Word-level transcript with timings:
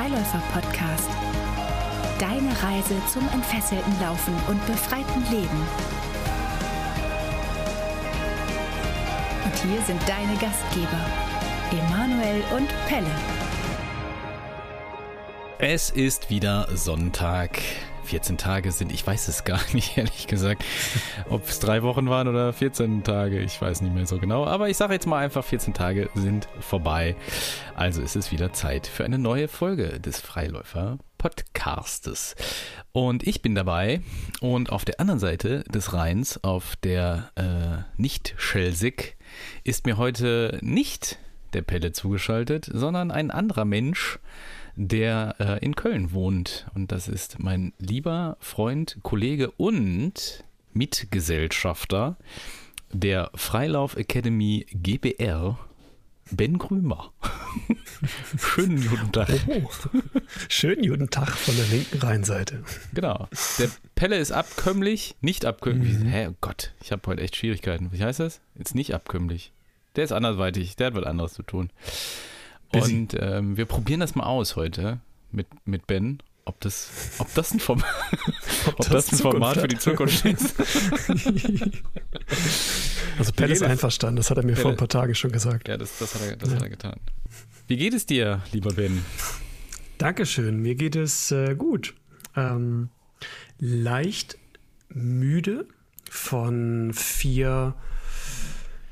Freiläufer-Podcast. 0.00 1.10
Deine 2.18 2.50
Reise 2.62 2.96
zum 3.12 3.28
entfesselten 3.34 4.00
Laufen 4.00 4.34
und 4.48 4.64
befreiten 4.64 5.22
Leben. 5.30 5.66
Und 9.44 9.54
hier 9.62 9.82
sind 9.82 10.00
deine 10.08 10.38
Gastgeber, 10.38 11.04
Emanuel 11.70 12.42
und 12.56 12.68
Pelle. 12.88 13.10
Es 15.58 15.90
ist 15.90 16.30
wieder 16.30 16.74
Sonntag. 16.74 17.60
14 18.10 18.38
Tage 18.38 18.72
sind, 18.72 18.90
ich 18.92 19.06
weiß 19.06 19.28
es 19.28 19.44
gar 19.44 19.60
nicht, 19.72 19.96
ehrlich 19.96 20.26
gesagt, 20.26 20.64
ob 21.28 21.48
es 21.48 21.60
drei 21.60 21.84
Wochen 21.84 22.08
waren 22.08 22.26
oder 22.26 22.52
14 22.52 23.04
Tage, 23.04 23.38
ich 23.38 23.60
weiß 23.62 23.82
nicht 23.82 23.94
mehr 23.94 24.04
so 24.06 24.18
genau. 24.18 24.44
Aber 24.46 24.68
ich 24.68 24.76
sage 24.76 24.94
jetzt 24.94 25.06
mal 25.06 25.18
einfach, 25.18 25.44
14 25.44 25.74
Tage 25.74 26.10
sind 26.16 26.48
vorbei. 26.58 27.14
Also 27.76 28.02
ist 28.02 28.16
es 28.16 28.32
wieder 28.32 28.52
Zeit 28.52 28.88
für 28.88 29.04
eine 29.04 29.18
neue 29.18 29.46
Folge 29.46 30.00
des 30.00 30.18
Freiläufer 30.18 30.98
Podcastes. 31.18 32.34
Und 32.90 33.24
ich 33.24 33.42
bin 33.42 33.54
dabei 33.54 34.00
und 34.40 34.72
auf 34.72 34.84
der 34.84 34.98
anderen 34.98 35.20
Seite 35.20 35.62
des 35.72 35.92
Rheins, 35.92 36.42
auf 36.42 36.74
der 36.76 37.30
äh, 37.36 37.84
Nicht-Schelsig, 37.96 39.16
ist 39.62 39.86
mir 39.86 39.98
heute 39.98 40.58
nicht 40.62 41.18
der 41.52 41.62
Pelle 41.62 41.92
zugeschaltet, 41.92 42.68
sondern 42.72 43.12
ein 43.12 43.30
anderer 43.30 43.64
Mensch, 43.64 44.18
der 44.88 45.34
äh, 45.38 45.64
in 45.64 45.76
Köln 45.76 46.12
wohnt. 46.12 46.66
Und 46.74 46.90
das 46.90 47.06
ist 47.06 47.38
mein 47.38 47.74
lieber 47.78 48.36
Freund, 48.40 48.96
Kollege 49.02 49.50
und 49.52 50.44
Mitgesellschafter 50.72 52.16
der 52.92 53.30
Freilauf 53.34 53.96
Academy 53.96 54.66
GBR, 54.72 55.58
Ben 56.30 56.58
Krümer. 56.58 57.12
Schönen 58.38 58.88
guten 58.88 59.12
Tag. 59.12 59.28
Oh, 59.48 59.68
schönen 60.48 60.88
guten 60.88 61.10
Tag 61.10 61.30
von 61.30 61.56
der 61.56 61.66
linken 61.66 61.98
Rheinseite. 61.98 62.64
Genau. 62.94 63.28
Der 63.58 63.68
Pelle 63.94 64.16
ist 64.16 64.32
abkömmlich, 64.32 65.14
nicht 65.20 65.44
abkömmlich. 65.44 65.98
Mhm. 65.98 66.06
Hä, 66.06 66.28
oh 66.30 66.34
Gott, 66.40 66.72
ich 66.82 66.90
habe 66.90 67.02
heute 67.06 67.22
echt 67.22 67.36
Schwierigkeiten. 67.36 67.90
Wie 67.92 68.02
heißt 68.02 68.20
das? 68.20 68.40
Jetzt 68.56 68.74
nicht 68.74 68.94
abkömmlich. 68.94 69.52
Der 69.96 70.04
ist 70.04 70.12
andersweitig, 70.12 70.76
der 70.76 70.88
hat 70.88 70.94
was 70.94 71.04
anderes 71.04 71.34
zu 71.34 71.42
tun. 71.42 71.70
Busy. 72.72 72.98
Und 72.98 73.16
ähm, 73.18 73.56
wir 73.56 73.66
probieren 73.66 74.00
das 74.00 74.14
mal 74.14 74.24
aus 74.24 74.56
heute 74.56 75.00
mit, 75.32 75.46
mit 75.66 75.86
Ben, 75.86 76.22
ob 76.44 76.60
das, 76.60 76.90
ob 77.18 77.32
das 77.34 77.52
ein, 77.52 77.60
Form 77.60 77.82
ob, 78.66 78.80
ob 78.80 78.88
das, 78.88 79.12
ein 79.12 79.18
Format 79.18 79.56
hat. 79.56 79.62
für 79.62 79.68
die 79.68 79.78
Zukunft 79.78 80.24
ist. 80.26 80.54
also 83.18 83.32
Ben 83.32 83.50
ist 83.50 83.62
einverstanden, 83.62 84.16
das 84.16 84.30
hat 84.30 84.38
er 84.38 84.44
mir 84.44 84.52
Pelle. 84.52 84.62
vor 84.62 84.70
ein 84.72 84.76
paar 84.76 84.88
Tagen 84.88 85.14
schon 85.14 85.32
gesagt. 85.32 85.68
Ja, 85.68 85.76
das, 85.76 85.98
das, 85.98 86.14
hat, 86.14 86.22
er, 86.22 86.36
das 86.36 86.50
ja. 86.50 86.56
hat 86.56 86.62
er 86.62 86.68
getan. 86.70 87.00
Wie 87.66 87.76
geht 87.76 87.94
es 87.94 88.06
dir, 88.06 88.42
lieber 88.52 88.72
Ben? 88.72 89.04
Dankeschön, 89.98 90.60
mir 90.60 90.74
geht 90.74 90.96
es 90.96 91.30
äh, 91.30 91.54
gut. 91.54 91.94
Ähm, 92.36 92.88
leicht 93.58 94.38
müde 94.88 95.66
von 96.10 96.92
vier 96.92 97.74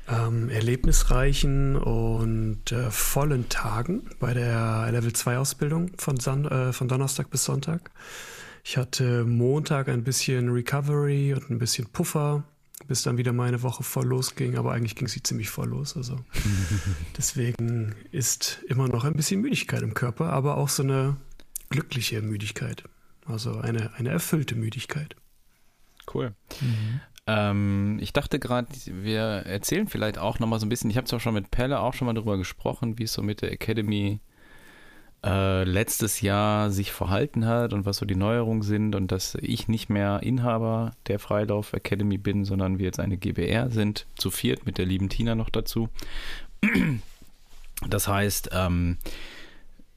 ähm, 0.09 0.49
erlebnisreichen 0.49 1.75
und 1.75 2.71
äh, 2.71 2.89
vollen 2.89 3.49
Tagen 3.49 4.09
bei 4.19 4.33
der 4.33 4.89
Level 4.91 5.13
2 5.13 5.37
Ausbildung 5.37 5.91
von, 5.97 6.17
äh, 6.17 6.73
von 6.73 6.87
Donnerstag 6.87 7.29
bis 7.29 7.45
Sonntag. 7.45 7.91
Ich 8.63 8.77
hatte 8.77 9.25
Montag 9.25 9.87
ein 9.89 10.03
bisschen 10.03 10.49
Recovery 10.49 11.33
und 11.33 11.49
ein 11.49 11.59
bisschen 11.59 11.87
Puffer, 11.87 12.43
bis 12.87 13.03
dann 13.03 13.17
wieder 13.17 13.33
meine 13.33 13.61
Woche 13.61 13.83
voll 13.83 14.07
losging, 14.07 14.57
aber 14.57 14.73
eigentlich 14.73 14.95
ging 14.95 15.07
sie 15.07 15.23
ziemlich 15.23 15.49
voll 15.49 15.67
los. 15.67 15.95
Also 15.95 16.17
deswegen 17.17 17.95
ist 18.11 18.63
immer 18.67 18.87
noch 18.87 19.05
ein 19.05 19.13
bisschen 19.13 19.41
Müdigkeit 19.41 19.81
im 19.81 19.93
Körper, 19.93 20.31
aber 20.31 20.57
auch 20.57 20.69
so 20.69 20.83
eine 20.83 21.17
glückliche 21.69 22.21
Müdigkeit. 22.21 22.83
Also 23.25 23.59
eine, 23.59 23.93
eine 23.95 24.09
erfüllte 24.09 24.55
Müdigkeit. 24.55 25.15
Cool. 26.11 26.33
Mhm. 26.61 27.01
Ähm, 27.29 27.99
ich 28.01 28.11
dachte 28.11 28.39
gerade, 28.39 28.67
wir 28.85 29.21
erzählen 29.21 29.87
vielleicht 29.87 30.17
auch 30.17 30.39
nochmal 30.39 30.59
so 30.59 30.65
ein 30.65 30.69
bisschen, 30.69 30.89
ich 30.89 30.97
habe 30.97 31.05
zwar 31.05 31.19
schon 31.19 31.35
mit 31.35 31.51
Pelle 31.51 31.79
auch 31.79 31.93
schon 31.93 32.07
mal 32.07 32.13
darüber 32.13 32.37
gesprochen, 32.37 32.97
wie 32.97 33.03
es 33.03 33.13
so 33.13 33.21
mit 33.21 33.43
der 33.43 33.51
Academy 33.51 34.19
äh, 35.23 35.63
letztes 35.63 36.21
Jahr 36.21 36.71
sich 36.71 36.91
verhalten 36.91 37.45
hat 37.45 37.73
und 37.73 37.85
was 37.85 37.97
so 37.97 38.05
die 38.05 38.15
Neuerungen 38.15 38.63
sind 38.63 38.95
und 38.95 39.11
dass 39.11 39.35
ich 39.35 39.67
nicht 39.67 39.89
mehr 39.89 40.21
Inhaber 40.23 40.93
der 41.07 41.19
Freilauf 41.19 41.73
Academy 41.73 42.17
bin, 42.17 42.45
sondern 42.45 42.79
wir 42.79 42.85
jetzt 42.85 42.99
eine 42.99 43.17
GBR 43.17 43.69
sind, 43.69 44.07
zu 44.15 44.31
viert 44.31 44.65
mit 44.65 44.79
der 44.79 44.87
lieben 44.87 45.09
Tina 45.09 45.35
noch 45.35 45.49
dazu. 45.51 45.89
Das 47.87 48.07
heißt, 48.07 48.49
ähm, 48.53 48.97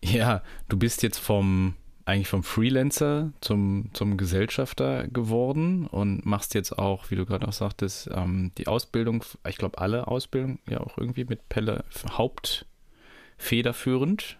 ja, 0.04 0.42
du 0.69 0.76
bist 0.76 1.03
jetzt 1.03 1.19
vom 1.19 1.76
eigentlich 2.05 2.29
vom 2.29 2.43
Freelancer 2.43 3.33
zum, 3.41 3.91
zum 3.93 4.17
Gesellschafter 4.17 5.07
geworden 5.09 5.87
und 5.87 6.27
machst 6.27 6.55
jetzt 6.55 6.77
auch, 6.79 7.11
wie 7.11 7.17
du 7.17 7.27
gerade 7.27 7.47
auch 7.47 7.53
sagtest, 7.53 8.09
ähm, 8.13 8.51
die 8.59 8.67
Ausbildung, 8.67 9.25
ich 9.49 9.57
glaube 9.57 9.79
alle 9.79 10.09
Ausbildungen 10.09 10.59
ja 10.69 10.81
auch 10.81 10.99
irgendwie 10.99 11.25
mit 11.25 11.49
Pelle 11.49 11.85
hauptfederführend, 12.11 14.37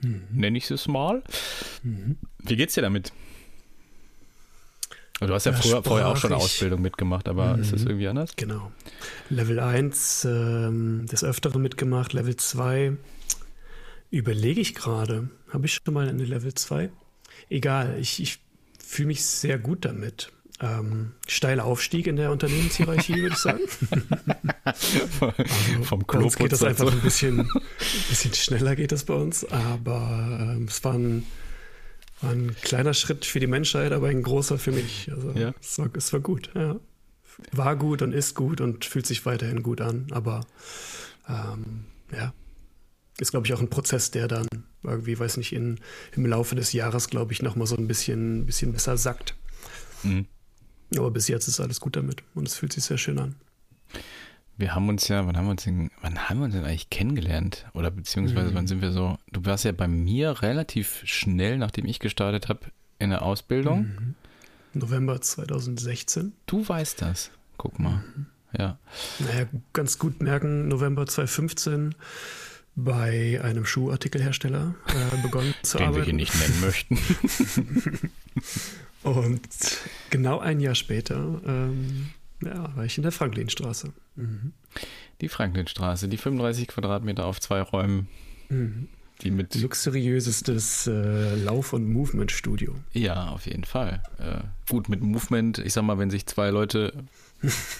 mhm. 0.00 0.24
nenne 0.32 0.58
ich 0.58 0.68
es 0.70 0.88
mal. 0.88 1.22
Mhm. 1.82 2.18
Wie 2.38 2.56
geht's 2.56 2.74
dir 2.74 2.82
damit? 2.82 3.12
Du 5.20 5.32
hast 5.32 5.46
ja, 5.46 5.52
ja 5.52 5.58
früher, 5.58 5.82
vorher 5.82 6.08
auch 6.08 6.18
schon 6.18 6.34
Ausbildung 6.34 6.82
mitgemacht, 6.82 7.26
aber 7.28 7.56
mhm. 7.56 7.62
ist 7.62 7.72
das 7.72 7.84
irgendwie 7.84 8.08
anders? 8.08 8.36
Genau. 8.36 8.70
Level 9.30 9.58
1 9.60 10.26
ähm, 10.26 11.06
des 11.06 11.24
Öfteren 11.24 11.62
mitgemacht, 11.62 12.12
Level 12.12 12.36
2 12.36 12.98
Überlege 14.10 14.60
ich 14.60 14.74
gerade. 14.74 15.28
Habe 15.56 15.64
ich 15.64 15.80
schon 15.82 15.94
mal 15.94 16.06
eine 16.06 16.22
Level 16.22 16.52
2? 16.52 16.90
Egal, 17.48 17.96
ich, 17.98 18.20
ich 18.20 18.40
fühle 18.78 19.06
mich 19.06 19.24
sehr 19.24 19.58
gut 19.58 19.86
damit. 19.86 20.30
Ähm, 20.60 21.12
steiler 21.26 21.64
Aufstieg 21.64 22.06
in 22.08 22.16
der 22.16 22.30
Unternehmenshierarchie, 22.30 23.14
würde 23.22 23.34
ich 23.34 23.40
sagen. 23.40 23.60
also, 24.64 25.32
Vom 25.84 26.02
uns 26.02 26.36
geht 26.36 26.52
das 26.52 26.62
einfach 26.62 26.92
ein 26.92 27.00
bisschen, 27.00 27.40
ein 27.40 27.48
bisschen 28.10 28.34
schneller 28.34 28.76
geht 28.76 28.92
das 28.92 29.04
bei 29.04 29.14
uns, 29.14 29.46
aber 29.46 30.38
ähm, 30.42 30.66
es 30.68 30.84
war 30.84 30.92
ein, 30.92 31.24
war 32.20 32.32
ein 32.32 32.54
kleiner 32.60 32.92
Schritt 32.92 33.24
für 33.24 33.40
die 33.40 33.46
Menschheit, 33.46 33.92
aber 33.92 34.08
ein 34.08 34.22
großer 34.22 34.58
für 34.58 34.72
mich. 34.72 35.10
Also 35.10 35.30
ja. 35.30 35.54
es, 35.58 35.78
war, 35.78 35.88
es 35.96 36.12
war 36.12 36.20
gut, 36.20 36.50
ja. 36.54 36.76
War 37.52 37.76
gut 37.76 38.02
und 38.02 38.12
ist 38.12 38.34
gut 38.34 38.60
und 38.60 38.84
fühlt 38.84 39.06
sich 39.06 39.24
weiterhin 39.24 39.62
gut 39.62 39.80
an, 39.80 40.08
aber 40.10 40.44
ähm, 41.30 41.86
ja, 42.12 42.34
ist, 43.18 43.30
glaube 43.30 43.46
ich, 43.46 43.54
auch 43.54 43.60
ein 43.60 43.70
Prozess, 43.70 44.10
der 44.10 44.28
dann 44.28 44.46
irgendwie, 44.82 45.18
weiß 45.18 45.36
nicht, 45.38 45.52
in, 45.52 45.80
im 46.14 46.26
Laufe 46.26 46.54
des 46.54 46.72
Jahres, 46.72 47.08
glaube 47.08 47.32
ich, 47.32 47.42
nochmal 47.42 47.66
so 47.66 47.76
ein 47.76 47.88
bisschen, 47.88 48.46
bisschen 48.46 48.72
besser 48.72 48.96
sackt. 48.96 49.34
Mhm. 50.02 50.26
Aber 50.96 51.10
bis 51.10 51.28
jetzt 51.28 51.48
ist 51.48 51.60
alles 51.60 51.80
gut 51.80 51.96
damit 51.96 52.22
und 52.34 52.46
es 52.46 52.54
fühlt 52.54 52.72
sich 52.72 52.84
sehr 52.84 52.98
schön 52.98 53.18
an. 53.18 53.34
Wir 54.58 54.74
haben 54.74 54.88
uns 54.88 55.08
ja, 55.08 55.26
wann 55.26 55.36
haben 55.36 55.46
wir 55.46 55.50
uns 55.50 55.64
denn, 55.64 55.90
wann 56.00 56.28
haben 56.28 56.38
wir 56.38 56.44
uns 56.44 56.54
denn 56.54 56.64
eigentlich 56.64 56.88
kennengelernt? 56.88 57.66
Oder 57.74 57.90
beziehungsweise 57.90 58.50
mhm. 58.50 58.54
wann 58.54 58.66
sind 58.66 58.80
wir 58.80 58.92
so, 58.92 59.18
du 59.32 59.44
warst 59.44 59.64
ja 59.64 59.72
bei 59.72 59.88
mir 59.88 60.42
relativ 60.42 61.02
schnell, 61.04 61.58
nachdem 61.58 61.86
ich 61.86 61.98
gestartet 61.98 62.48
habe, 62.48 62.60
in 62.98 63.10
der 63.10 63.22
Ausbildung. 63.22 63.80
Mhm. 63.80 64.14
November 64.72 65.20
2016. 65.20 66.32
Du 66.46 66.66
weißt 66.66 67.02
das. 67.02 67.30
Guck 67.58 67.78
mal. 67.78 68.02
Mhm. 68.16 68.26
Ja. 68.56 68.78
Naja, 69.18 69.46
ganz 69.72 69.98
gut 69.98 70.22
merken, 70.22 70.68
November 70.68 71.06
2015 71.06 71.94
bei 72.76 73.40
einem 73.42 73.64
Schuhartikelhersteller 73.64 74.74
äh, 74.88 75.22
begonnen 75.22 75.54
zu 75.62 75.78
Den 75.78 75.88
arbeiten. 75.88 76.04
Den 76.06 76.18
wir 76.18 76.26
hier 76.26 76.38
nicht 76.38 76.40
nennen 76.40 76.60
möchten. 76.60 78.10
Und 79.02 79.48
genau 80.10 80.38
ein 80.40 80.60
Jahr 80.60 80.74
später 80.74 81.40
ähm, 81.46 82.10
ja, 82.42 82.76
war 82.76 82.84
ich 82.84 82.98
in 82.98 83.02
der 83.02 83.12
Franklinstraße. 83.12 83.92
Mhm. 84.16 84.52
Die 85.20 85.28
Franklinstraße, 85.28 86.08
die 86.08 86.18
35 86.18 86.68
Quadratmeter 86.68 87.24
auf 87.24 87.40
zwei 87.40 87.62
Räumen. 87.62 88.08
Mhm. 88.50 88.88
Die 89.22 89.30
mit 89.30 89.54
Luxuriösestes 89.54 90.86
äh, 90.86 91.34
Lauf- 91.36 91.72
und 91.72 91.90
Movement-Studio. 91.90 92.74
Ja, 92.92 93.28
auf 93.28 93.46
jeden 93.46 93.64
Fall. 93.64 94.02
Äh, 94.18 94.40
gut, 94.70 94.88
mit 94.88 95.00
Movement, 95.00 95.58
ich 95.58 95.72
sag 95.72 95.84
mal, 95.84 95.98
wenn 95.98 96.10
sich 96.10 96.26
zwei 96.26 96.50
Leute 96.50 96.92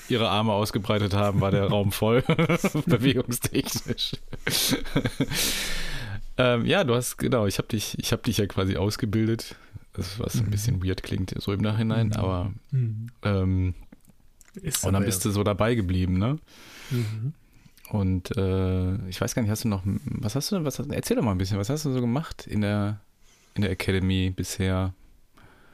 ihre 0.09 0.29
Arme 0.29 0.53
ausgebreitet 0.53 1.15
haben, 1.15 1.41
war 1.41 1.51
der 1.51 1.65
Raum 1.69 1.93
voll, 1.93 2.23
bewegungstechnisch. 2.87 4.17
ähm, 6.39 6.65
ja, 6.65 6.85
du 6.85 6.95
hast, 6.95 7.19
genau, 7.19 7.47
ich 7.47 7.59
habe 7.59 7.69
dich, 7.69 7.99
ich 7.99 8.11
dich 8.11 8.39
ja 8.39 8.47
quasi 8.47 8.77
ausgebildet, 8.77 9.57
was 9.95 10.35
mhm. 10.37 10.43
ein 10.43 10.51
bisschen 10.51 10.85
weird 10.85 11.03
klingt, 11.03 11.35
so 11.39 11.53
im 11.53 11.61
Nachhinein, 11.61 12.09
mhm. 12.09 12.13
aber 12.15 12.53
mhm. 12.71 13.07
Ähm, 13.23 13.75
und 14.83 14.93
dann 14.95 15.05
bist 15.05 15.23
du 15.25 15.31
so 15.31 15.43
dabei 15.43 15.75
geblieben, 15.75 16.19
ne? 16.19 16.39
Mhm. 16.91 17.35
Und 17.91 18.37
äh, 18.37 19.09
ich 19.09 19.21
weiß 19.21 19.35
gar 19.35 19.43
nicht, 19.43 19.51
hast 19.51 19.65
du 19.65 19.69
noch, 19.69 19.83
was 19.85 20.35
hast 20.35 20.51
du, 20.51 20.65
was, 20.65 20.79
erzähl 20.79 21.17
doch 21.17 21.23
mal 21.23 21.33
ein 21.33 21.39
bisschen, 21.39 21.59
was 21.59 21.71
hast 21.71 21.85
du 21.85 21.93
so 21.93 22.01
gemacht 22.01 22.47
in 22.47 22.61
der, 22.61 23.01
in 23.55 23.63
der 23.63 23.71
Academy 23.71 24.31
bisher? 24.35 24.93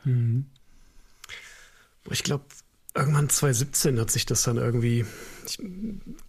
Mhm. 0.04 0.46
Ich 2.10 2.22
glaube, 2.22 2.44
irgendwann 2.94 3.28
2017 3.28 3.98
hat 3.98 4.10
sich 4.10 4.26
das 4.26 4.42
dann 4.42 4.56
irgendwie, 4.58 5.06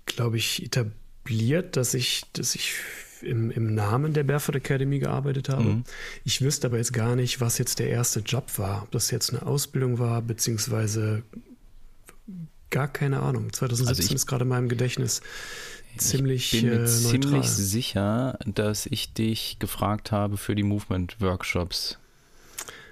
glaube 0.06 0.38
ich, 0.38 0.64
etabliert, 0.64 1.76
dass 1.76 1.94
ich, 1.94 2.24
dass 2.34 2.56
ich 2.56 2.76
im, 3.22 3.52
im 3.52 3.74
Namen 3.74 4.14
der 4.14 4.24
Barefoot 4.24 4.56
Academy 4.56 5.00
gearbeitet 5.00 5.50
habe. 5.50 5.64
Mhm. 5.64 5.84
Ich 6.24 6.42
wüsste 6.42 6.68
aber 6.68 6.78
jetzt 6.78 6.94
gar 6.94 7.16
nicht, 7.16 7.42
was 7.42 7.58
jetzt 7.58 7.80
der 7.80 7.90
erste 7.90 8.20
Job 8.20 8.58
war. 8.58 8.84
Ob 8.84 8.92
das 8.92 9.12
jetzt 9.12 9.32
eine 9.32 9.46
Ausbildung 9.46 10.00
war, 10.00 10.22
beziehungsweise 10.22 11.24
gar 12.74 12.88
keine 12.88 13.22
Ahnung. 13.22 13.54
2017 13.54 14.04
also 14.04 14.16
ist 14.16 14.26
gerade 14.26 14.44
in 14.44 14.50
meinem 14.50 14.68
Gedächtnis 14.68 15.22
ziemlich 15.96 16.54
Ich 16.54 16.62
bin 16.62 16.72
mir 16.72 16.82
äh, 16.82 16.86
ziemlich 16.88 17.48
sicher, 17.48 18.38
dass 18.46 18.88
ich 18.88 19.14
dich 19.14 19.58
gefragt 19.60 20.12
habe 20.12 20.38
für 20.38 20.56
die 20.56 20.64
Movement-Workshops. 20.64 22.00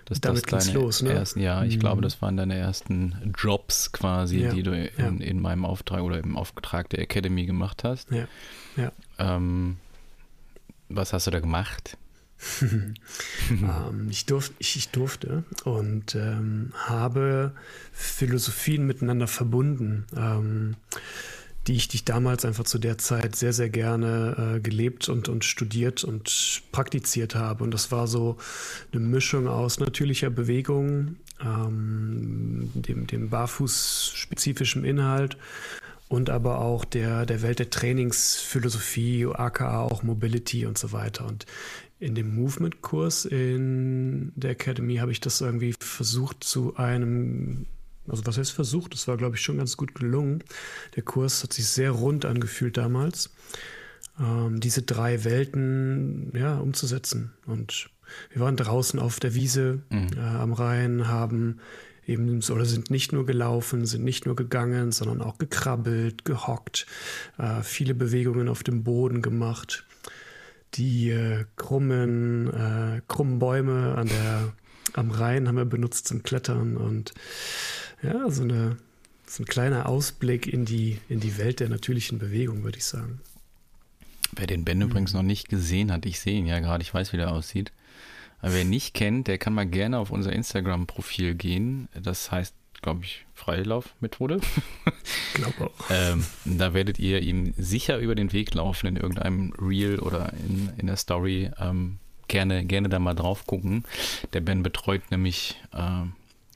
Dass 0.06 0.22
Damit 0.22 0.51
das 0.51 0.66
deine 0.66 0.80
los, 0.80 1.01
ne? 1.01 1.13
ersten, 1.13 1.39
ja, 1.39 1.63
ich 1.63 1.78
mhm. 1.78 1.80
glaube, 1.80 2.01
das 2.01 2.22
waren 2.22 2.38
deine 2.38 2.57
ersten 2.57 3.33
Jobs 3.38 3.92
quasi, 3.92 4.42
ja, 4.42 4.54
die 4.54 4.62
du 4.62 4.72
in, 4.72 4.89
ja. 4.98 5.07
in, 5.07 5.39
meinem 5.42 5.66
Auftrag 5.66 6.01
oder 6.01 6.19
im 6.19 6.38
Auftrag 6.38 6.89
der 6.89 7.00
Academy 7.00 7.45
gemacht 7.45 7.84
hast. 7.84 8.12
Ja. 8.12 8.27
ja. 8.75 8.92
Ähm, 9.18 9.77
was 10.89 11.13
hast 11.13 11.27
du 11.27 11.31
da 11.31 11.39
gemacht? 11.39 11.98
ähm, 13.51 14.07
ich, 14.09 14.25
durf, 14.25 14.51
ich, 14.59 14.75
ich, 14.75 14.89
durfte 14.89 15.43
und 15.63 16.15
ähm, 16.15 16.71
habe 16.75 17.51
Philosophien 17.91 18.88
miteinander 18.88 19.27
verbunden. 19.27 20.05
Ähm, 20.15 20.75
die 21.67 21.75
ich, 21.75 21.88
die 21.88 22.03
damals 22.03 22.43
einfach 22.43 22.63
zu 22.63 22.79
der 22.79 22.97
Zeit 22.97 23.35
sehr, 23.35 23.53
sehr 23.53 23.69
gerne 23.69 24.55
äh, 24.55 24.59
gelebt 24.59 25.09
und, 25.09 25.29
und 25.29 25.45
studiert 25.45 26.03
und 26.03 26.63
praktiziert 26.71 27.35
habe. 27.35 27.63
Und 27.63 27.71
das 27.71 27.91
war 27.91 28.07
so 28.07 28.38
eine 28.91 29.01
Mischung 29.01 29.47
aus 29.47 29.79
natürlicher 29.79 30.31
Bewegung, 30.31 31.17
ähm, 31.39 32.71
dem, 32.73 33.05
dem 33.05 33.29
barfuß-spezifischen 33.29 34.83
Inhalt 34.83 35.38
und 36.07 36.29
aber 36.29 36.59
auch 36.59 36.83
der, 36.83 37.25
der 37.25 37.41
Welt 37.43 37.59
der 37.59 37.69
Trainingsphilosophie, 37.69 39.27
aka 39.27 39.81
auch 39.81 40.01
Mobility 40.01 40.65
und 40.65 40.77
so 40.77 40.91
weiter. 40.91 41.27
Und 41.27 41.45
in 42.01 42.15
dem 42.15 42.36
Movement-Kurs 42.36 43.25
in 43.25 44.33
der 44.36 44.51
Academy 44.51 44.98
habe 44.98 45.12
ich 45.12 45.21
das 45.21 45.39
irgendwie 45.39 45.74
versucht 45.80 46.44
zu 46.44 46.75
einem 46.75 47.68
also 48.07 48.25
was 48.25 48.38
heißt 48.38 48.51
versucht? 48.51 48.94
Das 48.94 49.07
war, 49.07 49.15
glaube 49.15 49.36
ich, 49.36 49.42
schon 49.42 49.57
ganz 49.57 49.77
gut 49.77 49.94
gelungen. 49.94 50.44
Der 50.95 51.03
Kurs 51.03 51.44
hat 51.44 51.53
sich 51.53 51.68
sehr 51.68 51.92
rund 51.92 52.25
angefühlt 52.25 52.75
damals, 52.75 53.30
ähm, 54.19 54.59
diese 54.59 54.81
drei 54.81 55.24
Welten 55.24 56.33
ja, 56.36 56.57
umzusetzen. 56.57 57.31
Und 57.45 57.92
wir 58.33 58.42
waren 58.42 58.57
draußen 58.57 59.00
auf 59.00 59.19
der 59.19 59.36
Wiese 59.36 59.83
mhm. 59.92 60.09
äh, 60.18 60.19
am 60.19 60.51
Rhein, 60.51 61.07
haben 61.07 61.59
eben 62.07 62.42
oder 62.51 62.65
sind 62.65 62.89
nicht 62.89 63.13
nur 63.13 63.27
gelaufen, 63.27 63.86
sind 63.86 64.03
nicht 64.03 64.25
nur 64.25 64.36
gegangen, 64.36 64.92
sondern 64.92 65.21
auch 65.21 65.38
gekrabbelt, 65.38 66.25
gehockt, 66.25 66.88
äh, 67.38 67.62
viele 67.62 67.94
Bewegungen 67.94 68.50
auf 68.50 68.63
dem 68.63 68.83
Boden 68.83 69.21
gemacht. 69.21 69.86
Die 70.75 71.09
äh, 71.09 71.45
krummen, 71.56 72.47
äh, 72.47 73.01
krummen 73.07 73.39
Bäume 73.39 73.95
an 73.95 74.07
der, 74.07 74.53
am 74.94 75.12
Rhein 75.12 75.47
haben 75.47 75.57
wir 75.57 75.65
benutzt 75.65 76.07
zum 76.07 76.23
Klettern 76.23 76.77
und 76.77 77.13
ja, 78.01 78.29
so, 78.29 78.44
eine, 78.44 78.77
so 79.27 79.44
ein 79.44 79.45
kleiner 79.45 79.88
Ausblick 79.88 80.47
in 80.47 80.65
die, 80.65 81.00
in 81.09 81.19
die 81.19 81.38
Welt 81.38 81.59
der 81.59 81.69
natürlichen 81.69 82.19
Bewegung, 82.19 82.63
würde 82.63 82.77
ich 82.77 82.85
sagen. 82.85 83.19
Wer 84.35 84.47
den 84.47 84.63
Ben 84.63 84.77
mhm. 84.77 84.85
übrigens 84.85 85.13
noch 85.13 85.23
nicht 85.23 85.50
gesehen 85.50 85.91
hat, 85.91 86.06
ich 86.06 86.19
sehe 86.19 86.38
ihn 86.38 86.45
ja 86.45 86.59
gerade, 86.59 86.81
ich 86.81 86.94
weiß, 86.94 87.12
wie 87.13 87.17
der 87.17 87.31
aussieht. 87.31 87.71
Aber 88.39 88.53
wer 88.53 88.62
ihn 88.62 88.69
nicht 88.69 88.94
kennt, 88.94 89.27
der 89.27 89.38
kann 89.38 89.53
mal 89.53 89.67
gerne 89.67 90.00
auf 90.00 90.09
unser 90.09 90.33
Instagram-Profil 90.33 91.35
gehen. 91.35 91.89
Das 91.94 92.31
heißt, 92.31 92.56
glaube 92.81 93.04
ich, 93.04 93.25
Freilaufmethode. 93.33 94.39
Glaube 95.33 95.66
auch. 95.66 95.89
ähm, 95.89 96.25
da 96.45 96.74
werdet 96.74 97.00
ihr 97.00 97.22
ihm 97.22 97.54
sicher 97.57 97.98
über 97.98 98.16
den 98.16 98.33
Weg 98.33 98.54
laufen 98.54 98.88
in 98.88 98.95
irgendeinem 98.98 99.54
Reel 99.60 100.00
oder 100.00 100.33
in, 100.33 100.72
in 100.78 100.88
der 100.88 100.98
Story. 100.98 101.51
Ähm, 101.60 102.00
gerne, 102.28 102.66
gerne 102.66 102.89
da 102.89 103.00
mal 103.00 103.13
drauf 103.13 103.45
gucken. 103.45 103.83
Der 104.33 104.42
Ben 104.42 104.63
betreut 104.63 105.12
nämlich 105.12 105.60
äh, 105.74 106.06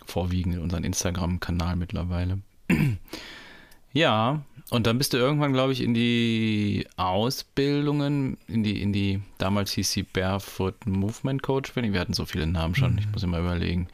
vorwiegend 0.06 0.60
unseren 0.60 0.83
Instagram-Kanal 0.83 1.75
mittlerweile. 1.75 2.39
ja, 3.94 4.42
und 4.71 4.88
dann 4.88 4.97
bist 4.97 5.13
du 5.13 5.17
irgendwann, 5.17 5.53
glaube 5.53 5.73
ich, 5.73 5.81
in 5.81 5.94
die 5.94 6.88
Ausbildungen, 6.97 8.38
in 8.47 8.63
die, 8.63 8.81
in 8.81 8.94
die, 8.94 9.21
damals 9.38 9.71
hieß 9.71 9.91
sie 9.91 10.03
Barefoot 10.03 10.88
Movement 10.88 11.44
Coach, 11.44 11.75
wir 11.75 12.00
hatten 12.00 12.13
so 12.13 12.25
viele 12.25 12.47
Namen 12.47 12.73
schon, 12.73 12.94
mhm. 12.94 12.97
ich 13.00 13.12
muss 13.12 13.21
immer 13.21 13.39
überlegen. 13.39 13.88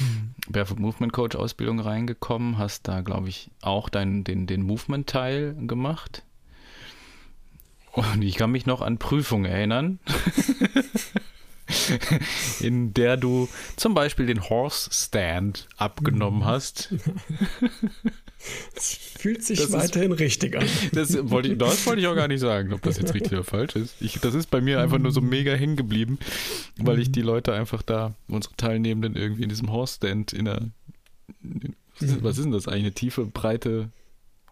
Mhm. 0.00 0.52
Barefoot 0.52 0.80
Movement 0.80 1.12
Coach 1.12 1.36
Ausbildung 1.36 1.78
reingekommen, 1.78 2.58
hast 2.58 2.88
da, 2.88 3.02
glaube 3.02 3.28
ich, 3.28 3.50
auch 3.62 3.88
dein, 3.88 4.24
den, 4.24 4.48
den 4.48 4.62
Movement-Teil 4.62 5.54
gemacht. 5.66 6.24
Und 7.92 8.22
ich 8.22 8.34
kann 8.34 8.50
mich 8.50 8.66
noch 8.66 8.80
an 8.80 8.98
Prüfungen 8.98 9.44
erinnern. 9.44 10.00
in 12.60 12.94
der 12.94 13.16
du 13.16 13.48
zum 13.76 13.94
Beispiel 13.94 14.26
den 14.26 14.48
Horse 14.48 14.90
Stand 14.92 15.68
abgenommen 15.76 16.40
mhm. 16.40 16.46
hast. 16.46 16.94
Das 18.74 18.94
fühlt 18.94 19.44
sich 19.44 19.58
das 19.58 19.72
weiterhin 19.72 20.12
ist, 20.12 20.20
richtig 20.20 20.56
an. 20.56 20.66
Das 20.92 21.12
wollte, 21.30 21.50
ich, 21.50 21.58
das 21.58 21.84
wollte 21.86 22.00
ich 22.00 22.06
auch 22.06 22.14
gar 22.14 22.28
nicht 22.28 22.40
sagen, 22.40 22.72
ob 22.72 22.82
das 22.82 22.98
jetzt 22.98 23.12
richtig 23.12 23.32
oder 23.32 23.44
falsch 23.44 23.74
ist. 23.74 23.96
Ich, 24.00 24.20
das 24.20 24.34
ist 24.34 24.50
bei 24.50 24.60
mir 24.60 24.80
einfach 24.80 24.98
nur 24.98 25.10
so 25.10 25.20
mega 25.20 25.52
hängen 25.52 25.76
geblieben, 25.76 26.18
weil 26.76 27.00
ich 27.00 27.10
die 27.10 27.22
Leute 27.22 27.52
einfach 27.52 27.82
da, 27.82 28.14
unsere 28.28 28.54
Teilnehmenden 28.54 29.16
irgendwie 29.16 29.42
in 29.42 29.48
diesem 29.48 29.72
Horse 29.72 29.96
Stand 29.96 30.32
in 30.32 30.44
der, 30.44 30.70
was 32.20 32.38
ist 32.38 32.44
denn 32.44 32.52
das 32.52 32.68
eigentlich, 32.68 32.84
eine 32.84 32.92
tiefe, 32.92 33.26
breite 33.26 33.90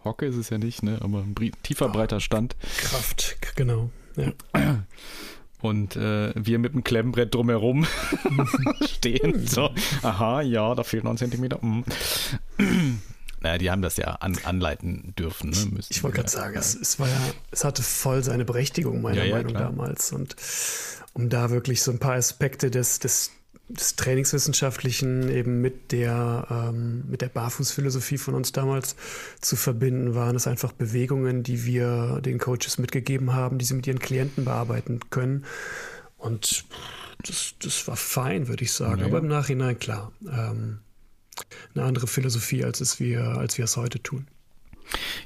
Hocke 0.03 0.25
ist 0.25 0.35
es 0.35 0.49
ja 0.49 0.57
nicht, 0.57 0.83
ne? 0.83 0.99
aber 1.01 1.19
ein 1.19 1.35
tiefer, 1.63 1.89
breiter 1.89 2.19
Stand. 2.19 2.55
Kraft, 2.77 3.37
genau. 3.55 3.89
Ja. 4.15 4.33
Und 5.59 5.95
äh, 5.95 6.33
wir 6.35 6.59
mit 6.59 6.73
dem 6.73 6.83
Klemmbrett 6.83 7.33
drumherum 7.33 7.87
stehen. 8.85 9.47
So, 9.47 9.71
aha, 10.03 10.41
ja, 10.41 10.75
da 10.75 10.83
fehlt 10.83 11.03
noch 11.03 11.11
ein 11.11 11.17
Zentimeter. 11.17 11.57
Mm. 11.61 11.83
naja, 13.41 13.57
die 13.57 13.71
haben 13.71 13.81
das 13.81 13.97
ja 13.97 14.05
an, 14.15 14.37
anleiten 14.43 15.13
dürfen. 15.17 15.49
Ne? 15.49 15.65
Müssen 15.73 15.87
ich 15.89 16.03
wollte 16.03 16.17
gerade 16.17 16.29
sagen, 16.29 16.55
es, 16.57 16.75
es, 16.75 16.99
war 16.99 17.07
ja, 17.07 17.19
es 17.51 17.63
hatte 17.63 17.81
voll 17.81 18.23
seine 18.23 18.45
Berechtigung, 18.45 19.01
meiner 19.01 19.23
ja, 19.23 19.25
ja, 19.25 19.35
Meinung 19.35 19.53
klar. 19.53 19.69
damals. 19.69 20.11
Und 20.11 20.35
um 21.13 21.29
da 21.29 21.49
wirklich 21.49 21.81
so 21.81 21.91
ein 21.91 21.99
paar 21.99 22.13
Aspekte 22.13 22.69
des, 22.69 22.99
des 22.99 23.31
des 23.69 23.95
Trainingswissenschaftlichen 23.97 25.29
eben 25.29 25.61
mit 25.61 25.91
der, 25.91 26.47
ähm, 26.49 27.03
mit 27.09 27.21
der 27.21 27.27
Barfußphilosophie 27.27 28.17
von 28.17 28.33
uns 28.33 28.51
damals 28.53 28.95
zu 29.41 29.55
verbinden, 29.55 30.15
waren 30.15 30.35
es 30.35 30.47
einfach 30.47 30.71
Bewegungen, 30.71 31.43
die 31.43 31.65
wir 31.65 32.21
den 32.21 32.39
Coaches 32.39 32.77
mitgegeben 32.77 33.33
haben, 33.33 33.57
die 33.57 33.65
sie 33.65 33.73
mit 33.73 33.85
ihren 33.87 33.99
Klienten 33.99 34.45
bearbeiten 34.45 35.01
können. 35.09 35.45
Und 36.17 36.65
das, 37.25 37.55
das 37.59 37.87
war 37.87 37.97
fein, 37.97 38.47
würde 38.47 38.63
ich 38.63 38.71
sagen. 38.71 39.01
Ja. 39.01 39.07
Aber 39.07 39.17
im 39.19 39.27
Nachhinein, 39.27 39.77
klar, 39.77 40.13
ähm, 40.31 40.79
eine 41.75 41.83
andere 41.83 42.07
Philosophie, 42.07 42.63
als, 42.63 42.79
es 42.79 42.99
wir, 42.99 43.21
als 43.21 43.57
wir 43.57 43.65
es 43.65 43.75
heute 43.75 44.01
tun. 44.01 44.27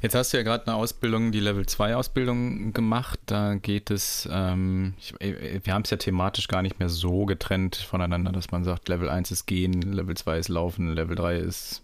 Jetzt 0.01 0.15
hast 0.15 0.34
du 0.34 0.38
ja 0.38 0.44
gerade 0.44 0.68
eine 0.68 0.75
Ausbildung, 0.75 1.32
die 1.32 1.39
Level 1.39 1.65
2 1.65 1.96
Ausbildung 1.96 2.74
gemacht. 2.74 3.20
Da 3.25 3.56
geht 3.56 3.91
es, 3.91 4.27
ähm, 4.32 4.96
ich, 5.00 5.20
äh, 5.22 5.60
wir 5.63 5.74
haben 5.74 5.84
es 5.84 5.89
ja 5.89 5.98
thematisch 5.98 6.48
gar 6.48 6.62
nicht 6.62 6.80
mehr 6.80 6.89
so 6.89 7.25
getrennt 7.25 7.75
voneinander, 7.75 8.32
dass 8.32 8.51
man 8.51 8.63
sagt, 8.63 8.89
Level 8.89 9.10
1 9.10 9.32
ist 9.32 9.46
gehen, 9.46 9.82
Level 9.82 10.15
2 10.15 10.39
ist 10.39 10.50
laufen, 10.50 10.94
Level 10.94 11.15
3 11.15 11.38
ist 11.38 11.84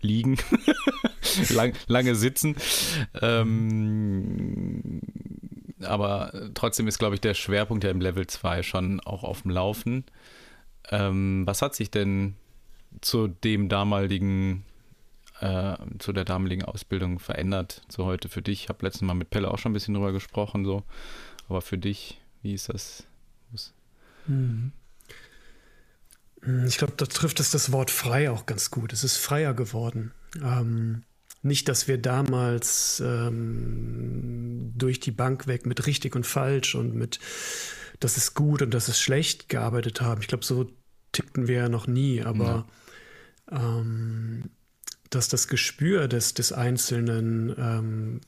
liegen, 0.00 0.36
Lang, 1.50 1.74
lange 1.88 2.14
sitzen. 2.14 2.56
Ähm, 3.20 5.00
aber 5.82 6.32
trotzdem 6.54 6.88
ist, 6.88 6.98
glaube 6.98 7.14
ich, 7.14 7.20
der 7.20 7.34
Schwerpunkt 7.34 7.84
ja 7.84 7.90
im 7.90 8.00
Level 8.00 8.26
2 8.26 8.62
schon 8.62 9.00
auch 9.00 9.24
auf 9.24 9.42
dem 9.42 9.50
Laufen. 9.50 10.04
Ähm, 10.90 11.42
was 11.46 11.62
hat 11.62 11.74
sich 11.74 11.90
denn 11.90 12.36
zu 13.00 13.28
dem 13.28 13.68
damaligen 13.68 14.64
äh, 15.40 15.76
zu 15.98 16.12
der 16.12 16.24
damaligen 16.24 16.64
Ausbildung 16.64 17.18
verändert 17.18 17.82
zu 17.88 18.04
heute 18.04 18.28
für 18.28 18.42
dich? 18.42 18.64
Ich 18.64 18.68
habe 18.68 18.84
letztes 18.84 19.02
Mal 19.02 19.14
mit 19.14 19.30
Pelle 19.30 19.50
auch 19.50 19.58
schon 19.58 19.70
ein 19.70 19.74
bisschen 19.74 19.94
drüber 19.94 20.12
gesprochen, 20.12 20.64
so. 20.64 20.82
Aber 21.48 21.60
für 21.60 21.78
dich, 21.78 22.20
wie 22.42 22.54
ist 22.54 22.68
das? 22.68 23.04
Hm. 24.26 24.72
Ich 26.66 26.78
glaube, 26.78 26.94
da 26.96 27.06
trifft 27.06 27.40
es 27.40 27.50
das 27.50 27.72
Wort 27.72 27.90
frei 27.90 28.30
auch 28.30 28.46
ganz 28.46 28.70
gut. 28.70 28.92
Es 28.92 29.02
ist 29.02 29.16
freier 29.16 29.54
geworden. 29.54 30.12
Ähm, 30.42 31.02
nicht, 31.42 31.68
dass 31.68 31.88
wir 31.88 31.98
damals 31.98 33.00
ähm, 33.04 34.72
durch 34.76 35.00
die 35.00 35.10
Bank 35.10 35.46
weg 35.46 35.66
mit 35.66 35.86
richtig 35.86 36.14
und 36.14 36.26
falsch 36.26 36.74
und 36.74 36.94
mit 36.94 37.18
das 38.00 38.16
ist 38.16 38.34
gut 38.34 38.62
und 38.62 38.74
das 38.74 38.88
ist 38.88 39.00
schlecht 39.00 39.48
gearbeitet 39.48 40.00
haben. 40.00 40.20
Ich 40.20 40.28
glaube, 40.28 40.44
so 40.44 40.70
tickten 41.12 41.48
wir 41.48 41.56
ja 41.56 41.68
noch 41.68 41.86
nie, 41.86 42.22
aber 42.22 42.66
ja. 43.50 43.78
ähm, 43.78 44.50
dass 45.10 45.28
das 45.28 45.48
Gespür 45.48 46.08
des, 46.08 46.34
des 46.34 46.52
Einzelnen 46.52 47.54
ähm, 47.58 48.20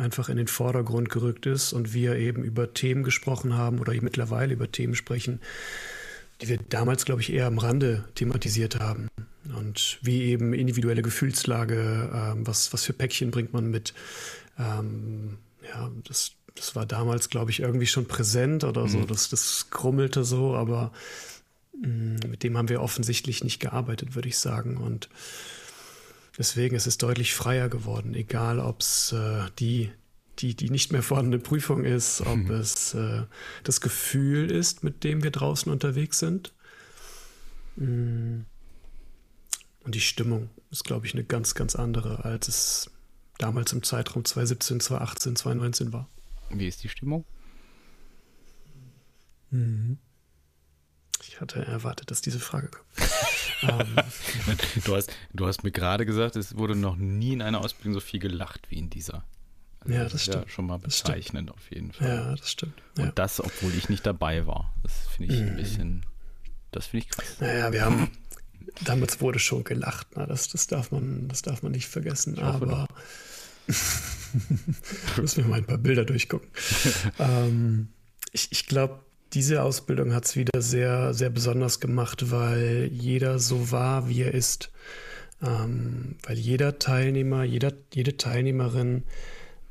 einfach 0.00 0.28
in 0.28 0.36
den 0.36 0.48
Vordergrund 0.48 1.10
gerückt 1.10 1.46
ist 1.46 1.72
und 1.72 1.92
wir 1.92 2.16
eben 2.16 2.42
über 2.42 2.72
Themen 2.74 3.04
gesprochen 3.04 3.56
haben 3.56 3.78
oder 3.78 3.92
mittlerweile 4.00 4.54
über 4.54 4.72
Themen 4.72 4.94
sprechen, 4.94 5.40
die 6.40 6.48
wir 6.48 6.58
damals, 6.68 7.04
glaube 7.04 7.20
ich, 7.20 7.32
eher 7.32 7.46
am 7.46 7.58
Rande 7.58 8.04
thematisiert 8.14 8.80
haben. 8.80 9.08
Und 9.56 9.98
wie 10.02 10.22
eben 10.22 10.52
individuelle 10.52 11.02
Gefühlslage, 11.02 12.10
ähm, 12.12 12.46
was, 12.46 12.72
was 12.72 12.84
für 12.84 12.92
Päckchen 12.92 13.30
bringt 13.30 13.52
man 13.52 13.70
mit. 13.70 13.94
Ähm, 14.58 15.38
ja, 15.68 15.90
das, 16.06 16.32
das 16.54 16.76
war 16.76 16.86
damals, 16.86 17.28
glaube 17.30 17.50
ich, 17.50 17.60
irgendwie 17.60 17.86
schon 17.86 18.06
präsent 18.06 18.64
oder 18.64 18.88
so. 18.88 18.98
Mhm. 18.98 19.06
Das, 19.06 19.28
das 19.28 19.68
grummelte 19.70 20.24
so, 20.24 20.54
aber 20.54 20.92
mh, 21.80 21.88
mm, 21.88 22.30
mit 22.30 22.42
dem 22.42 22.56
haben 22.56 22.68
wir 22.68 22.82
offensichtlich 22.82 23.44
nicht 23.44 23.60
gearbeitet, 23.60 24.14
würde 24.14 24.28
ich 24.28 24.38
sagen. 24.38 24.76
Und 24.76 25.08
deswegen 26.40 26.74
ist 26.74 26.86
es 26.86 26.96
deutlich 26.96 27.34
freier 27.34 27.68
geworden, 27.68 28.14
egal 28.14 28.60
ob 28.60 28.80
es 28.80 29.12
äh, 29.12 29.44
die, 29.58 29.92
die, 30.38 30.56
die 30.56 30.70
nicht 30.70 30.90
mehr 30.90 31.02
vorhandene 31.02 31.38
Prüfung 31.38 31.84
ist, 31.84 32.22
ob 32.22 32.38
mhm. 32.38 32.50
es 32.52 32.94
äh, 32.94 33.24
das 33.62 33.82
Gefühl 33.82 34.50
ist, 34.50 34.82
mit 34.82 35.04
dem 35.04 35.22
wir 35.22 35.32
draußen 35.32 35.70
unterwegs 35.70 36.18
sind. 36.18 36.54
Mm. 37.76 38.40
Und 39.84 39.94
die 39.94 40.00
Stimmung 40.00 40.48
ist, 40.70 40.84
glaube 40.84 41.06
ich, 41.06 41.12
eine 41.12 41.24
ganz, 41.24 41.54
ganz 41.54 41.76
andere, 41.76 42.24
als 42.24 42.48
es 42.48 42.90
damals 43.36 43.72
im 43.74 43.82
Zeitraum 43.82 44.24
2017, 44.24 44.80
2018, 44.80 45.36
2019 45.36 45.92
war. 45.92 46.08
Wie 46.48 46.66
ist 46.66 46.82
die 46.82 46.88
Stimmung? 46.88 47.26
Mhm. 49.50 49.98
Ich 51.28 51.40
hatte 51.40 51.64
erwartet, 51.64 52.10
dass 52.10 52.20
diese 52.20 52.40
Frage 52.40 52.68
kommt. 52.68 52.86
Ähm. 53.62 53.94
du, 54.86 54.96
hast, 54.96 55.12
du 55.34 55.46
hast 55.46 55.64
mir 55.64 55.70
gerade 55.70 56.06
gesagt, 56.06 56.34
es 56.34 56.56
wurde 56.56 56.74
noch 56.74 56.96
nie 56.96 57.34
in 57.34 57.42
einer 57.42 57.60
Ausbildung 57.60 57.92
so 57.92 58.00
viel 58.00 58.18
gelacht 58.18 58.70
wie 58.70 58.78
in 58.78 58.88
dieser. 58.88 59.22
Also 59.80 59.94
ja, 59.94 60.02
das, 60.04 60.12
das 60.12 60.22
stimmt. 60.22 60.44
Ja 60.44 60.48
schon 60.48 60.66
mal 60.66 60.78
bezeichnend 60.78 61.50
auf 61.50 61.70
jeden 61.70 61.92
Fall. 61.92 62.08
Ja, 62.08 62.36
das 62.36 62.50
stimmt. 62.50 62.80
Und 62.96 63.04
ja. 63.04 63.12
das, 63.12 63.38
obwohl 63.38 63.74
ich 63.74 63.90
nicht 63.90 64.06
dabei 64.06 64.46
war. 64.46 64.72
Das 64.82 65.08
finde 65.14 65.34
ich 65.34 65.40
mhm. 65.40 65.48
ein 65.48 65.56
bisschen, 65.56 66.06
das 66.70 66.86
finde 66.86 67.04
ich 67.04 67.10
krass. 67.10 67.36
Naja, 67.40 67.70
wir 67.70 67.84
haben, 67.84 68.10
damals 68.84 69.20
wurde 69.20 69.38
schon 69.38 69.64
gelacht. 69.64 70.06
Na, 70.16 70.24
das, 70.24 70.48
das, 70.48 70.66
darf 70.66 70.90
man, 70.90 71.28
das 71.28 71.42
darf 71.42 71.62
man 71.62 71.72
nicht 71.72 71.88
vergessen. 71.88 72.38
Aber 72.38 72.86
müssen 75.16 75.44
wir 75.44 75.44
mal 75.44 75.58
ein 75.58 75.66
paar 75.66 75.78
Bilder 75.78 76.04
durchgucken. 76.04 76.48
ähm, 77.18 77.88
ich 78.32 78.52
ich 78.52 78.66
glaube, 78.66 79.00
diese 79.32 79.62
Ausbildung 79.62 80.12
hat 80.14 80.24
es 80.24 80.36
wieder 80.36 80.60
sehr, 80.60 81.14
sehr 81.14 81.30
besonders 81.30 81.80
gemacht, 81.80 82.30
weil 82.30 82.90
jeder 82.92 83.38
so 83.38 83.70
war, 83.70 84.08
wie 84.08 84.22
er 84.22 84.34
ist. 84.34 84.70
Ähm, 85.42 86.16
weil 86.22 86.38
jeder 86.38 86.78
Teilnehmer, 86.78 87.44
jeder, 87.44 87.72
jede 87.94 88.16
Teilnehmerin 88.16 89.04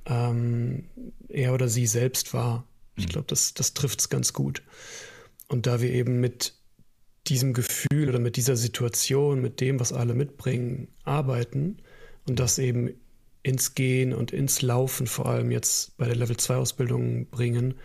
ähm, 0.05 0.85
er 1.27 1.53
oder 1.53 1.67
sie 1.67 1.85
selbst 1.85 2.33
war. 2.33 2.65
Ich 2.95 3.07
mhm. 3.07 3.11
glaube, 3.11 3.27
das, 3.27 3.53
das 3.53 3.73
trifft 3.73 3.99
es 3.99 4.09
ganz 4.09 4.33
gut. 4.33 4.63
Und 5.47 5.67
da 5.67 5.81
wir 5.81 5.91
eben 5.91 6.19
mit 6.19 6.53
diesem 7.27 7.53
Gefühl 7.53 8.09
oder 8.09 8.19
mit 8.19 8.35
dieser 8.35 8.55
Situation, 8.55 9.41
mit 9.41 9.61
dem, 9.61 9.79
was 9.79 9.93
alle 9.93 10.15
mitbringen, 10.15 10.87
arbeiten 11.03 11.77
und 12.27 12.39
das 12.39 12.57
eben 12.57 12.91
ins 13.43 13.75
Gehen 13.75 14.13
und 14.13 14.31
ins 14.31 14.61
Laufen 14.61 15.07
vor 15.07 15.27
allem 15.27 15.51
jetzt 15.51 15.97
bei 15.97 16.05
der 16.05 16.15
Level 16.15 16.37
2 16.37 16.55
Ausbildung 16.55 17.27
bringen, 17.29 17.75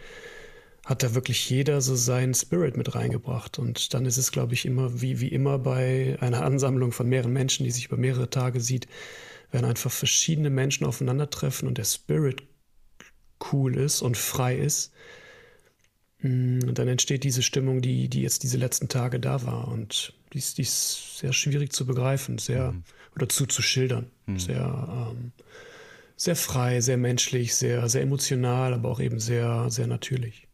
hat 0.85 1.03
da 1.03 1.15
wirklich 1.15 1.49
jeder 1.49 1.81
so 1.81 1.97
seinen 1.97 2.35
Spirit 2.35 2.77
mit 2.77 2.95
reingebracht. 2.95 3.59
Und 3.59 3.95
dann 3.95 4.05
ist 4.05 4.19
es, 4.19 4.33
glaube 4.33 4.55
ich, 4.55 4.67
immer 4.67 5.01
wie, 5.01 5.21
wie 5.21 5.29
immer 5.29 5.59
bei 5.59 6.19
einer 6.21 6.45
Ansammlung 6.45 6.93
von 6.93 7.09
mehreren 7.09 7.33
Menschen, 7.33 7.65
die 7.65 7.71
sich 7.71 7.87
über 7.87 7.97
mehrere 7.97 8.29
Tage 8.29 8.61
sieht, 8.61 8.87
wenn 9.51 9.65
einfach 9.65 9.91
verschiedene 9.91 10.51
Menschen 10.51 10.87
aufeinandertreffen 10.87 11.69
und 11.69 11.79
der 11.79 11.85
Spirit 11.85 12.43
cool 13.53 13.77
ist 13.77 14.03
und 14.03 14.17
frei 14.19 14.57
ist, 14.57 14.93
mm, 16.21 16.75
dann 16.75 16.89
entsteht 16.89 17.25
diese 17.25 17.43
Stimmung, 17.43 17.81
die, 17.81 18.09
die 18.09 18.23
jetzt 18.23 18.43
diese 18.43 18.59
letzten 18.59 18.89
Tage 18.89 19.21
da 19.21 19.45
war. 19.47 19.69
Und 19.69 20.13
die 20.35 20.39
ist, 20.39 20.59
die 20.59 20.63
ist 20.63 21.19
sehr 21.19 21.33
schwierig 21.33 21.73
zu 21.73 21.87
begreifen, 21.87 22.37
sehr 22.37 22.73
mhm. 22.73 22.85
oder 23.17 23.29
zu, 23.31 23.47
zu 23.47 23.63
schildern. 23.63 24.11
Mhm. 24.27 24.39
Sehr, 24.39 25.09
ähm, 25.13 25.33
sehr 26.17 26.37
frei, 26.37 26.83
sehr 26.83 26.99
menschlich, 26.99 27.55
sehr, 27.55 27.89
sehr 27.89 28.03
emotional, 28.03 28.75
aber 28.75 28.91
auch 28.91 29.01
eben 29.01 29.19
sehr, 29.19 29.71
sehr 29.71 29.87
natürlich 29.87 30.47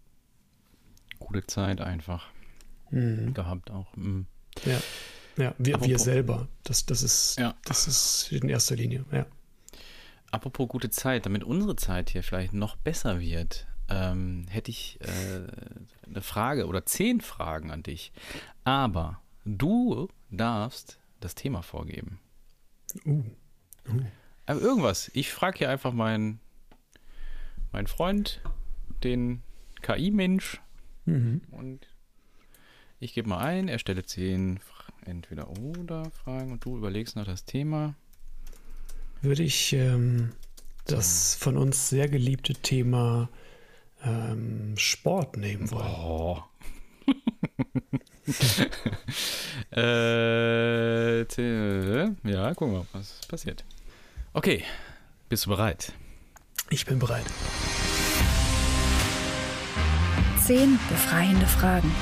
coole 1.31 1.47
Zeit 1.47 1.81
einfach 1.81 2.27
mhm. 2.91 3.35
gehabt 3.35 3.71
auch. 3.71 3.95
Mhm. 3.97 4.27
Ja, 4.65 4.81
ja 5.37 5.55
wir, 5.59 5.81
wir 5.81 5.99
selber. 5.99 6.49
Das, 6.65 6.87
das, 6.87 7.03
ist, 7.03 7.39
ja. 7.39 7.55
das 7.65 7.87
ist 7.87 8.33
in 8.33 8.49
erster 8.49 8.77
Linie, 8.77 9.05
ja. 9.13 9.27
Apropos 10.33 10.69
gute 10.69 10.91
Zeit, 10.91 11.27
damit 11.27 11.43
unsere 11.43 11.75
Zeit 11.75 12.11
hier 12.11 12.23
vielleicht 12.23 12.53
noch 12.53 12.77
besser 12.77 13.19
wird, 13.21 13.67
ähm, 13.89 14.47
hätte 14.49 14.71
ich 14.71 15.01
äh, 15.01 15.47
eine 16.09 16.23
Frage 16.23 16.67
oder 16.67 16.87
zehn 16.87 17.21
Fragen 17.21 17.73
an 17.73 17.83
dich. 17.83 18.13
Aber 18.63 19.21
du 19.45 20.09
darfst 20.31 21.01
das 21.19 21.35
Thema 21.35 21.63
vorgeben. 21.63 22.21
Uh. 23.05 23.25
uh. 23.89 24.03
Aber 24.47 24.61
irgendwas. 24.61 25.11
Ich 25.15 25.33
frage 25.33 25.59
hier 25.59 25.71
einfach 25.71 25.93
meinen 25.93 26.41
mein 27.73 27.87
Freund, 27.87 28.41
den 29.05 29.43
KI-Mensch, 29.83 30.61
Mhm. 31.05 31.43
Und 31.51 31.87
ich 32.99 33.15
gebe 33.15 33.29
mal 33.29 33.39
ein, 33.39 33.69
er 33.69 33.79
stelle 33.79 34.05
zehn 34.05 34.61
entweder 35.05 35.51
oder 35.51 36.11
Fragen 36.11 36.53
und 36.53 36.65
du 36.65 36.77
überlegst 36.77 37.17
noch 37.17 37.25
das 37.25 37.45
Thema. 37.45 37.95
Würde 39.23 39.43
ich 39.43 39.73
ähm, 39.73 40.31
das 40.87 41.35
von 41.35 41.57
uns 41.57 41.89
sehr 41.89 42.09
geliebte 42.09 42.55
Thema 42.55 43.29
ähm, 44.05 44.75
Sport 44.77 45.37
nehmen 45.37 45.71
wollen. 45.71 45.87
Oh. 45.87 46.43
äh, 49.77 51.23
ja, 51.23 52.55
gucken 52.55 52.75
wir 52.75 52.81
mal, 52.81 52.87
was 52.93 53.21
passiert. 53.29 53.65
Okay, 54.33 54.65
bist 55.29 55.47
du 55.47 55.51
bereit? 55.51 55.93
Ich 56.71 56.87
bin 56.87 56.99
bereit. 56.99 57.27
Zehn 60.47 60.79
befreiende 60.89 61.47
Fragen. 61.47 61.93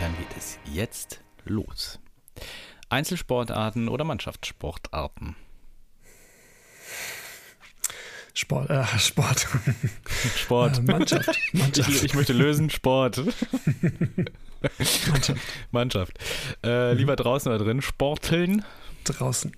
Dann 0.00 0.16
geht 0.16 0.36
es 0.36 0.58
jetzt 0.64 1.20
los. 1.44 2.00
Einzelsportarten 2.88 3.88
oder 3.88 4.04
Mannschaftssportarten? 4.04 5.36
Sport, 8.32 8.70
äh, 8.70 8.84
Sport. 8.98 9.46
Sport. 10.36 10.78
Äh, 10.78 10.82
Mannschaft. 10.82 11.28
Mannschaft. 11.52 11.88
Ich, 11.90 12.04
ich, 12.04 12.14
möchte 12.14 12.32
lösen, 12.32 12.70
Sport. 12.70 13.20
Mannschaft. 15.08 15.40
Mannschaft. 15.70 16.18
Äh, 16.64 16.94
lieber 16.94 17.16
draußen 17.16 17.52
oder 17.52 17.62
drin? 17.62 17.82
Sporteln? 17.82 18.64
Draußen. 19.04 19.52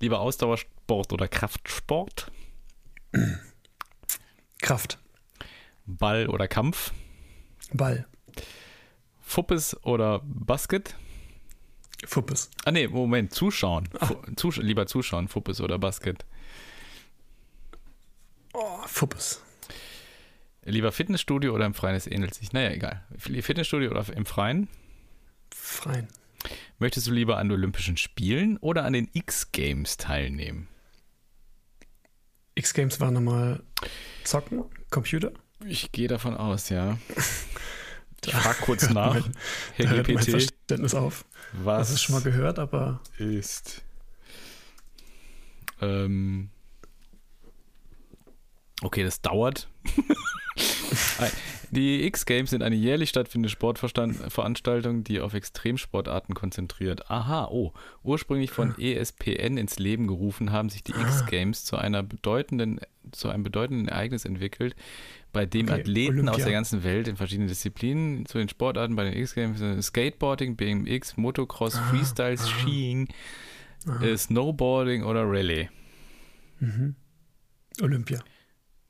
Lieber 0.00 0.20
Ausdauersport 0.20 1.12
oder 1.12 1.28
Kraftsport? 1.28 2.30
Kraft. 4.60 4.98
Ball 5.86 6.28
oder 6.28 6.48
Kampf? 6.48 6.92
Ball. 7.72 8.06
Fuppes 9.20 9.76
oder 9.84 10.20
Basket? 10.24 10.94
Fuppes. 12.04 12.50
Ah 12.64 12.70
nee, 12.70 12.86
Moment, 12.88 13.34
zuschauen. 13.34 13.88
Zus 14.36 14.56
lieber 14.56 14.86
zuschauen, 14.86 15.28
Fuppes 15.28 15.60
oder 15.60 15.78
Basket? 15.78 16.24
Oh, 18.52 18.78
Fuppes. 18.86 19.42
Lieber 20.64 20.92
Fitnessstudio 20.92 21.54
oder 21.54 21.66
im 21.66 21.74
Freien? 21.74 21.94
Das 21.94 22.06
ähnelt 22.06 22.34
sich. 22.34 22.52
Naja, 22.52 22.70
egal. 22.70 23.04
Fitnessstudio 23.16 23.90
oder 23.90 24.04
im 24.14 24.26
Freien? 24.26 24.68
Freien. 25.54 26.08
Möchtest 26.78 27.06
du 27.06 27.12
lieber 27.12 27.38
an 27.38 27.50
Olympischen 27.50 27.96
Spielen 27.96 28.58
oder 28.58 28.84
an 28.84 28.92
den 28.92 29.08
X-Games 29.12 29.96
teilnehmen? 29.96 30.68
X-Games 32.54 33.00
war 33.00 33.10
nochmal 33.10 33.62
zocken, 34.28 34.64
Computer? 34.90 35.32
Ich 35.64 35.90
gehe 35.92 36.08
davon 36.08 36.36
aus, 36.36 36.68
ja. 36.68 36.98
Ich 38.26 38.34
frage 38.34 38.58
kurz 38.62 38.90
nach. 38.90 39.14
mein, 39.14 39.32
Herr 39.76 40.02
GPT. 40.02 40.14
Mein 40.14 40.24
Verständnis 40.24 40.92
auf. 40.92 41.24
Was 41.52 41.90
Hast 41.90 41.92
du 41.92 41.98
schon 41.98 42.14
mal 42.16 42.22
gehört, 42.22 42.58
aber. 42.58 43.00
Ist. 43.16 43.82
Ähm, 45.80 46.50
okay, 48.82 49.04
das 49.04 49.20
dauert. 49.20 49.68
Die 51.70 52.04
X-Games 52.06 52.50
sind 52.50 52.62
eine 52.62 52.76
jährlich 52.76 53.10
stattfindende 53.10 53.50
Sportveranstaltung, 53.50 55.04
die 55.04 55.20
auf 55.20 55.34
Extremsportarten 55.34 56.34
konzentriert. 56.34 57.10
Aha, 57.10 57.48
oh. 57.50 57.72
Ursprünglich 58.02 58.50
von 58.50 58.76
hm. 58.76 58.82
ESPN 58.82 59.58
ins 59.58 59.78
Leben 59.78 60.06
gerufen, 60.06 60.52
haben 60.52 60.70
sich 60.70 60.82
die 60.82 60.94
ah. 60.94 61.02
X-Games 61.02 61.64
zu 61.64 61.76
einer 61.76 62.02
bedeutenden, 62.02 62.80
zu 63.12 63.28
einem 63.28 63.42
bedeutenden 63.42 63.88
Ereignis 63.88 64.24
entwickelt, 64.24 64.74
bei 65.32 65.44
dem 65.44 65.68
okay, 65.68 65.80
Athleten 65.80 66.12
Olympia. 66.12 66.34
aus 66.34 66.42
der 66.42 66.52
ganzen 66.52 66.84
Welt 66.84 67.06
in 67.06 67.16
verschiedenen 67.16 67.48
Disziplinen 67.48 68.24
zu 68.26 68.38
den 68.38 68.48
Sportarten 68.48 68.96
bei 68.96 69.04
den 69.04 69.12
X-Games 69.12 69.86
Skateboarding, 69.86 70.56
BMX, 70.56 71.16
Motocross, 71.16 71.76
ah, 71.76 71.82
Freestyle, 71.90 72.38
aha. 72.38 72.46
Skiing, 72.46 73.08
aha. 73.86 74.04
Äh, 74.04 74.16
Snowboarding 74.16 75.04
oder 75.04 75.24
Rallye. 75.24 75.68
Mhm. 76.60 76.96
Olympia. 77.82 78.20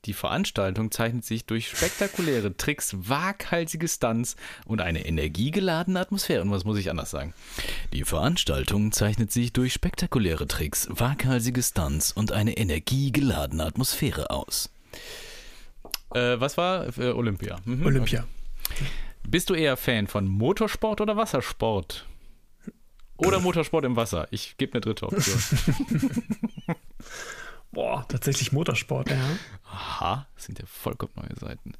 Die 0.05 0.13
Veranstaltung 0.13 0.91
zeichnet 0.91 1.25
sich 1.25 1.45
durch 1.45 1.67
spektakuläre 1.67 2.55
Tricks, 2.55 2.95
waghalsige 2.97 3.89
Stunts 3.89 4.37
und 4.65 4.79
eine 4.79 5.05
energiegeladene 5.05 5.99
Atmosphäre. 5.99 6.41
Und 6.41 6.51
was 6.51 6.63
muss 6.63 6.77
ich 6.77 6.89
anders 6.89 7.11
sagen? 7.11 7.33
Die 7.91 8.05
Veranstaltung 8.05 8.93
zeichnet 8.93 9.33
sich 9.33 9.51
durch 9.51 9.73
spektakuläre 9.73 10.47
Tricks, 10.47 10.87
waghalsige 10.89 11.61
Stunts 11.61 12.13
und 12.13 12.31
eine 12.31 12.55
energiegeladene 12.57 13.65
Atmosphäre 13.65 14.29
aus. 14.29 14.69
Äh, 16.13 16.39
was 16.39 16.55
war 16.55 16.97
äh, 16.97 17.11
Olympia? 17.11 17.57
Mhm, 17.65 17.85
Olympia. 17.85 18.25
Okay. 18.71 18.85
Bist 19.27 19.49
du 19.49 19.53
eher 19.53 19.75
Fan 19.75 20.07
von 20.07 20.29
Motorsport 20.29 21.01
oder 21.01 21.17
Wassersport? 21.17 22.07
Oder 23.17 23.41
Motorsport 23.41 23.83
im 23.83 23.97
Wasser? 23.97 24.29
Ich 24.31 24.55
gebe 24.55 24.73
eine 24.73 24.81
dritte 24.81 25.07
Option. 25.07 25.41
Boah, 27.71 28.05
tatsächlich 28.07 28.51
Motorsport, 28.51 29.09
ja. 29.09 29.21
Aha, 29.63 30.27
das 30.35 30.45
sind 30.45 30.59
ja 30.59 30.65
vollkommen 30.65 31.13
neue 31.15 31.35
Seiten. 31.39 31.73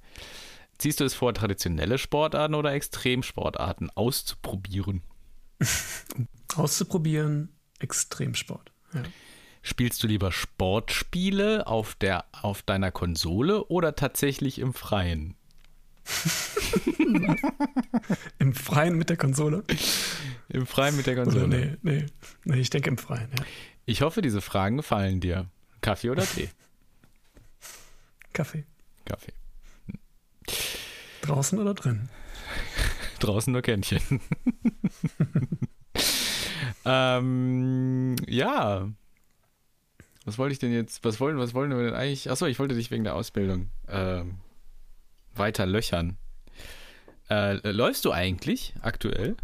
Ziehst 0.78 1.00
du 1.00 1.04
es 1.04 1.14
vor, 1.14 1.34
traditionelle 1.34 1.98
Sportarten 1.98 2.54
oder 2.56 2.74
Extremsportarten 2.74 3.90
auszuprobieren? 3.90 5.02
auszuprobieren, 6.56 7.50
Extremsport. 7.80 8.72
Ja. 8.94 9.04
Spielst 9.62 10.02
du 10.04 10.08
lieber 10.08 10.32
Sportspiele 10.32 11.68
auf, 11.68 11.96
der, 11.96 12.26
auf 12.32 12.62
deiner 12.62 12.92
Konsole 12.92 13.66
oder 13.66 13.96
tatsächlich 13.96 14.60
im 14.60 14.74
Freien? 14.74 15.36
Im 18.40 18.54
Freien 18.54 18.96
mit 18.98 19.10
der 19.10 19.18
Konsole? 19.18 19.64
Im 20.48 20.66
Freien 20.66 20.96
mit 20.96 21.08
der 21.08 21.16
Konsole? 21.16 21.46
Oder 21.46 21.58
nee, 21.58 21.78
nee, 21.82 22.06
nee, 22.46 22.60
ich 22.60 22.70
denke 22.70 22.90
im 22.90 22.98
Freien, 22.98 23.30
ja. 23.38 23.44
Ich 23.86 24.02
hoffe, 24.02 24.22
diese 24.22 24.42
Fragen 24.42 24.78
gefallen 24.78 25.20
dir. 25.20 25.50
Kaffee 25.82 26.10
oder 26.10 26.26
Tee? 26.26 26.50
Kaffee. 28.34 28.66
Kaffee. 29.06 29.34
Hm. 29.88 30.00
Draußen 31.22 31.60
oder 31.60 31.74
drin? 31.74 32.10
Draußen 33.20 33.52
nur 33.52 33.62
Kännchen. 33.62 34.02
ähm, 36.86 38.16
ja. 38.28 38.90
Was 40.26 40.38
wollte 40.38 40.54
ich 40.54 40.60
denn 40.60 40.72
jetzt? 40.72 41.04
Was 41.04 41.20
wollen, 41.20 41.38
was 41.38 41.54
wollen 41.54 41.72
wir 41.72 41.84
denn 41.84 41.94
eigentlich? 41.94 42.30
Achso, 42.30 42.46
ich 42.46 42.60
wollte 42.60 42.76
dich 42.76 42.92
wegen 42.92 43.04
der 43.04 43.16
Ausbildung 43.16 43.70
ähm, 43.88 44.38
weiter 45.36 45.66
löchern. 45.66 46.18
Äh, 47.30 47.72
läufst 47.72 48.06
du 48.06 48.12
eigentlich 48.12 48.74
aktuell? 48.82 49.36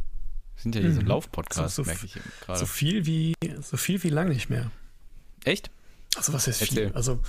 Wir 0.56 0.62
sind 0.62 0.76
ja 0.76 0.82
hier 0.82 0.90
mhm. 0.92 0.94
so 0.94 1.00
ein 1.02 1.04
mhm. 1.04 1.10
Laufpodcast, 1.10 1.76
so, 1.76 1.84
so, 1.84 1.88
merke 1.88 2.06
ich 2.06 2.14
gerade. 2.42 2.60
So 2.60 2.66
viel 2.66 3.06
wie 3.06 3.34
so 3.62 3.78
viel 3.78 4.02
wie 4.04 4.10
lang 4.10 4.30
nicht 4.30 4.50
mehr. 4.50 4.72
Echt? 5.44 5.70
Also 6.16 6.34
was 6.34 6.48
ist 6.48 6.64
viel? 6.64 6.92
Also, 6.94 7.20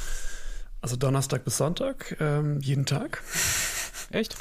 also 0.81 0.97
Donnerstag 0.97 1.45
bis 1.45 1.57
Sonntag, 1.57 2.16
ähm, 2.21 2.61
jeden 2.61 2.87
Tag. 2.87 3.23
Echt? 4.11 4.37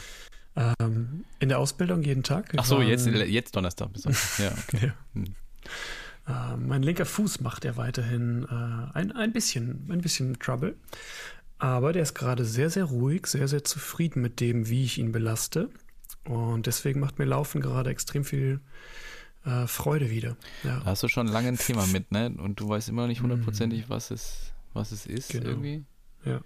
Ähm, 0.55 1.25
in 1.39 1.49
der 1.49 1.59
Ausbildung 1.59 2.03
jeden 2.03 2.23
Tag. 2.23 2.53
Ach 2.55 2.65
so, 2.65 2.81
jetzt, 2.81 3.07
jetzt 3.07 3.55
Donnerstag 3.55 3.91
bis 3.93 4.03
Sonntag. 4.03 4.39
Ja, 4.39 4.51
okay. 4.67 4.85
ja. 5.13 5.21
Hm. 5.21 5.35
Äh, 6.27 6.57
mein 6.57 6.81
linker 6.81 7.05
Fuß 7.05 7.41
macht 7.41 7.65
ja 7.65 7.77
weiterhin 7.77 8.43
äh, 8.49 8.97
ein, 8.97 9.11
ein 9.11 9.31
bisschen, 9.31 9.87
ein 9.89 10.01
bisschen 10.01 10.39
Trouble. 10.39 10.75
Aber 11.57 11.93
der 11.93 12.03
ist 12.03 12.15
gerade 12.15 12.45
sehr, 12.45 12.69
sehr 12.69 12.85
ruhig, 12.85 13.27
sehr, 13.27 13.47
sehr 13.47 13.63
zufrieden 13.63 14.21
mit 14.21 14.39
dem, 14.39 14.67
wie 14.67 14.83
ich 14.83 14.97
ihn 14.97 15.11
belaste. 15.11 15.69
Und 16.25 16.67
deswegen 16.67 16.99
macht 16.99 17.19
mir 17.19 17.25
Laufen 17.25 17.61
gerade 17.61 17.89
extrem 17.89 18.25
viel 18.25 18.59
äh, 19.45 19.67
Freude 19.67 20.09
wieder. 20.09 20.35
Ja. 20.63 20.79
Da 20.79 20.85
hast 20.85 21.03
du 21.03 21.07
schon 21.07 21.27
lange 21.27 21.49
ein 21.49 21.57
Thema 21.57 21.85
mit, 21.87 22.11
ne? 22.11 22.33
Und 22.37 22.59
du 22.59 22.67
weißt 22.67 22.89
immer 22.89 23.07
nicht 23.07 23.21
hundertprozentig, 23.21 23.85
mhm. 23.85 23.89
was 23.89 24.11
es, 24.11 24.53
was 24.73 24.91
es 24.91 25.05
ist 25.05 25.29
genau. 25.29 25.49
irgendwie. 25.49 25.85
Ja. 26.25 26.41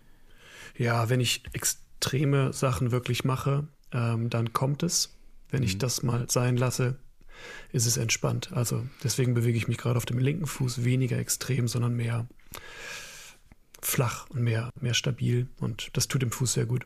Ja, 0.78 1.10
wenn 1.10 1.20
ich 1.20 1.44
extreme 1.54 2.54
Sachen 2.54 2.92
wirklich 2.92 3.24
mache, 3.24 3.68
ähm, 3.92 4.30
dann 4.30 4.54
kommt 4.54 4.84
es. 4.84 5.18
Wenn 5.50 5.62
mhm. 5.62 5.66
ich 5.66 5.78
das 5.78 6.04
mal 6.04 6.30
sein 6.30 6.58
lasse, 6.58 7.00
ist 7.72 7.86
es 7.86 7.98
entspannt. 7.98 8.52
Also 8.54 8.86
deswegen 9.04 9.34
bewege 9.34 9.58
ich 9.58 9.68
mich 9.68 9.78
gerade 9.78 9.98
auf 9.98 10.06
dem 10.06 10.20
linken 10.20 10.46
Fuß 10.46 10.84
weniger 10.84 11.18
extrem, 11.18 11.68
sondern 11.68 11.96
mehr 11.96 12.28
flach 13.82 14.30
und 14.30 14.44
mehr, 14.44 14.70
mehr 14.80 14.94
stabil. 14.94 15.48
Und 15.60 15.96
das 15.98 16.08
tut 16.08 16.22
dem 16.22 16.32
Fuß 16.32 16.54
sehr 16.54 16.66
gut. 16.66 16.86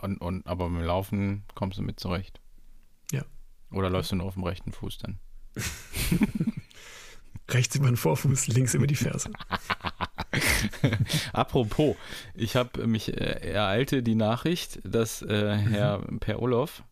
Und, 0.00 0.18
und 0.18 0.46
aber 0.46 0.66
dem 0.66 0.80
Laufen 0.80 1.44
kommst 1.54 1.78
du 1.78 1.82
mit 1.82 1.98
zurecht. 1.98 2.40
Oder 3.70 3.90
läufst 3.90 4.12
du 4.12 4.16
nur 4.16 4.26
auf 4.26 4.34
dem 4.34 4.44
rechten 4.44 4.72
Fuß 4.72 4.98
dann? 4.98 5.18
Rechts 7.50 7.74
über 7.76 7.86
den 7.86 7.96
Vorfuß, 7.96 8.48
links 8.48 8.74
über 8.74 8.86
die 8.86 8.94
Ferse. 8.94 9.30
Apropos, 11.32 11.96
ich 12.34 12.56
habe 12.56 12.86
mich 12.86 13.14
äh, 13.14 13.52
ereilte 13.52 14.02
die 14.02 14.14
Nachricht, 14.14 14.80
dass 14.84 15.22
äh, 15.22 15.56
Herr 15.56 15.98
mhm. 15.98 16.18
Per 16.20 16.42
Olof 16.42 16.82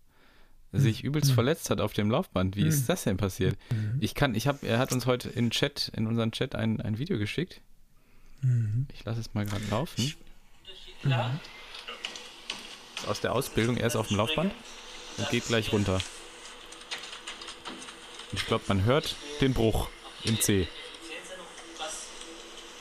sich 0.73 1.05
übelst 1.05 1.31
mhm. 1.31 1.35
verletzt 1.35 1.71
hat 1.71 1.81
auf 1.81 1.93
dem 1.93 2.11
Laufband. 2.11 2.57
Wie 2.57 2.63
mhm. 2.63 2.69
ist 2.69 2.89
das 2.89 3.05
denn 3.05 3.19
passiert? 3.19 3.59
Mhm. 3.71 3.99
Ich 4.01 4.15
kann, 4.15 4.35
ich 4.35 4.47
habe, 4.47 4.67
er 4.67 4.79
hat 4.79 4.93
uns 4.93 5.07
heute 5.07 5.29
in 5.29 5.51
Chat, 5.51 5.93
in 5.95 6.07
unseren 6.07 6.33
Chat 6.33 6.55
ein, 6.55 6.81
ein 6.81 6.99
Video 6.99 7.19
geschickt. 7.19 7.61
Mhm. 8.41 8.87
Ich 8.95 9.05
lasse 9.05 9.21
es 9.21 9.35
mal 9.35 9.45
gerade 9.45 9.65
laufen. 9.71 10.15
Ja. 11.05 11.39
Aus 13.07 13.21
der 13.21 13.35
Ausbildung, 13.35 13.77
er 13.77 13.87
ist 13.87 13.97
auf 13.97 14.09
dem 14.09 14.17
Laufband 14.17 14.53
und 15.19 15.31
geht 15.31 15.47
gleich 15.47 15.73
runter. 15.73 16.01
Ich 18.37 18.47
glaube, 18.47 18.65
man 18.69 18.85
hört 18.85 19.17
den 19.41 19.55
Bruch 19.55 19.89
im 20.25 20.39
C. 20.39 20.69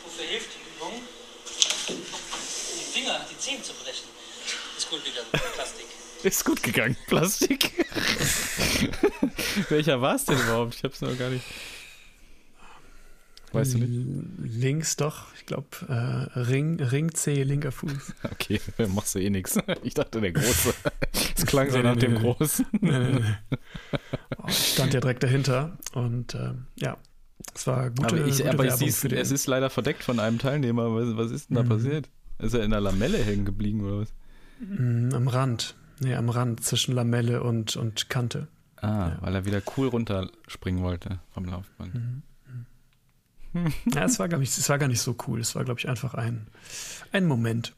Wofür 0.04 0.26
hilft 0.26 0.50
die 0.54 0.60
Übung? 0.76 1.02
Die 1.88 3.00
Finger, 3.00 3.26
die 3.32 3.38
Zehen 3.38 3.64
zu 3.64 3.74
brechen. 3.74 4.04
Ist 4.78 4.90
gut 4.90 5.00
wieder 5.06 5.22
Plastik. 5.54 5.86
Ist 6.24 6.46
gut 6.46 6.62
gegangen, 6.62 6.98
Plastik. 7.08 7.72
Welcher 9.70 10.02
war 10.02 10.16
es 10.16 10.26
denn 10.26 10.38
überhaupt? 10.38 10.76
Ich 10.76 10.84
hab's 10.84 11.00
noch 11.02 11.18
gar 11.18 11.30
nicht. 11.30 11.46
Weißt 13.54 13.76
du 13.76 13.78
nicht? 13.78 14.62
Links 14.62 14.98
doch, 14.98 15.34
ich 15.36 15.46
glaube, 15.46 15.68
äh, 15.88 16.40
Ring, 16.40 16.82
Ring 16.82 17.14
C, 17.14 17.44
linker 17.44 17.72
Fuß. 17.72 18.14
Okay, 18.30 18.60
dann 18.78 18.94
machst 18.94 19.16
du 19.16 19.20
eh 19.20 19.30
nichts. 19.30 19.58
Ich 19.84 19.94
dachte, 19.94 20.20
der 20.20 20.34
Große. 20.34 20.74
Es 21.38 21.46
klang 21.46 21.72
so 21.72 21.80
nach 21.80 21.96
dem 21.96 22.16
Großen. 22.16 22.66
Ich 24.48 24.74
stand 24.74 24.94
ja 24.94 25.00
direkt 25.00 25.24
dahinter 25.24 25.78
und 25.94 26.34
äh, 26.34 26.54
ja, 26.76 26.98
es 27.54 27.68
war 27.68 27.90
gute, 27.90 28.08
aber, 28.08 28.26
ich, 28.26 28.38
gute 28.38 28.50
aber 28.50 28.66
ich 28.66 28.82
es 28.82 29.32
ist 29.32 29.48
leider 29.48 29.70
verdeckt 29.70 30.04
von 30.04 30.20
einem 30.20 30.40
Teilnehmer. 30.40 30.94
Was, 30.94 31.18
was 31.18 31.32
ist 31.32 31.50
denn 31.50 31.56
da 31.56 31.64
mhm. 31.64 31.70
passiert? 31.70 32.10
Ist 32.40 32.54
er 32.54 32.64
in 32.64 32.72
der 32.72 32.82
Lamelle 32.82 33.18
hängen 33.18 33.46
geblieben 33.46 33.82
oder 33.82 34.02
was? 34.02 34.14
Mhm, 34.60 35.12
am 35.14 35.28
Rand. 35.28 35.76
Nee, 36.00 36.16
am 36.16 36.30
Rand 36.30 36.64
zwischen 36.64 36.94
Lamelle 36.94 37.44
und, 37.44 37.76
und 37.76 38.10
Kante. 38.10 38.48
Ah, 38.78 39.10
ja. 39.10 39.18
weil 39.22 39.36
er 39.36 39.46
wieder 39.46 39.62
cool 39.78 39.88
runterspringen 39.88 40.84
wollte 40.84 41.20
vom 41.32 41.46
Laufband. 41.46 41.94
Mhm. 41.94 42.24
ja, 43.94 44.04
es 44.04 44.20
war, 44.20 44.32
ich, 44.42 44.50
es 44.50 44.68
war 44.68 44.78
gar 44.78 44.88
nicht 44.88 45.02
so 45.02 45.16
cool. 45.28 45.40
Es 45.40 45.56
war, 45.56 45.64
glaube 45.64 45.80
ich, 45.80 45.88
einfach 45.88 46.14
ein, 46.14 46.48
ein 47.12 47.26
Moment. 47.26 47.74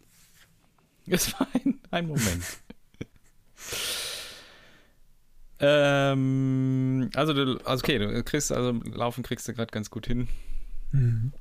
Es 1.05 1.33
war 1.33 1.47
ein, 1.53 1.79
ein 1.91 2.07
Moment. 2.07 2.43
ähm, 5.59 7.09
also, 7.15 7.33
du, 7.33 7.57
also, 7.65 7.83
okay, 7.83 7.97
du 7.99 8.23
kriegst, 8.23 8.51
also 8.51 8.79
Laufen 8.93 9.23
kriegst 9.23 9.47
du 9.47 9.53
gerade 9.53 9.71
ganz 9.71 9.89
gut 9.89 10.07
hin. 10.07 10.27
Mhm. 10.91 11.33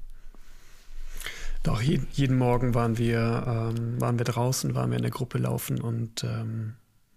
Doch, 1.63 1.83
jeden, 1.83 2.07
jeden 2.13 2.39
Morgen 2.39 2.75
waren 2.75 2.97
wir, 2.97 3.73
ähm, 3.77 4.01
waren 4.01 4.19
wir 4.19 4.25
draußen, 4.25 4.75
waren 4.75 4.91
wir 4.91 4.97
in 4.97 5.03
der 5.03 5.11
Gruppe 5.11 5.39
laufen 5.39 5.81
und 5.81 6.23
ähm, 6.23 6.75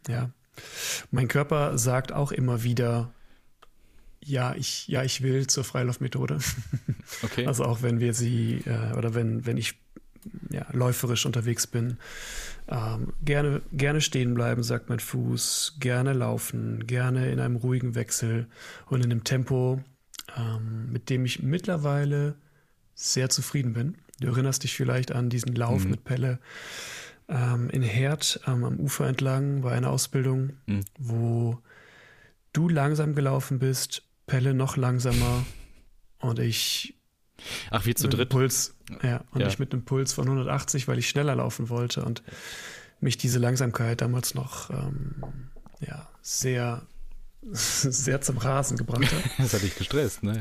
ja, 0.07 0.31
mein 1.12 1.27
Körper 1.27 1.77
sagt 1.77 2.12
auch 2.12 2.31
immer 2.31 2.63
wieder, 2.63 3.13
ja, 4.23 4.53
ich, 4.55 4.88
ja, 4.88 5.03
ich 5.03 5.21
will 5.21 5.47
zur 5.47 5.63
Freilaufmethode. 5.63 6.39
Okay. 7.23 7.47
Also 7.47 7.65
auch 7.65 7.81
wenn 7.81 7.99
wir 7.99 8.13
sie 8.13 8.62
äh, 8.65 8.95
oder 8.95 9.15
wenn, 9.15 9.45
wenn 9.47 9.57
ich 9.57 9.79
ja, 10.51 10.65
läuferisch 10.71 11.25
unterwegs 11.25 11.67
bin, 11.67 11.97
ähm, 12.67 13.13
gerne, 13.23 13.62
gerne 13.71 14.01
stehen 14.01 14.34
bleiben, 14.34 14.63
sagt 14.63 14.89
mein 14.89 14.99
Fuß, 14.99 15.77
gerne 15.79 16.13
laufen, 16.13 16.86
gerne 16.86 17.32
in 17.32 17.39
einem 17.39 17.55
ruhigen 17.55 17.95
Wechsel 17.95 18.47
und 18.88 19.03
in 19.03 19.12
einem 19.12 19.23
Tempo, 19.23 19.84
ähm, 20.38 20.91
mit 20.91 21.10
dem 21.10 21.25
ich 21.25 21.41
mittlerweile 21.41 22.36
sehr 22.93 23.29
zufrieden 23.29 23.73
bin. 23.73 23.95
Du 24.19 24.27
erinnerst 24.27 24.63
dich 24.63 24.75
vielleicht 24.75 25.12
an 25.12 25.29
diesen 25.29 25.55
Lauf 25.55 25.84
mhm. 25.84 25.91
mit 25.91 26.03
Pelle 26.03 26.39
ähm, 27.29 27.69
in 27.69 27.82
Herd 27.82 28.41
ähm, 28.47 28.63
am 28.63 28.79
Ufer 28.79 29.08
entlang 29.08 29.62
bei 29.62 29.71
einer 29.71 29.89
Ausbildung, 29.89 30.53
mhm. 30.65 30.82
wo 30.97 31.58
du 32.53 32.67
langsam 32.67 33.15
gelaufen 33.15 33.60
bist, 33.60 34.03
Pelle 34.27 34.53
noch 34.53 34.77
langsamer 34.77 35.45
und 36.19 36.39
ich. 36.39 36.95
Ach, 37.71 37.86
wie 37.86 37.95
zu 37.95 38.08
dritt? 38.08 38.30
Puls, 38.30 38.75
ja, 39.04 39.23
und 39.32 39.41
ja. 39.41 39.47
ich 39.47 39.60
mit 39.60 39.73
einem 39.73 39.84
Puls 39.84 40.13
von 40.13 40.25
180, 40.25 40.88
weil 40.88 40.97
ich 40.99 41.10
schneller 41.10 41.36
laufen 41.36 41.69
wollte 41.69 42.04
und 42.04 42.23
mich 42.99 43.17
diese 43.17 43.39
Langsamkeit 43.39 44.02
damals 44.02 44.34
noch 44.34 44.69
ähm, 44.69 45.23
ja, 45.80 46.08
sehr, 46.21 46.86
sehr 47.52 48.21
zum 48.21 48.38
Rasen 48.38 48.78
gebracht 48.78 49.12
hat. 49.12 49.23
das 49.38 49.54
hat 49.54 49.62
dich 49.62 49.75
gestresst, 49.75 50.23
ne? 50.23 50.38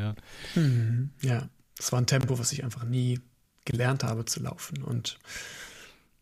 Ja. 0.55 0.61
Mhm, 0.61 1.11
ja, 1.23 1.49
es 1.79 1.93
war 1.93 2.01
ein 2.01 2.07
Tempo, 2.07 2.39
was 2.39 2.53
ich 2.53 2.65
einfach 2.65 2.85
nie 2.85 3.21
gelernt 3.65 4.03
habe 4.03 4.25
zu 4.25 4.41
laufen 4.41 4.83
und 4.83 5.19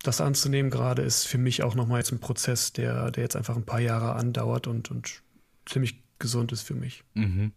das 0.02 0.20
anzunehmen 0.20 0.70
gerade 0.70 1.02
ist 1.02 1.26
für 1.26 1.38
mich 1.38 1.62
auch 1.62 1.74
nochmal 1.74 1.98
jetzt 1.98 2.12
ein 2.12 2.20
Prozess, 2.20 2.72
der, 2.72 3.10
der 3.10 3.24
jetzt 3.24 3.36
einfach 3.36 3.56
ein 3.56 3.64
paar 3.64 3.80
Jahre 3.80 4.14
andauert 4.14 4.66
und, 4.66 4.90
und 4.90 5.22
ziemlich 5.64 6.02
gesund 6.18 6.52
ist 6.52 6.62
für 6.62 6.74
mich. 6.74 7.02
Mhm. 7.14 7.52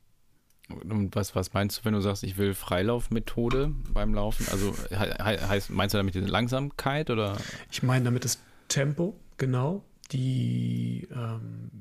Und 0.70 1.16
was, 1.16 1.36
was 1.36 1.54
meinst 1.54 1.80
du, 1.80 1.86
wenn 1.86 1.94
du 1.94 2.02
sagst, 2.02 2.24
ich 2.24 2.38
will 2.38 2.54
Freilaufmethode 2.54 3.74
beim 3.94 4.14
Laufen? 4.14 4.46
Also 4.52 4.74
heißt, 4.92 5.72
meinst 5.72 5.94
du 5.94 5.98
damit 5.98 6.16
die 6.16 6.20
Langsamkeit 6.20 7.10
oder? 7.10 7.38
Ich 7.72 7.82
meine 7.82 8.06
damit 8.06 8.24
das 8.24 8.40
Tempo, 8.68 9.20
genau. 9.38 9.84
Die, 10.12 11.08
ähm, 11.12 11.72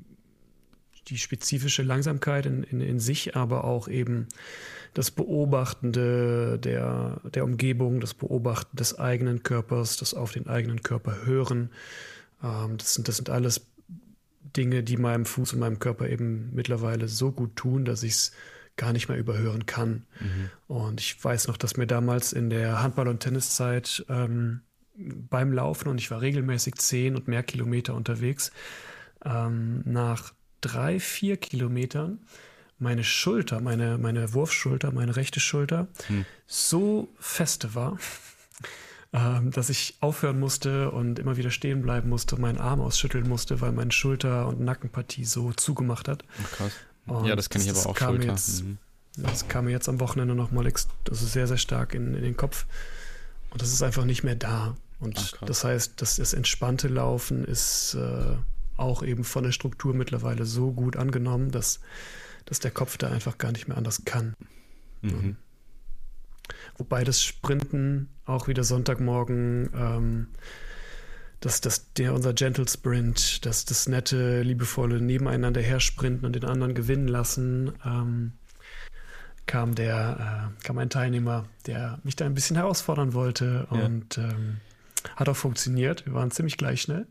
die 1.07 1.17
spezifische 1.17 1.83
Langsamkeit 1.83 2.45
in, 2.45 2.63
in, 2.63 2.81
in 2.81 2.99
sich, 2.99 3.35
aber 3.35 3.63
auch 3.63 3.87
eben 3.87 4.27
das 4.93 5.11
Beobachtende 5.11 6.59
der, 6.59 7.21
der 7.33 7.43
Umgebung, 7.43 7.99
das 7.99 8.13
Beobachten 8.13 8.75
des 8.75 8.97
eigenen 8.97 9.43
Körpers, 9.43 9.97
das 9.97 10.13
auf 10.13 10.31
den 10.31 10.47
eigenen 10.47 10.81
Körper 10.81 11.25
hören. 11.25 11.69
Ähm, 12.43 12.77
das, 12.77 12.95
sind, 12.95 13.07
das 13.07 13.17
sind 13.17 13.29
alles 13.29 13.67
Dinge, 14.55 14.83
die 14.83 14.97
meinem 14.97 15.25
Fuß 15.25 15.53
und 15.53 15.59
meinem 15.59 15.79
Körper 15.79 16.09
eben 16.09 16.49
mittlerweile 16.53 17.07
so 17.07 17.31
gut 17.31 17.55
tun, 17.55 17.85
dass 17.85 18.03
ich 18.03 18.13
es 18.13 18.31
gar 18.79 18.93
nicht 18.93 19.09
mehr 19.09 19.17
überhören 19.17 19.65
kann. 19.65 20.05
Mhm. 20.19 20.49
Und 20.67 21.01
ich 21.01 21.21
weiß 21.21 21.49
noch, 21.49 21.57
dass 21.57 21.77
mir 21.77 21.85
damals 21.85 22.33
in 22.33 22.49
der 22.49 22.81
Handball- 22.81 23.09
und 23.09 23.19
Tenniszeit 23.19 24.05
ähm, 24.09 24.61
beim 24.95 25.51
Laufen, 25.51 25.89
und 25.89 25.99
ich 25.99 26.09
war 26.09 26.21
regelmäßig 26.21 26.75
zehn 26.75 27.15
und 27.15 27.27
mehr 27.27 27.43
Kilometer 27.43 27.93
unterwegs, 27.93 28.51
ähm, 29.25 29.81
nach 29.85 30.33
drei, 30.61 30.99
vier 30.99 31.37
Kilometern 31.37 32.19
meine 32.79 33.03
Schulter, 33.03 33.59
meine, 33.59 33.97
meine 33.97 34.33
Wurfschulter, 34.33 34.93
meine 34.93 35.17
rechte 35.17 35.41
Schulter 35.41 35.89
hm. 36.07 36.25
so 36.47 37.09
feste 37.19 37.75
war, 37.75 37.97
ähm, 39.13 39.51
dass 39.51 39.69
ich 39.69 39.97
aufhören 39.99 40.39
musste 40.39 40.91
und 40.91 41.19
immer 41.19 41.35
wieder 41.35 41.51
stehen 41.51 41.81
bleiben 41.81 42.07
musste, 42.07 42.39
meinen 42.39 42.57
Arm 42.57 42.79
ausschütteln 42.79 43.27
musste, 43.27 43.59
weil 43.59 43.73
meine 43.73 43.91
Schulter- 43.91 44.47
und 44.47 44.61
Nackenpartie 44.61 45.25
so 45.25 45.51
zugemacht 45.51 46.07
hat. 46.07 46.23
Ach, 46.41 46.51
krass. 46.51 46.71
Und 47.09 47.25
ja, 47.25 47.35
das 47.35 47.49
kenne 47.49 47.63
ich 47.63 47.69
aber 47.71 47.85
auch 47.85 47.95
kam 47.95 48.15
Schulter. 48.15 48.31
Jetzt, 48.31 48.63
mhm. 48.63 48.77
Das 49.17 49.47
kam 49.47 49.65
mir 49.65 49.71
jetzt 49.71 49.89
am 49.89 49.99
Wochenende 49.99 50.35
nochmal 50.35 50.71
das 51.03 51.21
ist 51.21 51.33
sehr, 51.33 51.47
sehr 51.47 51.57
stark 51.57 51.93
in, 51.93 52.13
in 52.13 52.23
den 52.23 52.37
Kopf. 52.37 52.65
Und 53.49 53.61
das 53.61 53.73
ist 53.73 53.81
einfach 53.81 54.05
nicht 54.05 54.23
mehr 54.23 54.35
da. 54.35 54.75
Und 54.99 55.17
Ach, 55.17 55.45
das 55.45 55.63
heißt, 55.63 56.01
dass 56.01 56.17
das 56.17 56.33
entspannte 56.33 56.87
Laufen 56.87 57.43
ist 57.43 57.95
äh, 57.95 58.35
auch 58.77 59.03
eben 59.03 59.23
von 59.23 59.43
der 59.43 59.51
Struktur 59.51 59.93
mittlerweile 59.93 60.45
so 60.45 60.71
gut 60.71 60.97
angenommen, 60.97 61.51
dass, 61.51 61.79
dass 62.45 62.59
der 62.59 62.71
Kopf 62.71 62.97
da 62.97 63.09
einfach 63.09 63.37
gar 63.37 63.51
nicht 63.51 63.67
mehr 63.67 63.77
anders 63.77 64.03
kann. 64.05 64.35
Mhm. 65.01 65.37
Wobei 66.77 67.03
das 67.03 67.21
Sprinten 67.21 68.09
auch 68.25 68.47
wieder 68.47 68.63
Sonntagmorgen 68.63 69.69
ähm, 69.73 70.27
dass 71.39 71.61
das, 71.61 71.93
der 71.93 72.13
unser 72.13 72.33
Gentle 72.33 72.67
Sprint, 72.67 73.45
dass 73.45 73.65
das 73.65 73.87
nette, 73.87 74.41
liebevolle 74.41 75.01
Nebeneinander 75.01 75.61
hersprinten 75.61 76.25
und 76.25 76.33
den 76.33 76.45
anderen 76.45 76.73
gewinnen 76.73 77.07
lassen, 77.07 77.71
ähm, 77.85 78.33
kam 79.45 79.73
der, 79.73 80.51
äh, 80.59 80.63
kam 80.63 80.77
ein 80.77 80.89
Teilnehmer, 80.89 81.45
der 81.65 81.99
mich 82.03 82.15
da 82.15 82.25
ein 82.25 82.35
bisschen 82.35 82.55
herausfordern 82.55 83.13
wollte 83.13 83.65
und 83.71 84.17
ja. 84.17 84.29
ähm, 84.29 84.57
hat 85.15 85.27
auch 85.29 85.35
funktioniert. 85.35 86.05
Wir 86.05 86.13
waren 86.13 86.29
ziemlich 86.29 86.57
gleich 86.57 86.81
schnell. 86.81 87.07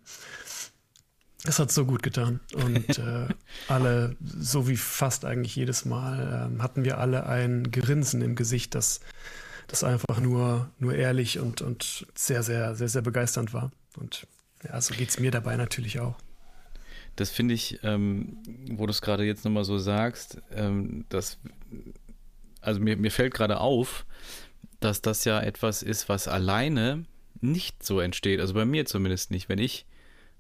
Es 1.45 1.59
hat 1.59 1.73
so 1.73 1.85
gut 1.85 2.03
getan. 2.03 2.41
Und 2.55 2.99
äh, 2.99 3.29
alle, 3.69 4.17
so 4.21 4.69
wie 4.69 4.77
fast 4.77 5.25
eigentlich 5.25 5.57
jedes 5.57 5.85
Mal, 5.85 6.51
äh, 6.57 6.63
hatten 6.63 6.85
wir 6.85 6.99
alle 6.99 7.27
ein 7.27 7.71
Grinsen 7.71 8.23
im 8.23 8.37
Gesicht, 8.37 8.75
das, 8.75 9.01
das 9.67 9.83
einfach 9.83 10.21
nur, 10.21 10.71
nur 10.79 10.95
ehrlich 10.95 11.39
und, 11.39 11.61
und 11.61 12.07
sehr, 12.15 12.43
sehr, 12.43 12.75
sehr, 12.77 12.89
sehr 12.89 13.03
begeisternd 13.03 13.53
war. 13.53 13.73
Und 13.97 14.27
ja, 14.65 14.81
so 14.81 14.95
geht 14.95 15.09
es 15.09 15.21
mir 15.21 15.31
dabei 15.31 15.57
natürlich 15.57 16.01
auch. 16.01 16.17
Das 17.17 17.31
finde 17.31 17.55
ich, 17.55 17.81
ähm, 17.83 18.39
wo 18.71 18.87
du 18.87 18.91
es 18.91 19.03
gerade 19.03 19.25
jetzt 19.25 19.45
nochmal 19.45 19.65
so 19.65 19.79
sagst, 19.79 20.41
ähm, 20.53 21.05
dass, 21.09 21.39
also 22.61 22.81
mir, 22.81 22.97
mir 22.97 23.11
fällt 23.11 23.35
gerade 23.35 23.59
auf, 23.59 24.07
dass 24.81 25.03
das 25.03 25.25
ja 25.25 25.41
etwas 25.41 25.83
ist, 25.83 26.09
was 26.09 26.29
alleine 26.29 27.07
nicht 27.41 27.83
so 27.83 28.01
entsteht. 28.01 28.41
Also 28.41 28.55
bei 28.55 28.65
mir 28.65 28.87
zumindest 28.87 29.31
nicht. 29.31 29.49
Wenn 29.49 29.59
ich 29.59 29.87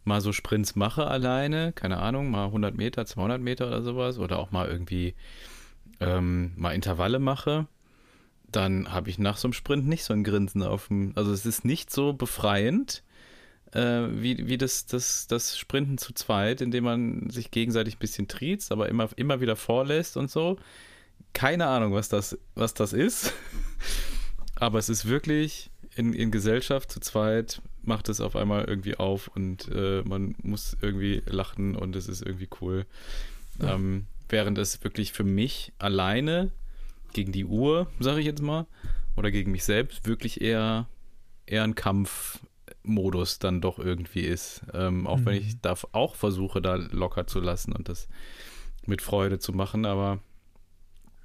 mal 0.04 0.20
so 0.20 0.32
Sprints 0.32 0.76
mache 0.76 1.06
alleine, 1.06 1.72
keine 1.72 1.98
Ahnung, 1.98 2.30
mal 2.30 2.46
100 2.46 2.76
Meter, 2.76 3.06
200 3.06 3.40
Meter 3.40 3.66
oder 3.66 3.82
sowas, 3.82 4.18
oder 4.18 4.38
auch 4.38 4.50
mal 4.50 4.68
irgendwie 4.68 5.14
ähm, 6.00 6.52
mal 6.56 6.74
Intervalle 6.74 7.18
mache, 7.18 7.66
dann 8.50 8.92
habe 8.92 9.10
ich 9.10 9.18
nach 9.18 9.36
so 9.36 9.48
einem 9.48 9.52
Sprint 9.52 9.86
nicht 9.86 10.04
so 10.04 10.14
ein 10.14 10.24
Grinsen 10.24 10.62
auf 10.62 10.88
dem. 10.88 11.12
Also 11.16 11.32
es 11.32 11.44
ist 11.44 11.64
nicht 11.64 11.90
so 11.90 12.12
befreiend, 12.12 13.02
äh, 13.72 14.08
wie, 14.10 14.48
wie 14.48 14.58
das, 14.58 14.86
das, 14.86 15.26
das 15.26 15.58
Sprinten 15.58 15.98
zu 15.98 16.12
zweit, 16.12 16.60
indem 16.60 16.84
man 16.84 17.30
sich 17.30 17.50
gegenseitig 17.50 17.96
ein 17.96 18.00
bisschen 18.00 18.28
triezt, 18.28 18.72
aber 18.72 18.88
immer, 18.88 19.08
immer 19.16 19.40
wieder 19.40 19.56
vorlässt 19.56 20.16
und 20.16 20.30
so. 20.30 20.58
Keine 21.32 21.66
Ahnung, 21.66 21.92
was 21.92 22.08
das, 22.08 22.38
was 22.54 22.74
das 22.74 22.92
ist. 22.92 23.32
aber 24.56 24.78
es 24.78 24.88
ist 24.88 25.06
wirklich 25.06 25.70
in, 25.96 26.12
in 26.12 26.30
Gesellschaft 26.30 26.90
zu 26.90 27.00
zweit 27.00 27.60
macht 27.82 28.08
es 28.08 28.20
auf 28.20 28.36
einmal 28.36 28.64
irgendwie 28.64 28.96
auf 28.96 29.28
und 29.28 29.68
äh, 29.74 30.02
man 30.04 30.36
muss 30.42 30.76
irgendwie 30.80 31.22
lachen 31.26 31.74
und 31.74 31.96
es 31.96 32.06
ist 32.06 32.22
irgendwie 32.22 32.48
cool. 32.60 32.86
Ja. 33.60 33.74
Ähm, 33.74 34.06
während 34.28 34.58
es 34.58 34.84
wirklich 34.84 35.12
für 35.12 35.24
mich 35.24 35.72
alleine 35.78 36.52
gegen 37.12 37.32
die 37.32 37.46
Uhr, 37.46 37.88
sage 37.98 38.20
ich 38.20 38.26
jetzt 38.26 38.42
mal, 38.42 38.66
oder 39.16 39.30
gegen 39.30 39.50
mich 39.50 39.64
selbst 39.64 40.06
wirklich 40.06 40.40
eher, 40.40 40.86
eher 41.46 41.64
ein 41.64 41.74
Kampf 41.74 42.40
Modus 42.88 43.38
dann 43.38 43.60
doch 43.60 43.78
irgendwie 43.78 44.22
ist. 44.22 44.62
Ähm, 44.72 45.06
auch 45.06 45.18
mhm. 45.18 45.26
wenn 45.26 45.34
ich 45.36 45.60
da 45.60 45.74
auch 45.92 46.16
versuche, 46.16 46.60
da 46.60 46.76
locker 46.76 47.26
zu 47.26 47.40
lassen 47.40 47.72
und 47.72 47.88
das 47.88 48.08
mit 48.86 49.02
Freude 49.02 49.38
zu 49.38 49.52
machen, 49.52 49.86
aber 49.86 50.18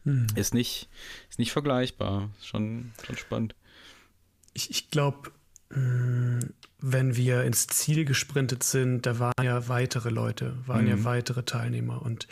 mhm. 0.03 0.27
ist, 0.35 0.53
nicht, 0.53 0.89
ist 1.29 1.39
nicht 1.39 1.51
vergleichbar. 1.51 2.29
Schon, 2.41 2.91
schon 3.05 3.17
spannend. 3.17 3.55
Ich, 4.53 4.69
ich 4.69 4.89
glaube, 4.91 5.31
mm, 5.69 6.39
wenn 6.79 7.15
wir 7.15 7.43
ins 7.43 7.67
Ziel 7.67 8.05
gesprintet 8.05 8.63
sind, 8.63 9.05
da 9.05 9.19
waren 9.19 9.33
ja 9.41 9.67
weitere 9.69 10.09
Leute, 10.09 10.57
waren 10.65 10.83
mhm. 10.83 10.89
ja 10.89 11.03
weitere 11.05 11.43
Teilnehmer. 11.43 12.01
Und 12.01 12.27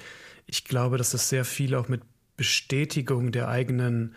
ich 0.46 0.66
glaube, 0.66 0.98
dass 0.98 1.12
das 1.12 1.30
sehr 1.30 1.46
viel 1.46 1.74
auch 1.76 1.88
mit 1.88 2.02
Bestätigung 2.36 3.32
der 3.32 3.48
eigenen 3.48 4.16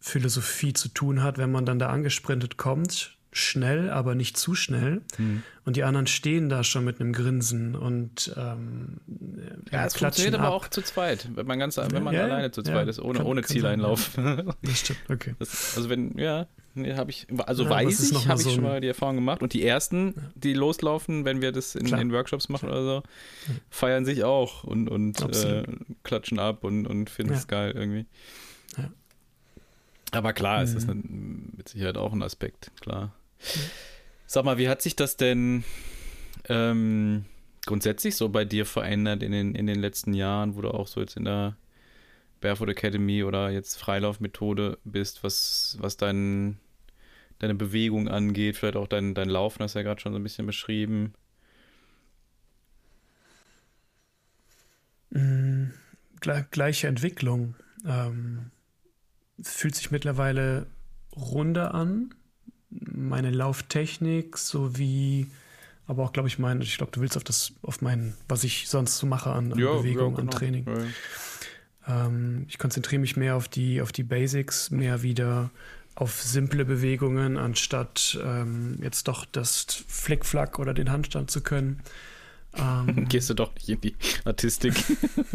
Philosophie 0.00 0.72
zu 0.72 0.88
tun 0.88 1.22
hat, 1.22 1.38
wenn 1.38 1.52
man 1.52 1.66
dann 1.66 1.78
da 1.78 1.88
angesprintet 1.88 2.56
kommt, 2.56 3.16
schnell, 3.32 3.90
aber 3.90 4.14
nicht 4.14 4.36
zu 4.36 4.54
schnell. 4.54 5.02
Mhm. 5.18 5.42
Und 5.64 5.76
die 5.76 5.84
anderen 5.84 6.06
stehen 6.06 6.48
da 6.48 6.64
schon 6.64 6.84
mit 6.84 7.00
einem 7.00 7.12
Grinsen 7.12 7.76
und 7.76 8.34
ähm, 8.36 8.98
ja, 9.70 9.84
es 9.86 9.96
funktioniert 9.96 10.34
ab. 10.34 10.40
aber 10.40 10.54
auch 10.54 10.68
zu 10.68 10.82
zweit, 10.82 11.28
wenn 11.34 11.46
man 11.46 11.58
ganz, 11.58 11.76
wenn 11.76 12.02
man 12.02 12.14
ja, 12.14 12.24
alleine 12.24 12.50
zu 12.50 12.62
zweit 12.62 12.86
ja, 12.86 12.90
ist, 12.90 13.00
ohne, 13.00 13.18
kann, 13.18 13.26
ohne 13.26 13.42
kann 13.42 13.50
Zieleinlauf. 13.50 14.10
Sein, 14.16 14.52
das 14.62 14.80
stimmt, 14.80 15.00
okay. 15.08 15.34
Das, 15.38 15.76
also 15.76 15.88
wenn, 15.88 16.18
ja, 16.18 16.48
nee, 16.74 16.94
habe 16.94 17.10
ich, 17.10 17.28
also 17.46 17.68
weiß 17.68 18.10
ich, 18.10 18.26
habe 18.26 18.40
so 18.40 18.48
ich 18.48 18.54
schon 18.56 18.64
mal 18.64 18.80
die 18.80 18.88
Erfahrung 18.88 19.16
gemacht. 19.16 19.42
Und 19.42 19.52
die 19.52 19.64
ersten, 19.64 20.14
die 20.34 20.54
loslaufen, 20.54 21.24
wenn 21.24 21.40
wir 21.40 21.52
das 21.52 21.76
in, 21.76 21.86
in 21.86 22.12
Workshops 22.12 22.48
machen 22.48 22.68
oder 22.68 22.82
so, 22.82 23.02
feiern 23.68 24.04
sich 24.04 24.24
auch 24.24 24.64
und, 24.64 24.88
und 24.88 25.20
äh, 25.20 25.62
klatschen 26.02 26.40
ab 26.40 26.64
und, 26.64 26.86
und 26.86 27.10
finden 27.10 27.34
es 27.34 27.46
geil 27.46 27.72
irgendwie. 27.76 28.06
Aber 30.12 30.32
klar, 30.32 30.58
mhm. 30.58 30.64
es 30.64 30.74
ist 30.74 30.88
mhm. 30.88 31.52
mit 31.56 31.68
Sicherheit 31.68 31.96
auch 31.96 32.12
ein 32.12 32.22
Aspekt, 32.22 32.72
klar. 32.80 33.12
Sag 34.26 34.44
mal, 34.44 34.58
wie 34.58 34.68
hat 34.68 34.82
sich 34.82 34.96
das 34.96 35.16
denn 35.16 35.64
ähm, 36.48 37.24
grundsätzlich 37.66 38.16
so 38.16 38.28
bei 38.28 38.44
dir 38.44 38.66
verändert 38.66 39.22
in 39.22 39.32
den, 39.32 39.54
in 39.54 39.66
den 39.66 39.80
letzten 39.80 40.14
Jahren, 40.14 40.56
wo 40.56 40.60
du 40.60 40.70
auch 40.70 40.86
so 40.86 41.00
jetzt 41.00 41.16
in 41.16 41.24
der 41.24 41.56
Barefoot 42.40 42.68
Academy 42.68 43.22
oder 43.22 43.50
jetzt 43.50 43.76
Freilaufmethode 43.76 44.78
bist, 44.84 45.22
was, 45.22 45.76
was 45.80 45.96
dein, 45.96 46.58
deine 47.38 47.54
Bewegung 47.54 48.08
angeht, 48.08 48.56
vielleicht 48.56 48.76
auch 48.76 48.88
dein, 48.88 49.14
dein 49.14 49.28
Laufen, 49.28 49.62
hast 49.62 49.74
du 49.74 49.80
ja 49.80 49.82
gerade 49.82 50.00
schon 50.00 50.12
so 50.12 50.18
ein 50.18 50.22
bisschen 50.22 50.46
beschrieben. 50.46 51.14
Mhm, 55.10 55.72
gleiche 56.20 56.86
Entwicklung. 56.86 57.56
Ähm, 57.84 58.50
fühlt 59.42 59.74
sich 59.74 59.90
mittlerweile 59.90 60.66
runder 61.16 61.74
an 61.74 62.14
meine 62.70 63.30
Lauftechnik 63.30 64.38
sowie 64.38 65.26
aber 65.90 66.04
auch, 66.04 66.12
glaube 66.12 66.28
ich, 66.28 66.38
mein, 66.38 66.60
ich 66.60 66.76
glaube, 66.76 66.92
du 66.92 67.00
willst 67.00 67.16
auf 67.16 67.24
das, 67.24 67.52
auf 67.62 67.82
mein, 67.82 68.14
was 68.28 68.44
ich 68.44 68.68
sonst 68.68 68.96
so 68.98 69.08
mache 69.08 69.32
an, 69.32 69.52
an 69.52 69.58
ja, 69.58 69.72
Bewegung, 69.72 70.12
ja, 70.12 70.16
genau. 70.18 70.20
an 70.20 70.30
Training. 70.30 70.64
Ja, 70.66 72.04
ähm, 72.04 72.46
ich 72.48 72.58
konzentriere 72.58 73.00
mich 73.00 73.16
mehr 73.16 73.34
auf 73.34 73.48
die, 73.48 73.82
auf 73.82 73.90
die 73.90 74.04
Basics, 74.04 74.70
mehr 74.70 75.02
wieder 75.02 75.50
auf 75.96 76.22
simple 76.22 76.64
Bewegungen, 76.64 77.36
anstatt 77.36 78.16
ähm, 78.24 78.78
jetzt 78.80 79.08
doch 79.08 79.24
das 79.24 79.66
Flickflack 79.88 80.60
oder 80.60 80.74
den 80.74 80.92
Handstand 80.92 81.30
zu 81.30 81.40
können. 81.40 81.80
Ähm, 82.54 83.06
Gehst 83.08 83.28
du 83.28 83.34
doch 83.34 83.52
nicht 83.56 83.68
in 83.68 83.80
die 83.80 83.96
Artistik? 84.24 84.74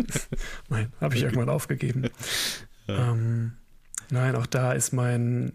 nein, 0.70 0.92
habe 1.02 1.16
ich 1.16 1.24
irgendwann 1.24 1.50
aufgegeben. 1.50 2.10
Ähm, 2.88 3.54
nein, 4.12 4.36
auch 4.36 4.46
da 4.46 4.74
ist 4.74 4.94
mein 4.94 5.54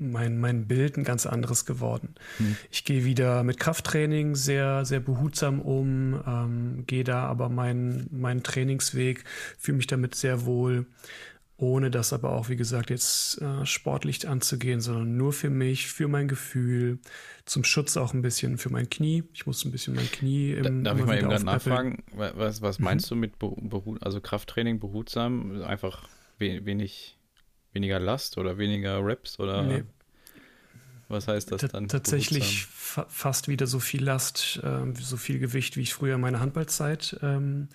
mein, 0.00 0.38
mein 0.38 0.66
Bild 0.66 0.96
ein 0.96 1.04
ganz 1.04 1.26
anderes 1.26 1.66
geworden. 1.66 2.14
Hm. 2.38 2.56
Ich 2.70 2.84
gehe 2.84 3.04
wieder 3.04 3.42
mit 3.42 3.60
Krafttraining 3.60 4.34
sehr, 4.34 4.84
sehr 4.84 5.00
behutsam 5.00 5.60
um, 5.60 6.20
ähm, 6.26 6.84
gehe 6.86 7.04
da 7.04 7.24
aber 7.24 7.48
meinen 7.48 8.08
mein 8.10 8.42
Trainingsweg, 8.42 9.24
fühle 9.58 9.76
mich 9.76 9.86
damit 9.86 10.14
sehr 10.14 10.46
wohl, 10.46 10.86
ohne 11.56 11.90
das 11.90 12.12
aber 12.12 12.32
auch, 12.32 12.48
wie 12.48 12.56
gesagt, 12.56 12.88
jetzt 12.88 13.40
äh, 13.42 13.66
sportlich 13.66 14.26
anzugehen, 14.26 14.80
sondern 14.80 15.16
nur 15.16 15.32
für 15.32 15.50
mich, 15.50 15.88
für 15.88 16.08
mein 16.08 16.26
Gefühl, 16.26 16.98
zum 17.44 17.64
Schutz 17.64 17.98
auch 17.98 18.14
ein 18.14 18.22
bisschen 18.22 18.56
für 18.56 18.70
mein 18.70 18.88
Knie. 18.88 19.24
Ich 19.34 19.46
muss 19.46 19.64
ein 19.64 19.70
bisschen 19.70 19.94
mein 19.94 20.10
Knie 20.10 20.52
im 20.52 20.84
Darf 20.84 20.98
ich 20.98 21.04
mal 21.04 21.18
eben 21.18 21.28
gerade 21.28 21.44
nachfragen, 21.44 22.02
was, 22.14 22.62
was 22.62 22.78
meinst 22.78 23.10
mhm. 23.10 23.14
du 23.14 23.20
mit 23.20 23.38
Behut, 23.38 24.02
also 24.02 24.20
Krafttraining 24.20 24.80
behutsam? 24.80 25.62
Einfach 25.62 26.08
wenig 26.38 27.18
weniger 27.72 28.00
Last 28.00 28.38
oder 28.38 28.58
weniger 28.58 29.04
Reps 29.04 29.38
oder 29.38 29.62
nee. 29.62 29.84
was 31.08 31.28
heißt 31.28 31.52
das 31.52 31.62
dann? 31.62 31.88
Tatsächlich 31.88 32.66
fa 32.66 33.06
fast 33.08 33.48
wieder 33.48 33.66
so 33.66 33.80
viel 33.80 34.04
Last, 34.04 34.60
äh, 34.62 34.92
so 35.00 35.16
viel 35.16 35.38
Gewicht, 35.38 35.76
wie 35.76 35.82
ich 35.82 35.94
früher 35.94 36.16
in 36.16 36.20
meiner 36.20 36.40
Handballzeit 36.40 37.18
ähm, 37.22 37.68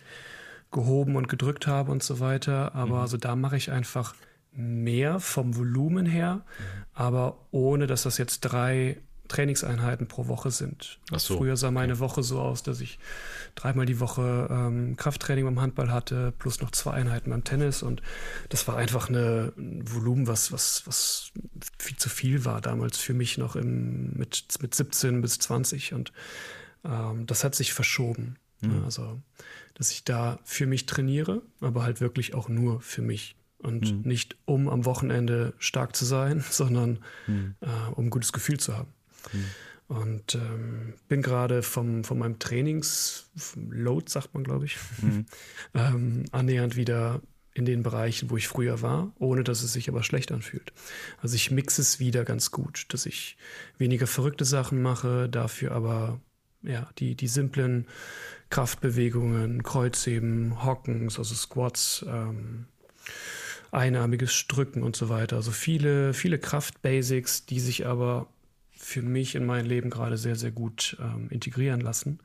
gehoben 0.71 1.15
und 1.15 1.29
gedrückt 1.29 1.67
habe 1.67 1.91
und 1.91 2.03
so 2.03 2.19
weiter. 2.19 2.75
Aber 2.75 2.95
mhm. 2.95 3.01
also 3.01 3.17
da 3.17 3.35
mache 3.35 3.57
ich 3.57 3.71
einfach 3.71 4.15
mehr 4.51 5.19
vom 5.19 5.55
Volumen 5.55 6.05
her, 6.05 6.35
mhm. 6.35 6.63
aber 6.93 7.37
ohne 7.51 7.87
dass 7.87 8.03
das 8.03 8.17
jetzt 8.17 8.41
drei 8.41 8.97
Trainingseinheiten 9.27 10.07
pro 10.07 10.27
Woche 10.27 10.51
sind. 10.51 10.99
So, 11.15 11.37
Früher 11.37 11.57
sah 11.57 11.71
meine 11.71 11.93
okay. 11.93 12.01
Woche 12.01 12.23
so 12.23 12.39
aus, 12.39 12.63
dass 12.63 12.81
ich 12.81 12.99
dreimal 13.55 13.85
die 13.85 13.99
Woche 13.99 14.47
ähm, 14.49 14.95
Krafttraining 14.97 15.45
beim 15.45 15.61
Handball 15.61 15.91
hatte, 15.91 16.33
plus 16.37 16.61
noch 16.61 16.71
zwei 16.71 16.91
Einheiten 16.91 17.29
beim 17.29 17.43
Tennis. 17.43 17.83
Und 17.83 18.01
das 18.49 18.67
war 18.67 18.77
einfach 18.77 19.09
eine, 19.09 19.53
ein 19.57 19.83
Volumen, 19.91 20.27
was, 20.27 20.51
was, 20.51 20.83
was 20.85 21.31
viel 21.79 21.97
zu 21.97 22.09
viel 22.09 22.45
war 22.45 22.61
damals 22.61 22.97
für 22.97 23.13
mich 23.13 23.37
noch 23.37 23.55
im, 23.55 24.13
mit, 24.13 24.45
mit 24.61 24.75
17 24.75 25.21
bis 25.21 25.39
20. 25.39 25.93
Und 25.93 26.11
ähm, 26.83 27.25
das 27.25 27.43
hat 27.43 27.55
sich 27.55 27.73
verschoben. 27.73 28.37
Mhm. 28.61 28.83
Also, 28.85 29.21
dass 29.73 29.91
ich 29.91 30.03
da 30.03 30.39
für 30.43 30.65
mich 30.65 30.85
trainiere, 30.85 31.41
aber 31.61 31.83
halt 31.83 32.01
wirklich 32.01 32.33
auch 32.33 32.49
nur 32.49 32.81
für 32.81 33.01
mich 33.01 33.35
und 33.59 33.91
mhm. 33.91 34.01
nicht 34.03 34.37
um 34.45 34.69
am 34.69 34.85
Wochenende 34.85 35.53
stark 35.57 35.95
zu 35.95 36.05
sein, 36.05 36.43
sondern 36.49 36.99
mhm. 37.27 37.55
äh, 37.61 37.67
um 37.95 38.05
ein 38.05 38.09
gutes 38.09 38.33
Gefühl 38.33 38.59
zu 38.59 38.77
haben. 38.77 38.93
Mhm. 39.33 39.45
Und 39.87 40.35
ähm, 40.35 40.93
bin 41.07 41.21
gerade 41.21 41.61
vom, 41.61 42.03
von 42.03 42.17
meinem 42.17 42.39
Trainingsload, 42.39 44.09
sagt 44.09 44.33
man, 44.33 44.43
glaube 44.43 44.65
ich, 44.65 44.77
mhm. 45.01 45.25
ähm, 45.75 46.25
annähernd 46.31 46.75
wieder 46.75 47.21
in 47.53 47.65
den 47.65 47.83
Bereichen, 47.83 48.29
wo 48.29 48.37
ich 48.37 48.47
früher 48.47 48.81
war, 48.81 49.13
ohne 49.17 49.43
dass 49.43 49.63
es 49.63 49.73
sich 49.73 49.87
aber 49.87 50.03
schlecht 50.03 50.31
anfühlt. 50.31 50.73
Also 51.21 51.35
ich 51.35 51.51
mixe 51.51 51.81
es 51.81 51.99
wieder 51.99 52.25
ganz 52.25 52.51
gut, 52.51 52.85
dass 52.89 53.05
ich 53.05 53.37
weniger 53.77 54.07
verrückte 54.07 54.43
Sachen 54.43 54.81
mache, 54.81 55.29
dafür 55.29 55.71
aber 55.71 56.19
ja, 56.63 56.89
die, 56.97 57.15
die 57.15 57.27
simplen 57.27 57.87
Kraftbewegungen, 58.49 59.63
Kreuzheben, 59.63 60.65
Hockens, 60.65 61.17
also 61.17 61.33
Squats, 61.33 62.05
ähm, 62.07 62.65
einarmiges 63.71 64.33
Strücken 64.33 64.83
und 64.83 64.95
so 64.95 65.09
weiter. 65.09 65.37
Also 65.37 65.51
viele, 65.51 66.13
viele 66.13 66.39
Kraftbasics, 66.39 67.45
die 67.45 67.59
sich 67.59 67.85
aber 67.85 68.27
für 68.77 69.01
mich 69.01 69.35
in 69.35 69.45
mein 69.45 69.65
Leben 69.65 69.89
gerade 69.89 70.17
sehr, 70.17 70.35
sehr 70.35 70.51
gut 70.51 70.97
ähm, 70.99 71.29
integrieren 71.29 71.81
lassen. 71.81 72.19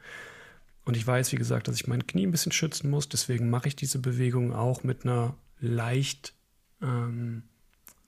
Und 0.85 0.97
ich 0.97 1.07
weiß, 1.07 1.33
wie 1.33 1.37
gesagt, 1.37 1.69
dass 1.69 1.77
ich 1.77 1.87
mein 1.87 2.07
Knie 2.07 2.27
ein 2.27 2.33
bisschen 2.33 2.53
schützen 2.53 2.91
muss. 2.91 3.09
Deswegen 3.09 3.51
mache 3.51 3.69
ich 3.69 3.77
diese 3.77 3.99
Bewegung 3.99 4.53
auch 4.53 4.83
mit 4.83 5.05
einer 5.05 5.37
leicht, 5.61 6.35
ähm, 6.83 7.45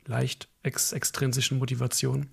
leicht 0.07 0.49
ex 0.63 0.93
extrinsischen 0.93 1.59
Motivation. 1.59 2.29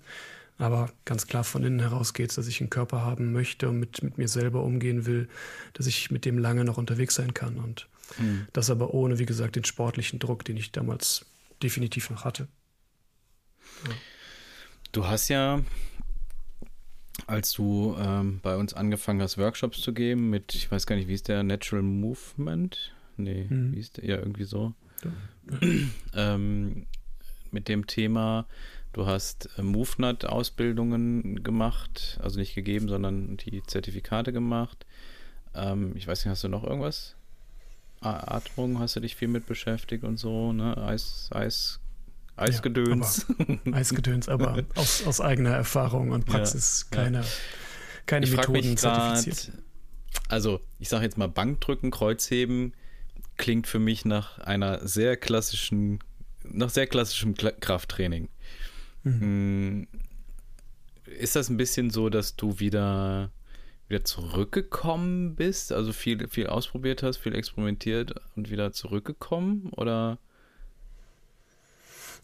Aber 0.58 0.92
ganz 1.04 1.26
klar 1.26 1.44
von 1.44 1.64
innen 1.64 1.80
heraus 1.80 2.12
geht 2.12 2.30
es, 2.30 2.36
dass 2.36 2.46
ich 2.46 2.60
einen 2.60 2.68
Körper 2.68 3.02
haben 3.02 3.32
möchte 3.32 3.68
und 3.68 3.78
mit, 3.78 4.02
mit 4.02 4.18
mir 4.18 4.28
selber 4.28 4.62
umgehen 4.62 5.06
will, 5.06 5.28
dass 5.72 5.86
ich 5.86 6.10
mit 6.10 6.24
dem 6.24 6.38
lange 6.38 6.64
noch 6.64 6.76
unterwegs 6.76 7.14
sein 7.14 7.32
kann. 7.32 7.56
Und 7.56 7.88
mhm. 8.18 8.46
das 8.52 8.70
aber 8.70 8.92
ohne, 8.92 9.18
wie 9.18 9.26
gesagt, 9.26 9.56
den 9.56 9.64
sportlichen 9.64 10.18
Druck, 10.18 10.44
den 10.44 10.56
ich 10.56 10.72
damals 10.72 11.26
definitiv 11.62 12.10
noch 12.10 12.24
hatte. 12.24 12.48
Ja. 13.86 13.94
Du 14.92 15.06
hast 15.06 15.28
ja 15.28 15.62
als 17.30 17.52
du 17.52 17.96
ähm, 17.98 18.40
bei 18.42 18.56
uns 18.56 18.74
angefangen 18.74 19.22
hast, 19.22 19.38
Workshops 19.38 19.80
zu 19.80 19.94
geben 19.94 20.30
mit, 20.30 20.54
ich 20.54 20.70
weiß 20.70 20.86
gar 20.86 20.96
nicht, 20.96 21.08
wie 21.08 21.14
ist 21.14 21.28
der, 21.28 21.42
Natural 21.42 21.82
Movement? 21.82 22.92
Nee, 23.16 23.46
mhm. 23.48 23.72
wie 23.72 23.78
ist 23.78 23.96
der? 23.96 24.04
Ja, 24.04 24.16
irgendwie 24.16 24.44
so. 24.44 24.74
Ja. 25.04 25.58
ähm, 26.14 26.86
mit 27.50 27.68
dem 27.68 27.86
Thema, 27.86 28.46
du 28.92 29.06
hast 29.06 29.48
äh, 29.58 29.62
MoveNut-Ausbildungen 29.62 31.42
gemacht, 31.42 32.18
also 32.20 32.38
nicht 32.38 32.54
gegeben, 32.54 32.88
sondern 32.88 33.36
die 33.36 33.62
Zertifikate 33.62 34.32
gemacht. 34.32 34.84
Ähm, 35.54 35.92
ich 35.96 36.06
weiß 36.06 36.24
nicht, 36.24 36.30
hast 36.30 36.44
du 36.44 36.48
noch 36.48 36.64
irgendwas? 36.64 37.14
Atmung 38.02 38.78
hast 38.78 38.96
du 38.96 39.00
dich 39.00 39.14
viel 39.14 39.28
mit 39.28 39.44
beschäftigt 39.44 40.04
und 40.04 40.16
so, 40.16 40.54
ne? 40.54 40.76
Eis, 40.78 41.28
Eis, 41.32 41.80
Eisgedöns. 42.40 43.26
Ja, 43.64 43.72
Eisgedöns, 43.72 44.28
aber 44.28 44.64
aus, 44.74 45.06
aus, 45.06 45.20
eigener 45.20 45.50
Erfahrung 45.50 46.10
und 46.10 46.26
Praxis 46.26 46.86
ja, 46.90 46.96
keine, 46.96 47.18
ja. 47.20 47.26
keine 48.06 48.26
ich 48.26 48.36
Methoden 48.36 48.76
zertifiziert. 48.76 49.52
Also, 50.28 50.60
ich 50.78 50.88
sage 50.88 51.04
jetzt 51.04 51.18
mal 51.18 51.28
Bankdrücken, 51.28 51.90
Kreuzheben 51.90 52.74
klingt 53.36 53.66
für 53.66 53.78
mich 53.78 54.04
nach 54.04 54.38
einer 54.38 54.86
sehr 54.86 55.16
klassischen, 55.16 56.00
nach 56.44 56.70
sehr 56.70 56.86
klassischem 56.86 57.34
Krafttraining. 57.34 58.28
Mhm. 59.02 59.20
Hm, 59.20 59.88
ist 61.18 61.36
das 61.36 61.48
ein 61.48 61.56
bisschen 61.56 61.90
so, 61.90 62.08
dass 62.08 62.36
du 62.36 62.60
wieder 62.60 63.30
wieder 63.90 64.04
zurückgekommen 64.04 65.34
bist, 65.34 65.72
also 65.72 65.92
viel, 65.92 66.28
viel 66.28 66.46
ausprobiert 66.46 67.02
hast, 67.02 67.18
viel 67.18 67.34
experimentiert 67.34 68.14
und 68.36 68.48
wieder 68.50 68.72
zurückgekommen? 68.72 69.70
Oder 69.76 70.18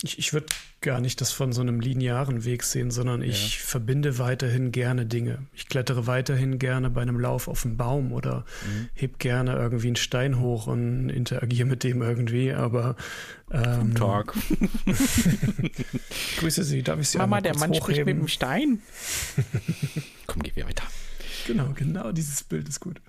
ich, 0.02 0.18
ich 0.18 0.32
würde 0.32 0.46
gar 0.80 1.00
nicht 1.00 1.20
das 1.20 1.32
von 1.32 1.52
so 1.52 1.62
einem 1.62 1.80
linearen 1.80 2.44
Weg 2.44 2.62
sehen, 2.62 2.90
sondern 2.90 3.22
ich 3.22 3.56
ja. 3.56 3.64
verbinde 3.64 4.18
weiterhin 4.18 4.72
gerne 4.72 5.06
Dinge. 5.06 5.46
Ich 5.54 5.68
klettere 5.68 6.06
weiterhin 6.06 6.58
gerne 6.58 6.90
bei 6.90 7.02
einem 7.02 7.18
Lauf 7.18 7.48
auf 7.48 7.64
einen 7.64 7.76
Baum 7.76 8.12
oder 8.12 8.44
mhm. 8.66 8.88
heb 8.94 9.18
gerne 9.18 9.54
irgendwie 9.54 9.88
einen 9.88 9.96
Stein 9.96 10.38
hoch 10.38 10.66
und 10.66 11.08
interagiere 11.08 11.66
mit 11.66 11.82
dem 11.82 12.02
irgendwie, 12.02 12.52
aber 12.52 12.96
ähm, 13.50 13.94
Talk. 13.94 14.34
Grüße 16.38 16.62
Sie, 16.62 16.82
darf 16.82 17.00
ich 17.00 17.08
Sie 17.08 17.18
Mama, 17.18 17.40
der 17.40 17.56
Mann 17.56 17.70
hochheben? 17.70 17.82
spricht 17.82 18.06
mit 18.06 18.18
dem 18.18 18.28
Stein. 18.28 18.82
Komm, 20.26 20.42
geh 20.42 20.54
wieder 20.54 20.68
weiter. 20.68 20.84
Genau, 21.46 21.70
genau 21.74 22.12
dieses 22.12 22.42
Bild 22.42 22.68
ist 22.68 22.80
gut. 22.80 23.00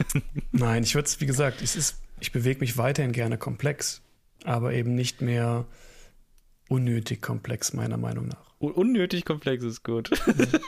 Nein, 0.52 0.82
ich 0.82 0.94
würde 0.94 1.06
es, 1.06 1.20
wie 1.20 1.26
gesagt, 1.26 1.62
es 1.62 1.76
ist, 1.76 1.96
ich 2.20 2.32
bewege 2.32 2.60
mich 2.60 2.78
weiterhin 2.78 3.12
gerne 3.12 3.36
komplex, 3.38 4.00
aber 4.44 4.72
eben 4.72 4.94
nicht 4.94 5.20
mehr 5.20 5.66
unnötig 6.72 7.20
komplex, 7.20 7.74
meiner 7.74 7.98
Meinung 7.98 8.28
nach. 8.28 8.54
Unnötig 8.58 9.26
komplex 9.26 9.62
ist 9.62 9.84
gut. 9.84 10.10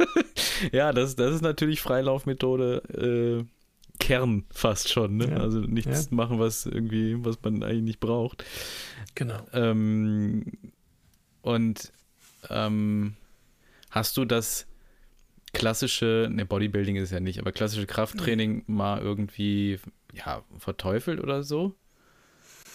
ja, 0.73 0.93
das, 0.93 1.17
das 1.17 1.37
ist 1.37 1.41
natürlich 1.41 1.81
Freilaufmethode 1.81 3.47
äh, 3.47 3.99
Kern 4.01 4.45
fast 4.51 4.93
schon. 4.93 5.17
Ne? 5.17 5.31
Ja. 5.31 5.37
Also 5.39 5.61
nichts 5.61 6.11
ja. 6.11 6.15
machen, 6.15 6.39
was 6.39 6.67
irgendwie, 6.67 7.25
was 7.25 7.41
man 7.43 7.63
eigentlich 7.63 7.83
nicht 7.85 8.01
braucht. 8.01 8.45
Genau. 9.15 9.47
Ähm, 9.55 10.45
und 11.41 11.93
ähm, 12.51 13.15
hast 13.89 14.19
du 14.19 14.27
das 14.27 14.67
klassische, 15.55 16.29
ne, 16.31 16.45
Bodybuilding 16.45 16.97
ist 16.97 17.13
ja 17.13 17.21
nicht, 17.21 17.39
aber 17.39 17.53
klassische 17.53 17.87
Krafttraining 17.87 18.65
mal 18.67 19.01
irgendwie 19.01 19.79
ja, 20.13 20.45
verteufelt 20.59 21.21
oder 21.21 21.43
so? 21.43 21.75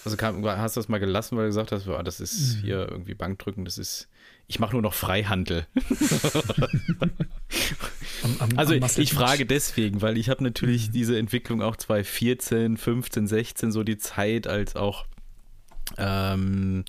Also 0.09 0.17
kam, 0.17 0.43
hast 0.43 0.75
du 0.75 0.79
das 0.79 0.89
mal 0.89 0.99
gelassen, 0.99 1.37
weil 1.37 1.43
du 1.43 1.49
gesagt 1.49 1.71
hast, 1.71 1.87
oh, 1.87 2.01
das 2.01 2.19
ist 2.19 2.55
mhm. 2.55 2.61
hier 2.61 2.87
irgendwie 2.89 3.13
Bankdrücken, 3.13 3.63
das 3.63 3.77
ist, 3.77 4.07
ich 4.47 4.59
mache 4.59 4.73
nur 4.73 4.81
noch 4.81 4.95
Freihandel. 4.95 5.67
am, 8.23 8.35
am, 8.39 8.57
also 8.57 8.73
am 8.73 8.89
ich 8.97 9.13
frage 9.13 9.45
deswegen, 9.45 10.01
weil 10.01 10.17
ich 10.17 10.29
habe 10.29 10.43
natürlich 10.43 10.87
mhm. 10.87 10.93
diese 10.93 11.19
Entwicklung 11.19 11.61
auch 11.61 11.75
2014, 11.75 12.77
15, 12.77 13.27
16, 13.27 13.71
so 13.71 13.83
die 13.83 13.99
Zeit 13.99 14.47
als 14.47 14.75
auch 14.75 15.05
ähm, 15.99 16.85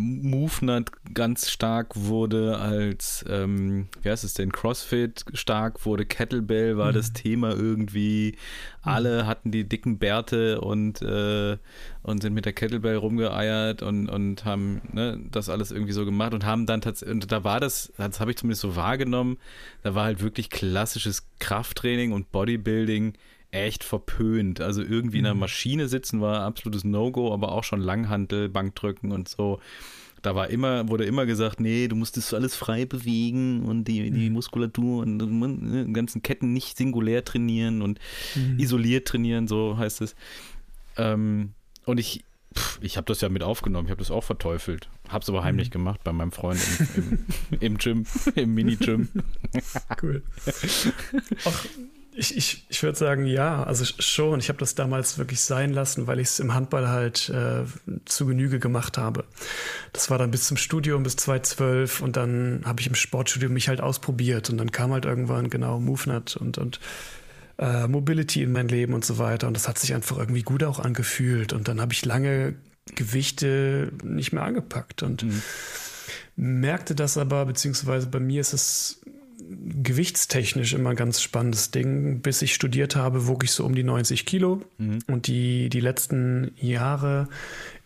MoveNut 0.00 0.92
ganz 1.12 1.50
stark 1.50 1.88
wurde, 1.96 2.58
als, 2.58 3.24
ähm, 3.28 3.88
wie 4.00 4.10
heißt 4.10 4.22
es 4.22 4.32
denn, 4.32 4.52
CrossFit 4.52 5.24
stark 5.32 5.84
wurde, 5.84 6.06
Kettlebell 6.06 6.78
war 6.78 6.92
mhm. 6.92 6.94
das 6.94 7.12
Thema 7.12 7.50
irgendwie. 7.50 8.36
Alle 8.80 9.24
mhm. 9.24 9.26
hatten 9.26 9.50
die 9.50 9.68
dicken 9.68 9.98
Bärte 9.98 10.60
und, 10.60 11.02
äh, 11.02 11.56
und 12.04 12.22
sind 12.22 12.32
mit 12.32 12.44
der 12.44 12.52
Kettlebell 12.52 12.94
rumgeeiert 12.94 13.82
und, 13.82 14.08
und 14.08 14.44
haben 14.44 14.82
ne, 14.92 15.18
das 15.32 15.48
alles 15.48 15.72
irgendwie 15.72 15.92
so 15.92 16.04
gemacht 16.04 16.32
und 16.32 16.46
haben 16.46 16.64
dann 16.64 16.80
tatsächlich, 16.80 17.14
und 17.14 17.32
da 17.32 17.42
war 17.42 17.58
das, 17.58 17.92
das 17.98 18.20
habe 18.20 18.30
ich 18.30 18.36
zumindest 18.36 18.62
so 18.62 18.76
wahrgenommen, 18.76 19.36
da 19.82 19.96
war 19.96 20.04
halt 20.04 20.22
wirklich 20.22 20.48
klassisches 20.48 21.26
Krafttraining 21.40 22.12
und 22.12 22.30
Bodybuilding 22.30 23.14
echt 23.50 23.84
verpönt. 23.84 24.60
Also 24.60 24.82
irgendwie 24.82 25.18
in 25.18 25.26
einer 25.26 25.34
mhm. 25.34 25.40
Maschine 25.40 25.88
sitzen 25.88 26.20
war 26.20 26.42
absolutes 26.42 26.84
No-Go, 26.84 27.32
aber 27.32 27.52
auch 27.52 27.64
schon 27.64 27.80
Langhantel, 27.80 28.48
Bankdrücken 28.48 29.12
und 29.12 29.28
so. 29.28 29.60
Da 30.20 30.34
war 30.34 30.50
immer, 30.50 30.88
wurde 30.88 31.04
immer 31.04 31.26
gesagt, 31.26 31.60
nee, 31.60 31.86
du 31.86 31.94
musst 31.94 32.16
das 32.16 32.34
alles 32.34 32.56
frei 32.56 32.84
bewegen 32.86 33.62
und 33.62 33.84
die, 33.84 34.10
die 34.10 34.30
Muskulatur 34.30 35.02
und 35.02 35.16
ne, 35.16 35.84
die 35.86 35.92
ganzen 35.92 36.22
Ketten 36.22 36.52
nicht 36.52 36.76
singulär 36.76 37.24
trainieren 37.24 37.82
und 37.82 38.00
Mhm. 38.34 38.58
isoliert 38.58 39.06
trainieren, 39.06 39.46
so 39.46 39.78
heißt 39.78 40.00
es. 40.00 40.16
Ähm, 40.96 41.52
und 41.84 41.98
ich, 41.98 42.24
pff, 42.54 42.80
ich 42.82 42.96
habe 42.96 43.06
das 43.06 43.20
ja 43.20 43.28
mit 43.28 43.44
aufgenommen, 43.44 43.86
ich 43.86 43.90
habe 43.92 44.00
das 44.00 44.10
auch 44.10 44.24
verteufelt. 44.24 44.88
Habe 45.08 45.22
es 45.22 45.28
aber 45.28 45.44
heimlich 45.44 45.70
gemacht 45.70 46.00
bei 46.02 46.12
meinem 46.12 46.32
Freund 46.32 46.60
im, 46.96 47.24
im, 47.52 47.58
im 47.60 47.78
Gym, 47.78 48.04
im 48.34 48.54
Mini-Gym. 48.54 49.08
Cool. 50.02 50.22
Ach, 51.44 51.64
ich, 52.18 52.36
ich, 52.36 52.66
ich 52.68 52.82
würde 52.82 52.98
sagen, 52.98 53.26
ja, 53.26 53.62
also 53.62 53.84
schon. 53.84 54.40
Ich 54.40 54.48
habe 54.48 54.58
das 54.58 54.74
damals 54.74 55.18
wirklich 55.18 55.40
sein 55.40 55.72
lassen, 55.72 56.08
weil 56.08 56.18
ich 56.18 56.28
es 56.28 56.40
im 56.40 56.52
Handball 56.52 56.88
halt 56.88 57.28
äh, 57.28 57.64
zu 58.06 58.26
Genüge 58.26 58.58
gemacht 58.58 58.98
habe. 58.98 59.24
Das 59.92 60.10
war 60.10 60.18
dann 60.18 60.32
bis 60.32 60.48
zum 60.48 60.56
Studium, 60.56 61.04
bis 61.04 61.14
2012 61.16 62.00
und 62.00 62.16
dann 62.16 62.62
habe 62.64 62.80
ich 62.80 62.88
im 62.88 62.96
Sportstudium 62.96 63.52
mich 63.52 63.68
halt 63.68 63.80
ausprobiert 63.80 64.50
und 64.50 64.58
dann 64.58 64.72
kam 64.72 64.92
halt 64.92 65.04
irgendwann 65.04 65.48
genau 65.48 65.78
MoveNet 65.78 66.36
und, 66.36 66.58
und 66.58 66.80
äh, 67.58 67.86
Mobility 67.86 68.42
in 68.42 68.50
mein 68.50 68.66
Leben 68.66 68.94
und 68.94 69.04
so 69.04 69.18
weiter 69.18 69.46
und 69.46 69.54
das 69.54 69.68
hat 69.68 69.78
sich 69.78 69.94
einfach 69.94 70.18
irgendwie 70.18 70.42
gut 70.42 70.64
auch 70.64 70.80
angefühlt 70.80 71.52
und 71.52 71.68
dann 71.68 71.80
habe 71.80 71.92
ich 71.92 72.04
lange 72.04 72.56
Gewichte 72.96 73.92
nicht 74.02 74.32
mehr 74.32 74.42
angepackt 74.42 75.04
und 75.04 75.24
merkte 76.34 76.94
das 76.96 77.16
aber, 77.16 77.46
beziehungsweise 77.46 78.08
bei 78.08 78.20
mir 78.20 78.40
ist 78.40 78.54
es 78.54 79.00
gewichtstechnisch 79.48 80.74
immer 80.74 80.90
ein 80.90 80.96
ganz 80.96 81.22
spannendes 81.22 81.70
Ding. 81.70 82.20
Bis 82.20 82.42
ich 82.42 82.54
studiert 82.54 82.96
habe, 82.96 83.26
wog 83.26 83.44
ich 83.44 83.52
so 83.52 83.64
um 83.64 83.74
die 83.74 83.82
90 83.82 84.26
Kilo. 84.26 84.62
Und 85.06 85.26
die, 85.26 85.68
die 85.68 85.80
letzten 85.80 86.52
Jahre 86.56 87.28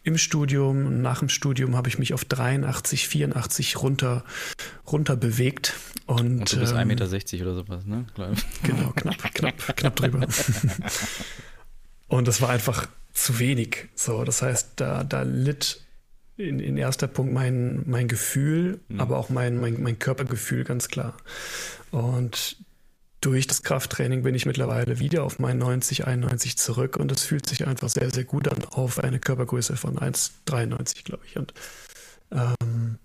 im 0.05 0.19
Studium 0.19 0.87
und 0.87 1.01
nach 1.01 1.21
dem 1.21 1.29
Studium 1.29 1.77
habe 1.77 1.89
ich 1.89 1.99
mich 1.99 2.13
auf 2.13 2.25
83, 2.25 3.07
84 3.07 3.81
runter, 3.81 4.25
runter 4.91 5.17
bewegt. 5.17 5.75
Und, 6.07 6.41
Und 6.41 6.53
du 6.53 6.61
bist 6.61 6.73
ähm, 6.73 6.79
1,60 6.79 6.87
Meter 6.87 7.43
oder 7.43 7.55
sowas, 7.55 7.87
ne? 7.87 8.07
Genau, 8.65 8.91
knapp, 8.97 9.23
knapp, 9.35 9.77
knapp 9.77 9.97
drüber. 9.97 10.27
Und 12.09 12.29
das 12.29 12.43
war 12.43 12.51
einfach 12.51 12.89
zu 13.13 13.39
wenig. 13.39 13.89
So, 13.95 14.25
das 14.25 14.43
heißt, 14.43 14.73
da, 14.77 15.05
da 15.05 15.23
litt 15.23 15.81
in, 16.37 16.61
in 16.61 16.77
erster 16.77 17.07
Punkt 17.07 17.33
mein, 17.33 17.83
mein 17.87 18.09
Gefühl, 18.09 18.81
aber 18.99 19.19
auch 19.19 19.29
mein, 19.29 19.61
mein, 19.61 19.83
mein 19.83 19.99
Körpergefühl 19.99 20.65
ganz 20.65 20.89
klar. 20.89 21.17
Und 21.91 22.57
durch 23.21 23.47
das 23.47 23.63
Krafttraining 23.63 24.23
bin 24.23 24.35
ich 24.35 24.47
mittlerweile 24.47 24.99
wieder 24.99 25.23
auf 25.23 25.39
meinen 25.39 25.59
90, 25.59 26.07
91 26.07 26.59
zurück 26.59 26.97
und 26.97 27.13
es 27.13 27.23
fühlt 27.23 27.49
sich 27.49 27.67
einfach 27.67 27.89
sehr, 27.89 28.11
sehr 28.11 28.25
gut 28.25 28.49
an 28.49 28.65
auf 28.71 28.99
eine 28.99 29.21
Körpergröße 29.21 29.77
von 29.77 29.97
1,93, 29.99 31.05
glaube 31.05 31.23
ich. 31.27 31.37
Und 31.37 31.55
ähm, 32.33 32.99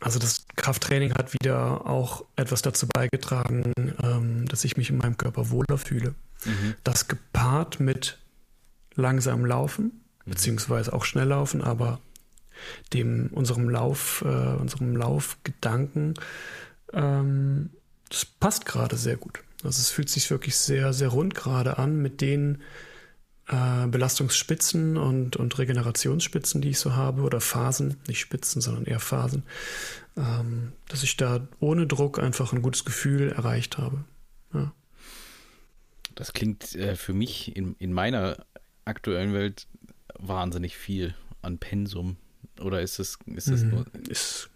also 0.00 0.18
das 0.18 0.46
Krafttraining 0.56 1.14
hat 1.14 1.32
wieder 1.32 1.86
auch 1.86 2.24
etwas 2.36 2.62
dazu 2.62 2.86
beigetragen, 2.88 3.72
ähm, 4.02 4.46
dass 4.46 4.64
ich 4.64 4.76
mich 4.76 4.90
in 4.90 4.98
meinem 4.98 5.16
Körper 5.16 5.50
wohler 5.50 5.78
fühle. 5.78 6.14
Mhm. 6.44 6.74
Das 6.82 7.08
gepaart 7.08 7.80
mit 7.80 8.18
langsamem 8.94 9.46
Laufen, 9.46 10.04
beziehungsweise 10.28 10.92
auch 10.92 11.04
schnell 11.04 11.28
laufen, 11.28 11.62
aber 11.62 12.00
dem 12.92 13.28
unserem 13.32 13.68
Lauf, 13.68 14.22
äh, 14.26 14.28
unserem 14.28 14.96
Laufgedanken, 14.96 16.14
ähm, 16.92 17.70
das 18.08 18.24
passt 18.24 18.66
gerade 18.66 18.96
sehr 18.96 19.16
gut. 19.16 19.42
Also 19.64 19.80
es 19.80 19.90
fühlt 19.90 20.08
sich 20.08 20.30
wirklich 20.30 20.56
sehr, 20.56 20.92
sehr 20.92 21.08
rund 21.08 21.34
gerade 21.34 21.78
an 21.78 22.00
mit 22.00 22.20
den 22.20 22.62
äh, 23.48 23.86
Belastungsspitzen 23.86 24.96
und, 24.96 25.36
und 25.36 25.58
Regenerationsspitzen, 25.58 26.60
die 26.60 26.70
ich 26.70 26.78
so 26.78 26.94
habe, 26.94 27.22
oder 27.22 27.40
Phasen, 27.40 27.96
nicht 28.06 28.20
Spitzen, 28.20 28.60
sondern 28.60 28.84
eher 28.84 29.00
Phasen, 29.00 29.42
ähm, 30.16 30.72
dass 30.88 31.02
ich 31.02 31.16
da 31.16 31.46
ohne 31.58 31.86
Druck 31.86 32.18
einfach 32.18 32.52
ein 32.52 32.62
gutes 32.62 32.84
Gefühl 32.84 33.32
erreicht 33.32 33.78
habe. 33.78 34.04
Ja. 34.54 34.72
Das 36.14 36.32
klingt 36.32 36.74
äh, 36.74 36.94
für 36.94 37.14
mich 37.14 37.56
in, 37.56 37.74
in 37.78 37.92
meiner 37.92 38.44
aktuellen 38.84 39.32
Welt 39.32 39.66
wahnsinnig 40.18 40.76
viel 40.76 41.14
an 41.42 41.58
Pensum. 41.58 42.16
Oder 42.60 42.82
ist 42.82 42.98
es, 42.98 43.18
ist 43.26 43.48
es 43.48 43.62
Mhm. 43.62 43.70
nur, 43.70 43.86
Ist, 44.08 44.50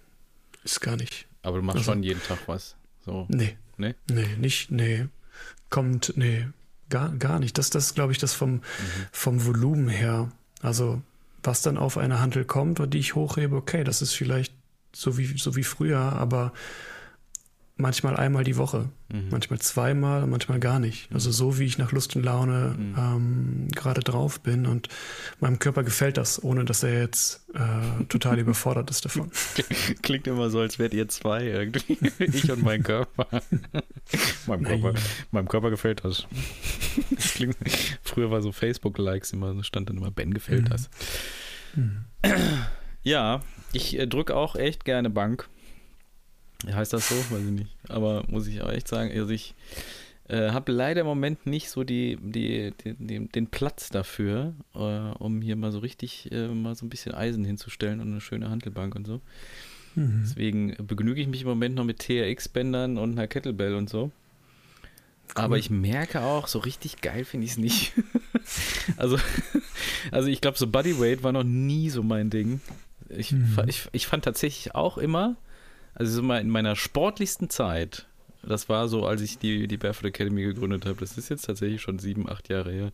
ist 0.64 0.80
gar 0.80 0.96
nicht. 0.96 1.26
aber 1.42 1.58
du 1.58 1.62
machst 1.62 1.78
Also- 1.78 1.92
schon 1.92 2.02
jeden 2.02 2.22
Tag 2.22 2.38
was. 2.46 2.76
So, 3.04 3.26
Nee. 3.28 3.56
ne? 3.76 3.94
Nee, 4.10 4.36
nicht, 4.38 4.70
nee. 4.70 5.06
Kommt, 5.70 6.12
nee, 6.16 6.46
gar, 6.90 7.10
gar 7.16 7.38
nicht. 7.38 7.56
Das, 7.58 7.70
das 7.70 7.86
ist, 7.86 7.94
glaube 7.94 8.12
ich, 8.12 8.18
das 8.18 8.34
vom, 8.34 8.60
vom 9.10 9.44
Volumen 9.44 9.88
her. 9.88 10.30
Also, 10.60 11.00
was 11.42 11.62
dann 11.62 11.78
auf 11.78 11.96
eine 11.98 12.20
Handel 12.20 12.44
kommt 12.44 12.78
und 12.80 12.92
die 12.94 12.98
ich 12.98 13.14
hochhebe, 13.14 13.56
okay, 13.56 13.82
das 13.84 14.02
ist 14.02 14.12
vielleicht 14.14 14.54
so 14.94 15.16
wie, 15.18 15.26
so 15.38 15.56
wie 15.56 15.64
früher, 15.64 15.98
aber 15.98 16.52
manchmal 17.76 18.16
einmal 18.16 18.44
die 18.44 18.56
Woche, 18.58 18.90
Mhm. 19.12 19.28
manchmal 19.30 19.58
zweimal, 19.58 20.26
manchmal 20.26 20.60
gar 20.60 20.78
nicht. 20.78 21.10
Also 21.12 21.30
so 21.30 21.58
wie 21.58 21.64
ich 21.64 21.78
nach 21.78 21.90
Lust 21.92 22.14
und 22.16 22.22
Laune 22.22 22.76
ähm, 22.78 23.68
gerade 23.74 24.00
drauf 24.02 24.40
bin 24.40 24.66
und 24.66 24.88
meinem 25.40 25.58
Körper 25.58 25.82
gefällt 25.82 26.16
das, 26.16 26.42
ohne 26.42 26.64
dass 26.64 26.82
er 26.82 27.00
jetzt 27.00 27.46
äh, 27.54 28.04
total 28.04 28.38
überfordert 28.38 28.90
ist 28.90 29.04
davon. 29.04 29.30
Klingt 30.02 30.26
immer 30.26 30.50
so, 30.50 30.60
als 30.60 30.78
wärt 30.78 30.94
ihr 30.94 31.08
zwei 31.08 31.44
irgendwie. 31.44 31.98
ich 32.18 32.50
und 32.50 32.62
mein 32.62 32.82
Körper. 32.82 33.26
meinem, 34.46 34.64
Körper 34.64 34.94
meinem 35.30 35.48
Körper 35.48 35.70
gefällt 35.70 36.04
das. 36.04 36.26
klingt, 37.34 37.56
früher 38.02 38.30
war 38.30 38.42
so 38.42 38.52
Facebook-Likes 38.52 39.32
immer, 39.32 39.54
so 39.54 39.62
stand 39.62 39.88
dann 39.88 39.96
immer, 39.96 40.10
Ben 40.10 40.32
gefällt 40.34 40.64
Mhm. 40.64 40.68
das. 40.70 40.90
Ja, 43.02 43.40
ich 43.72 43.98
äh, 43.98 44.06
drücke 44.06 44.36
auch 44.36 44.54
echt 44.56 44.84
gerne 44.84 45.10
Bank. 45.10 45.48
Heißt 46.70 46.92
das 46.92 47.08
so? 47.08 47.14
Weiß 47.14 47.44
ich 47.44 47.50
nicht. 47.52 47.70
Aber 47.88 48.24
muss 48.28 48.46
ich 48.46 48.62
auch 48.62 48.70
echt 48.70 48.88
sagen, 48.88 49.10
also 49.12 49.30
ich 49.30 49.54
äh, 50.28 50.50
habe 50.50 50.70
leider 50.72 51.00
im 51.00 51.06
Moment 51.06 51.46
nicht 51.46 51.68
so 51.70 51.82
die, 51.84 52.16
die, 52.22 52.72
die, 52.84 52.94
die, 52.94 53.28
den 53.28 53.46
Platz 53.48 53.88
dafür, 53.90 54.54
äh, 54.74 54.78
um 54.78 55.42
hier 55.42 55.56
mal 55.56 55.72
so 55.72 55.80
richtig 55.80 56.30
äh, 56.30 56.48
mal 56.48 56.74
so 56.74 56.86
ein 56.86 56.90
bisschen 56.90 57.14
Eisen 57.14 57.44
hinzustellen 57.44 58.00
und 58.00 58.08
eine 58.12 58.20
schöne 58.20 58.48
Handelbank 58.50 58.94
und 58.94 59.06
so. 59.06 59.20
Mhm. 59.94 60.20
Deswegen 60.24 60.76
begnüge 60.86 61.20
ich 61.20 61.26
mich 61.28 61.42
im 61.42 61.48
Moment 61.48 61.74
noch 61.74 61.84
mit 61.84 61.98
TRX-Bändern 61.98 62.96
und 62.98 63.12
einer 63.12 63.26
Kettlebell 63.26 63.74
und 63.74 63.90
so. 63.90 64.10
Aber 65.34 65.56
ich 65.58 65.70
merke 65.70 66.20
auch, 66.20 66.46
so 66.46 66.58
richtig 66.58 67.00
geil 67.00 67.24
finde 67.24 67.46
ich 67.46 67.52
es 67.52 67.58
nicht. 67.58 67.92
also, 68.96 69.18
also 70.10 70.28
ich 70.28 70.40
glaube, 70.40 70.58
so 70.58 70.66
Bodyweight 70.66 71.22
war 71.22 71.32
noch 71.32 71.44
nie 71.44 71.88
so 71.90 72.02
mein 72.02 72.28
Ding. 72.30 72.60
Ich, 73.08 73.32
Mhm. 73.32 73.58
ich, 73.66 73.88
ich 73.92 74.06
fand 74.06 74.24
tatsächlich 74.24 74.74
auch 74.74 74.98
immer, 74.98 75.36
also 75.94 76.12
so 76.12 76.22
mal 76.22 76.40
in 76.40 76.50
meiner 76.50 76.76
sportlichsten 76.76 77.50
Zeit, 77.50 78.06
das 78.42 78.68
war 78.68 78.88
so, 78.88 79.06
als 79.06 79.20
ich 79.20 79.38
die, 79.38 79.68
die 79.68 79.76
Barefoot 79.76 80.06
Academy 80.06 80.42
gegründet 80.42 80.86
habe, 80.86 80.98
das 81.00 81.16
ist 81.16 81.28
jetzt 81.28 81.46
tatsächlich 81.46 81.80
schon 81.80 81.98
sieben, 81.98 82.28
acht 82.28 82.48
Jahre 82.48 82.72
her, 82.72 82.92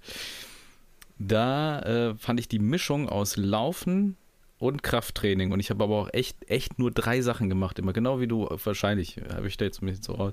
da 1.18 1.80
äh, 1.80 2.14
fand 2.16 2.38
ich 2.40 2.48
die 2.48 2.58
Mischung 2.58 3.08
aus 3.08 3.36
Laufen 3.36 4.16
und 4.58 4.82
Krafttraining. 4.82 5.52
Und 5.52 5.60
ich 5.60 5.70
habe 5.70 5.84
aber 5.84 5.96
auch 5.96 6.08
echt, 6.12 6.48
echt 6.50 6.78
nur 6.78 6.90
drei 6.90 7.22
Sachen 7.22 7.48
gemacht, 7.48 7.78
immer 7.78 7.92
genau 7.92 8.20
wie 8.20 8.26
du 8.26 8.48
wahrscheinlich, 8.64 9.16
habe 9.32 9.48
ich 9.48 9.56
da 9.56 9.64
jetzt 9.64 9.78
zumindest 9.78 10.04
so 10.04 10.14
raus. 10.14 10.32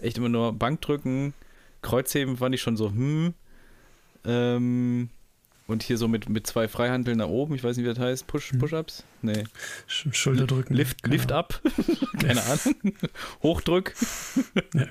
Echt 0.00 0.18
immer 0.18 0.28
nur 0.28 0.52
Bankdrücken, 0.52 1.34
Kreuzheben 1.82 2.36
fand 2.36 2.54
ich 2.54 2.62
schon 2.62 2.76
so, 2.76 2.90
hm, 2.90 3.34
ähm, 4.24 5.08
und 5.70 5.82
hier 5.82 5.96
so 5.96 6.08
mit, 6.08 6.28
mit 6.28 6.46
zwei 6.46 6.68
Freihandeln 6.68 7.18
nach 7.18 7.28
oben, 7.28 7.54
ich 7.54 7.64
weiß 7.64 7.76
nicht, 7.76 7.84
wie 7.86 7.90
das 7.90 7.98
heißt, 7.98 8.26
Push, 8.26 8.52
Push-Ups? 8.58 9.04
Nee. 9.22 9.44
Sch- 9.88 10.12
Schulterdrücken. 10.12 10.74
Lift, 10.76 11.02
Keine 11.02 11.14
Lift 11.16 11.32
Ahnung. 11.32 11.44
up, 11.44 11.60
keine 12.20 12.42
Ahnung. 12.42 12.74
Hochdrück. 13.42 13.94
Ja. 14.74 14.86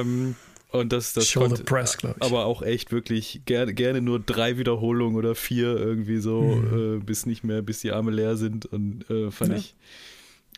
ähm, 0.00 0.34
und 0.72 0.92
das, 0.92 1.12
das 1.12 1.28
Shoulder 1.28 1.62
Press, 1.64 1.96
glaube 1.96 2.16
ich. 2.18 2.26
aber 2.26 2.44
auch 2.44 2.60
echt 2.62 2.92
wirklich 2.92 3.42
gerne, 3.46 3.72
gerne 3.72 4.00
nur 4.02 4.18
drei 4.20 4.58
Wiederholungen 4.58 5.16
oder 5.16 5.34
vier 5.34 5.76
irgendwie 5.76 6.18
so, 6.18 6.42
Mhm. 6.42 6.96
äh, 7.00 7.04
bis 7.04 7.24
nicht 7.24 7.44
mehr, 7.44 7.62
bis 7.62 7.80
die 7.80 7.92
Arme 7.92 8.10
leer 8.10 8.36
sind 8.36 8.66
und 8.66 9.08
äh, 9.08 9.30
fand 9.30 9.52
Ja. 9.52 9.58
ich 9.58 9.74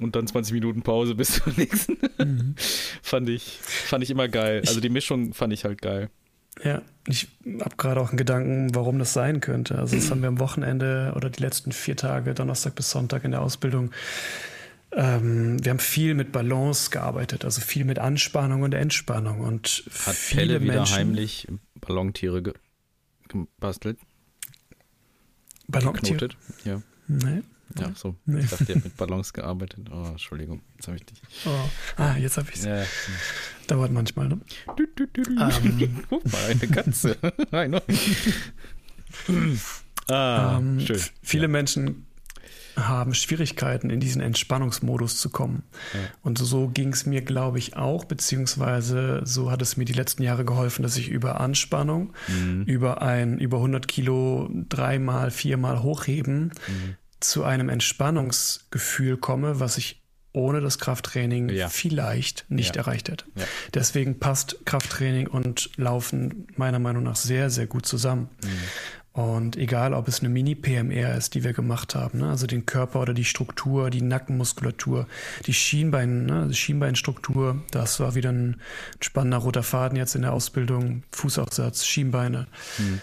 und 0.01 0.15
dann 0.17 0.27
20 0.27 0.53
Minuten 0.55 0.83
Pause 0.83 1.15
bis 1.17 1.41
zum 1.43 1.53
nächsten. 1.57 1.99
Mhm. 2.19 2.55
fand 3.03 3.29
ich, 3.29 3.59
fand 3.63 4.03
ich 4.03 4.11
immer 4.11 4.29
geil. 4.29 4.63
Also 4.67 4.81
die 4.81 4.89
Mischung 4.89 5.35
fand 5.35 5.53
ich 5.53 5.65
halt 5.65 5.83
geil. 5.83 6.11
Ja, 6.65 6.83
ich 7.07 7.29
habe 7.61 7.77
gerade 7.77 8.01
auch 8.01 8.09
einen 8.09 8.19
Gedanken, 8.19 8.75
warum 8.75 8.99
das 8.99 9.13
sein 9.13 9.41
könnte. 9.41 9.79
Also 9.79 9.97
das 9.97 10.11
haben 10.11 10.21
wir 10.23 10.29
am 10.29 10.41
Wochenende 10.41 11.13
oder 11.17 11.31
die 11.31 11.43
letzten 11.43 11.73
vier 11.73 11.97
Tage, 11.97 12.35
Donnerstag 12.35 12.75
bis 12.75 12.91
Sonntag 12.91 13.25
in 13.25 13.31
der 13.31 13.43
Ausbildung. 13.43 13.93
Ähm, 14.93 15.63
wir 15.63 15.71
haben 15.71 15.79
viel 15.79 16.15
mit 16.15 16.33
Balance 16.33 16.91
gearbeitet, 16.91 17.45
also 17.45 17.61
viel 17.61 17.85
mit 17.85 17.99
Anspannung 17.99 18.63
und 18.63 18.75
Entspannung. 18.75 19.41
Und 19.41 19.85
Hat 20.07 20.15
viele 20.15 20.43
Pelle 20.43 20.63
wieder 20.63 20.75
Menschen, 20.77 20.97
heimlich 20.97 21.49
Ballontiere 21.81 22.43
ge 22.43 22.55
gebastelt, 23.29 23.99
Ballontiere? 25.69 26.31
Ja, 26.65 26.83
Nee. 27.07 27.43
Ja, 27.79 27.93
so. 27.95 28.17
Nee. 28.25 28.41
Ich 28.41 28.51
dachte, 28.51 28.65
ihr 28.69 28.75
habt 28.77 28.85
mit 28.85 28.97
Ballons 28.97 29.33
gearbeitet. 29.33 29.89
Oh, 29.91 30.07
Entschuldigung, 30.09 30.63
jetzt 30.77 30.89
habe 30.89 30.97
ich 30.97 31.05
dich. 31.05 31.21
Oh. 31.47 31.51
Ah, 31.97 32.17
jetzt 32.17 32.39
habe 32.39 32.49
ich 32.51 32.57
es. 32.57 32.65
Ja. 32.65 32.85
Dauert 33.67 33.93
manchmal, 33.93 34.29
ne? 34.29 34.41
Du, 34.77 34.87
du, 34.97 35.07
du, 35.07 35.23
du. 35.23 35.41
Ähm. 35.41 36.05
Guck 36.09 36.33
mal, 36.33 36.45
eine 36.45 36.69
Katze. 36.69 37.17
Eine. 37.51 37.83
ah, 40.09 40.59
ähm, 40.59 40.81
schön. 40.81 41.01
Viele 41.23 41.49
Menschen 41.49 42.07
haben 42.87 43.15
Schwierigkeiten, 43.15 43.91
in 43.91 44.01
diesen 44.01 44.23
Entspannungsmodus 44.23 45.19
zu 45.19 45.31
kommen. 45.31 45.65
Ja. 45.95 46.01
Und 46.23 46.39
so 46.39 46.69
ging 46.69 46.93
es 46.93 47.07
mir, 47.07 47.23
glaube 47.23 47.59
ich, 47.59 47.77
auch, 47.77 48.05
beziehungsweise 48.05 49.23
so 49.25 49.51
hat 49.51 49.63
es 49.63 49.77
mir 49.77 49.85
die 49.85 49.93
letzten 49.93 50.23
Jahre 50.23 50.45
geholfen, 50.45 50.83
dass 50.83 50.97
ich 50.97 51.09
über 51.09 51.41
Anspannung, 51.41 52.13
mhm. 52.29 52.63
über 52.65 53.03
ein 53.03 53.39
über 53.39 53.59
100 53.59 53.89
Kilo 53.89 54.49
dreimal, 54.69 55.31
viermal 55.31 55.83
hochheben 55.83 56.53
mhm. 56.69 56.97
Zu 57.21 57.45
einem 57.45 57.69
Entspannungsgefühl 57.69 59.17
komme, 59.17 59.61
was 59.61 59.79
ich 59.79 60.03
ohne 60.33 60.61
das 60.61 60.79
Krafttraining 60.79 61.49
ja. 61.49 61.69
vielleicht 61.69 62.47
nicht 62.49 62.77
ja. 62.77 62.83
erreicht 62.83 63.09
hätte. 63.09 63.25
Ja. 63.35 63.45
Deswegen 63.75 64.19
passt 64.19 64.59
Krafttraining 64.67 65.27
und 65.27 65.71
Laufen 65.77 66.47
meiner 66.57 66.79
Meinung 66.79 67.03
nach 67.03 67.17
sehr, 67.17 67.51
sehr 67.51 67.67
gut 67.67 67.87
zusammen. 67.87 68.29
Mhm. 68.43 68.49
Und 69.19 69.57
egal, 69.57 69.95
ob 69.95 70.07
es 70.07 70.21
eine 70.21 70.29
Mini-PMR 70.29 71.17
ist, 71.17 71.35
die 71.35 71.43
wir 71.43 71.53
gemacht 71.53 71.97
haben, 71.97 72.21
ne? 72.21 72.29
also 72.29 72.47
den 72.47 72.67
Körper 72.67 73.01
oder 73.01 73.15
die 73.15 73.25
Struktur, 73.25 73.91
die 73.91 74.01
Nackenmuskulatur, 74.01 75.09
die 75.45 75.55
Schienbein, 75.55 76.27
ne? 76.27 76.47
die 76.49 76.55
Schienbeinstruktur, 76.55 77.61
das 77.73 77.99
war 77.99 78.15
wieder 78.15 78.31
ein 78.31 78.61
spannender 79.01 79.39
roter 79.39 79.65
Faden 79.65 79.97
jetzt 79.97 80.15
in 80.15 80.23
der 80.23 80.33
Ausbildung, 80.33 81.03
Fußaufsatz, 81.11 81.85
Schienbeine. 81.85 82.47
Mhm. 82.79 83.01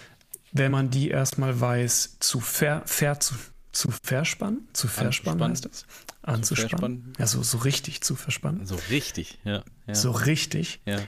Wenn 0.53 0.71
man 0.71 0.89
die 0.89 1.09
erstmal 1.09 1.59
weiß, 1.59 2.17
zu, 2.21 2.39
ver, 2.39 2.83
ver, 2.85 3.19
zu, 3.19 3.35
zu 3.75 3.91
verspannen, 3.91 4.67
zu 4.73 4.87
verspannen 4.87 5.51
heißt 5.51 5.65
das, 5.65 5.85
anzuspannen, 6.21 7.13
ja, 7.19 7.27
so, 7.27 7.43
so 7.43 7.57
richtig 7.59 8.01
zu 8.01 8.15
verspannen. 8.15 8.65
So 8.65 8.79
richtig, 8.89 9.37
ja. 9.43 9.63
ja. 9.85 9.95
So 9.95 10.11
richtig. 10.11 10.81
Ja. 10.85 10.99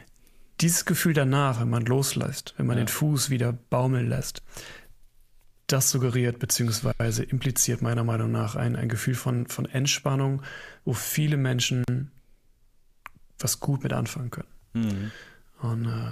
Dieses 0.60 0.86
Gefühl 0.86 1.14
danach, 1.14 1.62
wenn 1.62 1.70
man 1.70 1.86
loslässt, 1.86 2.56
wenn 2.58 2.66
man 2.66 2.78
ja. 2.78 2.84
den 2.84 2.90
Fuß 2.90 3.30
wieder 3.30 3.54
baumeln 3.54 4.10
lässt, 4.10 4.42
das 5.68 5.92
suggeriert 5.92 6.40
bzw. 6.40 7.24
impliziert 7.24 7.82
meiner 7.82 8.04
Meinung 8.04 8.32
nach 8.32 8.56
ein, 8.56 8.76
ein 8.76 8.90
Gefühl 8.90 9.16
von, 9.16 9.48
von 9.48 9.66
Entspannung, 9.66 10.42
wo 10.84 10.94
viele 10.94 11.38
Menschen 11.38 11.84
was 13.40 13.60
gut 13.60 13.84
mit 13.84 13.94
anfangen 13.94 14.32
können. 14.32 14.48
Mhm. 14.74 15.12
Und 15.60 15.86
äh, 15.86 16.12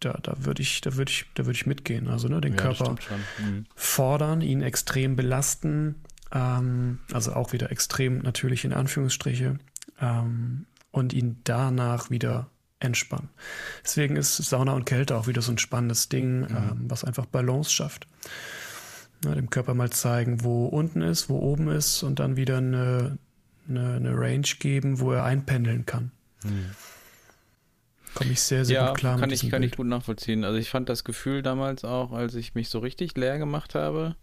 da, 0.00 0.18
da 0.22 0.34
würde 0.44 0.62
ich, 0.62 0.80
da 0.80 0.96
würde 0.96 1.10
ich, 1.10 1.26
da 1.34 1.44
würde 1.44 1.56
ich 1.56 1.66
mitgehen. 1.66 2.08
Also 2.08 2.28
ne, 2.28 2.40
den 2.40 2.54
ja, 2.54 2.58
Körper 2.58 2.96
mhm. 3.38 3.66
fordern, 3.74 4.40
ihn 4.40 4.62
extrem 4.62 5.16
belasten, 5.16 5.96
ähm, 6.32 7.00
also 7.12 7.32
auch 7.34 7.52
wieder 7.52 7.70
extrem 7.70 8.18
natürlich 8.18 8.64
in 8.64 8.72
Anführungsstriche, 8.72 9.58
ähm, 10.00 10.66
und 10.90 11.12
ihn 11.12 11.40
danach 11.44 12.10
wieder 12.10 12.48
entspannen. 12.80 13.28
Deswegen 13.84 14.16
ist 14.16 14.36
Sauna 14.36 14.72
und 14.72 14.86
Kälte 14.86 15.16
auch 15.16 15.26
wieder 15.26 15.42
so 15.42 15.52
ein 15.52 15.58
spannendes 15.58 16.08
Ding, 16.08 16.40
mhm. 16.40 16.46
ähm, 16.56 16.84
was 16.88 17.04
einfach 17.04 17.26
Balance 17.26 17.70
schafft. 17.70 18.06
Na, 19.22 19.34
dem 19.34 19.50
Körper 19.50 19.74
mal 19.74 19.90
zeigen, 19.90 20.42
wo 20.42 20.66
unten 20.66 21.02
ist, 21.02 21.28
wo 21.28 21.38
oben 21.38 21.68
ist 21.68 22.02
und 22.02 22.18
dann 22.18 22.36
wieder 22.36 22.56
eine, 22.58 23.18
eine, 23.68 23.94
eine 23.94 24.16
Range 24.16 24.48
geben, 24.58 24.98
wo 24.98 25.12
er 25.12 25.24
einpendeln 25.24 25.84
kann. 25.84 26.10
Mhm. 26.42 26.70
Komme 28.14 28.32
ich 28.32 28.40
sehr, 28.40 28.64
sehr 28.64 28.80
ja, 28.80 28.88
gut 28.88 28.98
klar 28.98 29.18
kann 29.18 29.30
mit 29.30 29.42
ich, 29.42 29.50
kann 29.50 29.60
Bild. 29.60 29.72
ich 29.72 29.76
gut 29.76 29.86
nachvollziehen. 29.86 30.44
Also 30.44 30.58
ich 30.58 30.68
fand 30.68 30.88
das 30.88 31.04
Gefühl 31.04 31.42
damals 31.42 31.84
auch, 31.84 32.12
als 32.12 32.34
ich 32.34 32.54
mich 32.54 32.68
so 32.68 32.80
richtig 32.80 33.16
leer 33.16 33.38
gemacht 33.38 33.74
habe, 33.74 34.16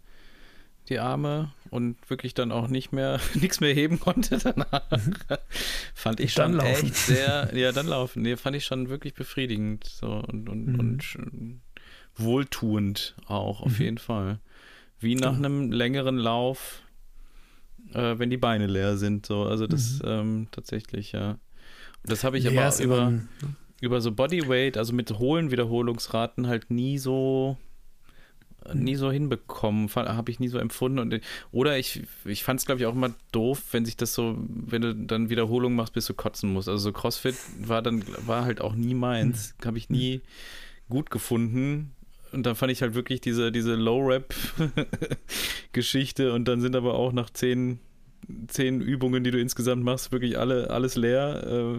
die 0.88 0.98
Arme 0.98 1.52
und 1.70 1.96
wirklich 2.08 2.34
dann 2.34 2.52
auch 2.52 2.68
nicht 2.68 2.92
mehr, 2.92 3.20
nichts 3.34 3.60
mehr 3.60 3.74
heben 3.74 4.00
konnte 4.00 4.38
danach. 4.38 4.90
Mhm. 4.90 5.14
fand 5.94 6.20
ich 6.20 6.32
schon 6.32 6.60
echt 6.60 6.94
sehr, 6.94 7.50
ja, 7.54 7.72
dann 7.72 7.86
laufen. 7.86 8.22
Nee, 8.22 8.36
fand 8.36 8.56
ich 8.56 8.64
schon 8.64 8.88
wirklich 8.88 9.14
befriedigend 9.14 9.84
so 9.84 10.22
und, 10.26 10.48
und, 10.48 10.66
mhm. 10.66 10.80
und 10.80 11.60
wohltuend 12.16 13.14
auch, 13.26 13.62
auf 13.62 13.78
mhm. 13.78 13.84
jeden 13.84 13.98
Fall. 13.98 14.38
Wie 15.00 15.14
nach 15.14 15.36
einem 15.36 15.70
längeren 15.70 16.18
Lauf, 16.18 16.82
äh, 17.94 18.18
wenn 18.18 18.30
die 18.30 18.36
Beine 18.36 18.66
leer 18.66 18.96
sind, 18.96 19.26
so. 19.26 19.44
Also 19.44 19.66
das 19.66 20.00
mhm. 20.02 20.08
ähm, 20.08 20.48
tatsächlich, 20.50 21.12
ja. 21.12 21.38
Und 22.02 22.12
das 22.12 22.24
habe 22.24 22.38
ich 22.38 22.44
leer 22.44 22.66
aber 22.66 22.82
über, 22.82 23.12
über 23.80 24.00
so 24.00 24.12
Bodyweight, 24.12 24.76
also 24.76 24.92
mit 24.92 25.18
hohlen 25.18 25.50
Wiederholungsraten 25.50 26.46
halt 26.46 26.70
nie 26.70 26.98
so 26.98 27.56
nie 28.74 28.96
so 28.96 29.10
hinbekommen, 29.10 29.88
habe 29.94 30.30
ich 30.30 30.40
nie 30.40 30.48
so 30.48 30.58
empfunden. 30.58 30.98
Und, 30.98 31.20
oder 31.52 31.78
ich, 31.78 32.02
ich 32.24 32.42
fand 32.44 32.60
es, 32.60 32.66
glaube 32.66 32.80
ich, 32.80 32.86
auch 32.86 32.94
immer 32.94 33.14
doof, 33.32 33.62
wenn 33.72 33.84
sich 33.84 33.96
das 33.96 34.14
so, 34.14 34.36
wenn 34.38 34.82
du 34.82 34.94
dann 34.94 35.30
Wiederholungen 35.30 35.76
machst, 35.76 35.94
bis 35.94 36.06
du 36.06 36.14
kotzen 36.14 36.52
musst. 36.52 36.68
Also 36.68 36.84
so 36.84 36.92
CrossFit 36.92 37.34
war 37.60 37.82
dann, 37.82 38.04
war 38.26 38.44
halt 38.44 38.60
auch 38.60 38.74
nie 38.74 38.94
meins. 38.94 39.54
Hm. 39.60 39.68
Habe 39.68 39.78
ich 39.78 39.90
nie 39.90 40.20
gut 40.88 41.10
gefunden. 41.10 41.92
Und 42.32 42.44
dann 42.44 42.54
fand 42.56 42.72
ich 42.72 42.82
halt 42.82 42.94
wirklich 42.94 43.22
diese, 43.22 43.52
diese 43.52 43.74
Low-Rap-Geschichte 43.74 46.34
und 46.34 46.46
dann 46.46 46.60
sind 46.60 46.76
aber 46.76 46.92
auch 46.94 47.12
nach 47.12 47.30
zehn, 47.30 47.78
zehn 48.48 48.82
Übungen, 48.82 49.24
die 49.24 49.30
du 49.30 49.40
insgesamt 49.40 49.82
machst, 49.82 50.12
wirklich 50.12 50.38
alle, 50.38 50.68
alles 50.68 50.96
leer. 50.96 51.46
Äh, 51.46 51.78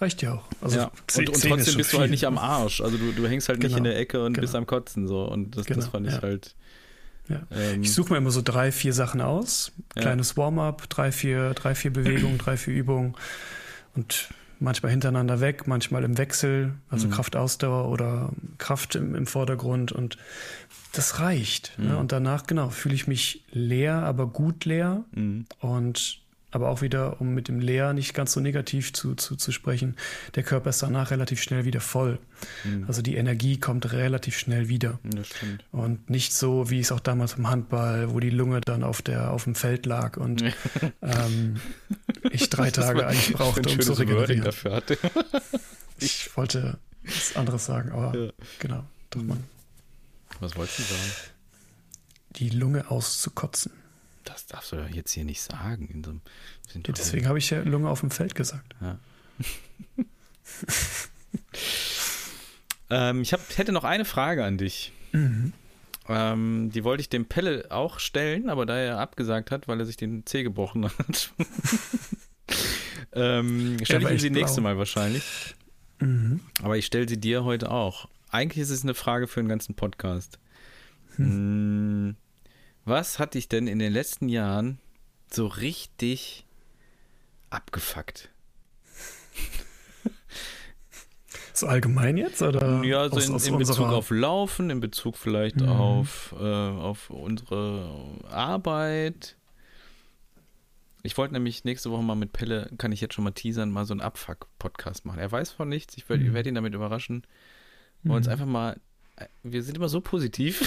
Reicht 0.00 0.22
ja 0.22 0.34
auch. 0.34 0.44
Also 0.62 0.78
ja. 0.78 0.84
Und, 0.84 1.28
und 1.28 1.42
trotzdem 1.42 1.76
bist 1.76 1.92
du 1.92 1.98
halt 1.98 2.10
nicht 2.10 2.26
am 2.26 2.38
Arsch. 2.38 2.80
Also 2.80 2.96
du, 2.96 3.12
du 3.12 3.26
hängst 3.26 3.48
halt 3.48 3.60
genau. 3.60 3.68
nicht 3.68 3.78
in 3.78 3.84
der 3.84 3.98
Ecke 3.98 4.24
und 4.24 4.32
genau. 4.32 4.42
bist 4.42 4.54
am 4.54 4.66
Kotzen 4.66 5.06
so. 5.06 5.24
Und 5.24 5.56
das, 5.56 5.66
genau. 5.66 5.80
das 5.80 5.88
fand 5.88 6.06
ich 6.06 6.14
ja. 6.14 6.22
halt. 6.22 6.54
Ja. 7.28 7.42
Ähm, 7.50 7.82
ich 7.82 7.92
suche 7.92 8.12
mir 8.12 8.18
immer 8.18 8.30
so 8.30 8.40
drei, 8.42 8.72
vier 8.72 8.94
Sachen 8.94 9.20
aus. 9.20 9.72
Kleines 9.94 10.36
Warm-up, 10.36 10.88
drei, 10.88 11.12
vier, 11.12 11.54
drei, 11.54 11.74
vier 11.74 11.92
Bewegungen, 11.92 12.38
drei, 12.38 12.56
vier 12.56 12.74
Übungen. 12.74 13.14
Und 13.94 14.30
manchmal 14.58 14.90
hintereinander 14.90 15.40
weg, 15.40 15.66
manchmal 15.66 16.04
im 16.04 16.16
Wechsel, 16.16 16.74
also 16.88 17.06
mhm. 17.06 17.12
Kraftausdauer 17.12 17.88
oder 17.88 18.30
Kraft 18.58 18.94
im, 18.94 19.14
im 19.14 19.26
Vordergrund. 19.26 19.92
Und 19.92 20.16
das 20.92 21.20
reicht. 21.20 21.74
Ne? 21.78 21.84
Mhm. 21.84 21.90
Ne? 21.90 21.98
Und 21.98 22.12
danach, 22.12 22.46
genau, 22.46 22.70
fühle 22.70 22.94
ich 22.94 23.06
mich 23.06 23.44
leer, 23.52 23.96
aber 23.96 24.26
gut 24.26 24.64
leer. 24.64 25.04
Mhm. 25.12 25.44
Und 25.60 26.20
aber 26.50 26.68
auch 26.68 26.82
wieder, 26.82 27.20
um 27.20 27.34
mit 27.34 27.48
dem 27.48 27.60
Leer 27.60 27.92
nicht 27.92 28.14
ganz 28.14 28.32
so 28.32 28.40
negativ 28.40 28.92
zu, 28.92 29.14
zu, 29.14 29.36
zu 29.36 29.52
sprechen, 29.52 29.96
der 30.34 30.42
Körper 30.42 30.70
ist 30.70 30.82
danach 30.82 31.10
relativ 31.10 31.42
schnell 31.42 31.64
wieder 31.64 31.80
voll. 31.80 32.18
Mhm. 32.64 32.84
Also 32.88 33.02
die 33.02 33.16
Energie 33.16 33.58
kommt 33.58 33.92
relativ 33.92 34.38
schnell 34.38 34.68
wieder. 34.68 34.98
Das 35.04 35.28
stimmt. 35.28 35.64
Und 35.70 36.10
nicht 36.10 36.32
so, 36.32 36.70
wie 36.70 36.80
es 36.80 36.92
auch 36.92 37.00
damals 37.00 37.34
im 37.34 37.48
Handball, 37.48 38.12
wo 38.12 38.20
die 38.20 38.30
Lunge 38.30 38.60
dann 38.60 38.82
auf, 38.82 39.02
der, 39.02 39.30
auf 39.30 39.44
dem 39.44 39.54
Feld 39.54 39.86
lag 39.86 40.16
und 40.16 40.42
ähm, 41.02 41.60
ich 42.30 42.50
drei 42.50 42.70
Tage 42.70 43.06
eigentlich 43.06 43.32
brauchte, 43.32 43.68
um 43.68 43.80
zu 43.80 43.92
regenerieren. 43.92 44.44
Dafür 44.44 44.74
hatte. 44.74 44.98
ich 46.00 46.36
wollte 46.36 46.78
was 47.04 47.36
anderes 47.36 47.64
sagen, 47.64 47.92
aber 47.92 48.16
ja. 48.16 48.30
genau, 48.58 48.84
doch 49.10 49.22
mal. 49.22 49.38
Was 50.40 50.56
wolltest 50.56 50.78
du 50.78 50.82
sagen? 50.82 51.12
Die 52.36 52.50
Lunge 52.50 52.90
auszukotzen. 52.90 53.72
Das 54.32 54.46
darfst 54.46 54.70
du 54.70 54.76
ja 54.76 54.86
jetzt 54.86 55.10
hier 55.10 55.24
nicht 55.24 55.42
sagen. 55.42 55.88
In 55.92 56.04
so 56.04 56.12
ja, 56.12 56.92
deswegen 56.92 57.26
habe 57.26 57.38
ich 57.38 57.50
ja 57.50 57.62
Lunge 57.62 57.88
auf 57.88 58.00
dem 58.00 58.12
Feld 58.12 58.36
gesagt. 58.36 58.76
Ja. 58.80 58.98
ähm, 63.10 63.22
ich 63.22 63.32
hab, 63.32 63.40
hätte 63.58 63.72
noch 63.72 63.82
eine 63.82 64.04
Frage 64.04 64.44
an 64.44 64.56
dich. 64.56 64.92
Mhm. 65.10 65.52
Ähm, 66.08 66.70
die 66.72 66.84
wollte 66.84 67.00
ich 67.00 67.08
dem 67.08 67.26
Pelle 67.26 67.66
auch 67.70 67.98
stellen, 67.98 68.48
aber 68.48 68.66
da 68.66 68.76
er 68.76 68.98
abgesagt 69.00 69.50
hat, 69.50 69.66
weil 69.66 69.80
er 69.80 69.86
sich 69.86 69.96
den 69.96 70.24
Zeh 70.26 70.44
gebrochen 70.44 70.84
hat, 70.98 71.32
ähm, 73.12 73.78
stelle 73.82 74.04
ich 74.06 74.12
ihm 74.12 74.18
sie 74.20 74.30
nächste 74.30 74.60
Mal 74.60 74.78
wahrscheinlich. 74.78 75.24
Mhm. 75.98 76.40
Aber 76.62 76.76
ich 76.76 76.86
stelle 76.86 77.08
sie 77.08 77.18
dir 77.18 77.42
heute 77.42 77.72
auch. 77.72 78.08
Eigentlich 78.30 78.62
ist 78.62 78.70
es 78.70 78.84
eine 78.84 78.94
Frage 78.94 79.26
für 79.26 79.40
den 79.40 79.48
ganzen 79.48 79.74
Podcast. 79.74 80.38
Hm. 81.16 81.26
hm 81.26 82.16
was 82.90 83.18
hat 83.18 83.34
dich 83.34 83.48
denn 83.48 83.68
in 83.68 83.78
den 83.78 83.92
letzten 83.92 84.28
Jahren 84.28 84.78
so 85.32 85.46
richtig 85.46 86.44
abgefuckt? 87.48 88.30
So 91.52 91.66
allgemein 91.66 92.16
jetzt? 92.16 92.40
Oder 92.40 92.82
ja, 92.84 93.06
so 93.10 93.16
aus, 93.16 93.28
in, 93.28 93.34
aus 93.34 93.46
in 93.46 93.58
Bezug 93.58 93.86
auf 93.88 94.08
Laufen, 94.08 94.70
in 94.70 94.80
Bezug 94.80 95.18
vielleicht 95.18 95.56
mhm. 95.60 95.68
auf, 95.68 96.34
äh, 96.40 96.42
auf 96.42 97.10
unsere 97.10 97.90
Arbeit. 98.30 99.36
Ich 101.02 101.18
wollte 101.18 101.34
nämlich 101.34 101.64
nächste 101.64 101.90
Woche 101.90 102.02
mal 102.02 102.14
mit 102.14 102.32
Pelle, 102.32 102.70
kann 102.78 102.92
ich 102.92 103.02
jetzt 103.02 103.12
schon 103.12 103.24
mal 103.24 103.32
teasern, 103.32 103.70
mal 103.70 103.84
so 103.84 103.92
einen 103.92 104.00
Abfuck-Podcast 104.00 105.04
machen. 105.04 105.18
Er 105.18 105.30
weiß 105.30 105.50
von 105.50 105.68
nichts, 105.68 105.98
ich 105.98 106.08
werde 106.08 106.24
mhm. 106.24 106.32
werd 106.32 106.46
ihn 106.46 106.54
damit 106.54 106.72
überraschen. 106.72 107.26
Wollen 108.04 108.18
uns 108.18 108.26
mhm. 108.26 108.32
einfach 108.32 108.46
mal, 108.46 108.80
äh, 109.16 109.26
wir 109.42 109.62
sind 109.62 109.76
immer 109.76 109.90
so 109.90 110.00
positiv. 110.00 110.66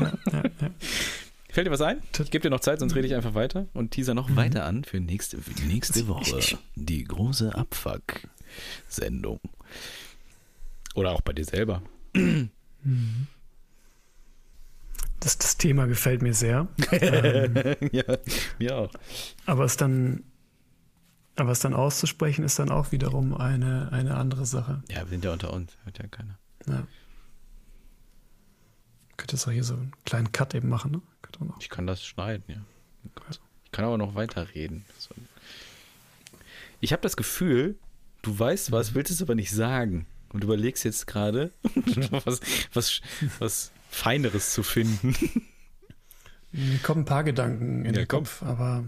Ja, 0.00 0.12
ja, 0.30 0.42
ja. 0.60 0.70
Fällt 1.50 1.66
dir 1.66 1.70
was 1.70 1.80
ein? 1.80 2.02
Ich 2.12 2.30
gebe 2.30 2.42
dir 2.42 2.50
noch 2.50 2.60
Zeit, 2.60 2.78
sonst 2.78 2.94
rede 2.94 3.06
ich 3.06 3.14
einfach 3.14 3.34
weiter 3.34 3.68
und 3.72 3.90
teaser 3.90 4.14
noch 4.14 4.28
mhm. 4.28 4.36
weiter 4.36 4.64
an 4.64 4.84
für 4.84 5.00
nächste, 5.00 5.38
für 5.38 5.58
nächste 5.66 6.06
Woche. 6.08 6.58
Die 6.74 7.04
große 7.04 7.54
Abfuck-Sendung. 7.54 9.40
Oder 10.94 11.12
auch 11.12 11.22
bei 11.22 11.32
dir 11.32 11.44
selber. 11.44 11.82
Mhm. 12.14 12.50
Das, 15.20 15.36
das 15.36 15.56
Thema 15.56 15.86
gefällt 15.86 16.22
mir 16.22 16.32
sehr. 16.32 16.68
ähm, 16.92 17.74
ja, 17.90 18.04
mir 18.60 18.76
auch. 18.76 18.90
Aber 19.46 19.64
es 19.64 19.76
dann, 19.76 20.22
aber 21.34 21.50
es 21.50 21.58
dann 21.58 21.74
auszusprechen, 21.74 22.44
ist 22.44 22.60
dann 22.60 22.70
auch 22.70 22.92
wiederum 22.92 23.34
eine, 23.34 23.90
eine 23.90 24.14
andere 24.14 24.46
Sache. 24.46 24.84
Ja, 24.88 24.98
wir 24.98 25.08
sind 25.08 25.24
ja 25.24 25.32
unter 25.32 25.52
uns, 25.52 25.76
hört 25.82 25.98
ja 25.98 26.06
keiner. 26.06 26.38
Ja. 26.68 26.86
Könnte 29.16 29.34
es 29.34 29.48
auch 29.48 29.50
hier 29.50 29.64
so 29.64 29.74
einen 29.74 29.90
kleinen 30.04 30.30
Cut 30.30 30.54
eben 30.54 30.68
machen, 30.68 30.92
ne? 30.92 31.02
Drin. 31.38 31.52
Ich 31.60 31.68
kann 31.68 31.86
das 31.86 32.04
schneiden, 32.04 32.44
ja. 32.48 32.60
Ich 33.64 33.72
kann 33.72 33.84
aber 33.84 33.98
noch 33.98 34.14
weiterreden. 34.14 34.84
Ich 36.80 36.92
habe 36.92 37.02
das 37.02 37.16
Gefühl, 37.16 37.76
du 38.22 38.38
weißt 38.38 38.72
was, 38.72 38.94
willst 38.94 39.10
es 39.10 39.22
aber 39.22 39.34
nicht 39.34 39.50
sagen. 39.50 40.06
Und 40.30 40.44
überlegst 40.44 40.84
jetzt 40.84 41.06
gerade, 41.06 41.52
was, 42.24 42.40
was, 42.74 43.00
was 43.38 43.72
Feineres 43.90 44.52
zu 44.52 44.62
finden. 44.62 45.16
Mir 46.52 46.78
kommen 46.78 47.02
ein 47.02 47.06
paar 47.06 47.24
Gedanken 47.24 47.80
in 47.84 47.94
Ja, 47.94 48.00
den 48.02 48.08
komm. 48.08 48.24
Kopf, 48.24 48.42
aber 48.42 48.84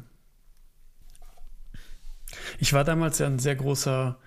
ich 2.59 2.73
war 2.73 2.85
damals 2.85 3.19
ja 3.19 3.27
ein 3.27 3.39
sehr 3.39 3.57
großer 3.57 4.19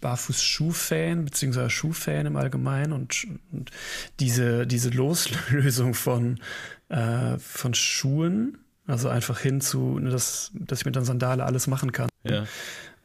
Barfußschuh-Fan, 0.00 1.24
beziehungsweise 1.24 1.70
Schuhfan 1.70 2.26
im 2.26 2.36
Allgemeinen 2.36 2.92
und, 2.92 3.26
und 3.52 3.70
diese, 4.20 4.66
diese 4.66 4.90
Loslösung 4.90 5.94
von, 5.94 6.40
äh, 6.88 7.38
von 7.38 7.74
Schuhen, 7.74 8.58
also 8.86 9.08
einfach 9.08 9.40
hin 9.40 9.60
zu, 9.60 9.98
ne, 9.98 10.10
dass, 10.10 10.50
dass 10.54 10.80
ich 10.80 10.86
mit 10.86 10.96
einer 10.96 11.06
Sandale 11.06 11.44
alles 11.44 11.66
machen 11.66 11.92
kann. 11.92 12.08
Ja. 12.24 12.46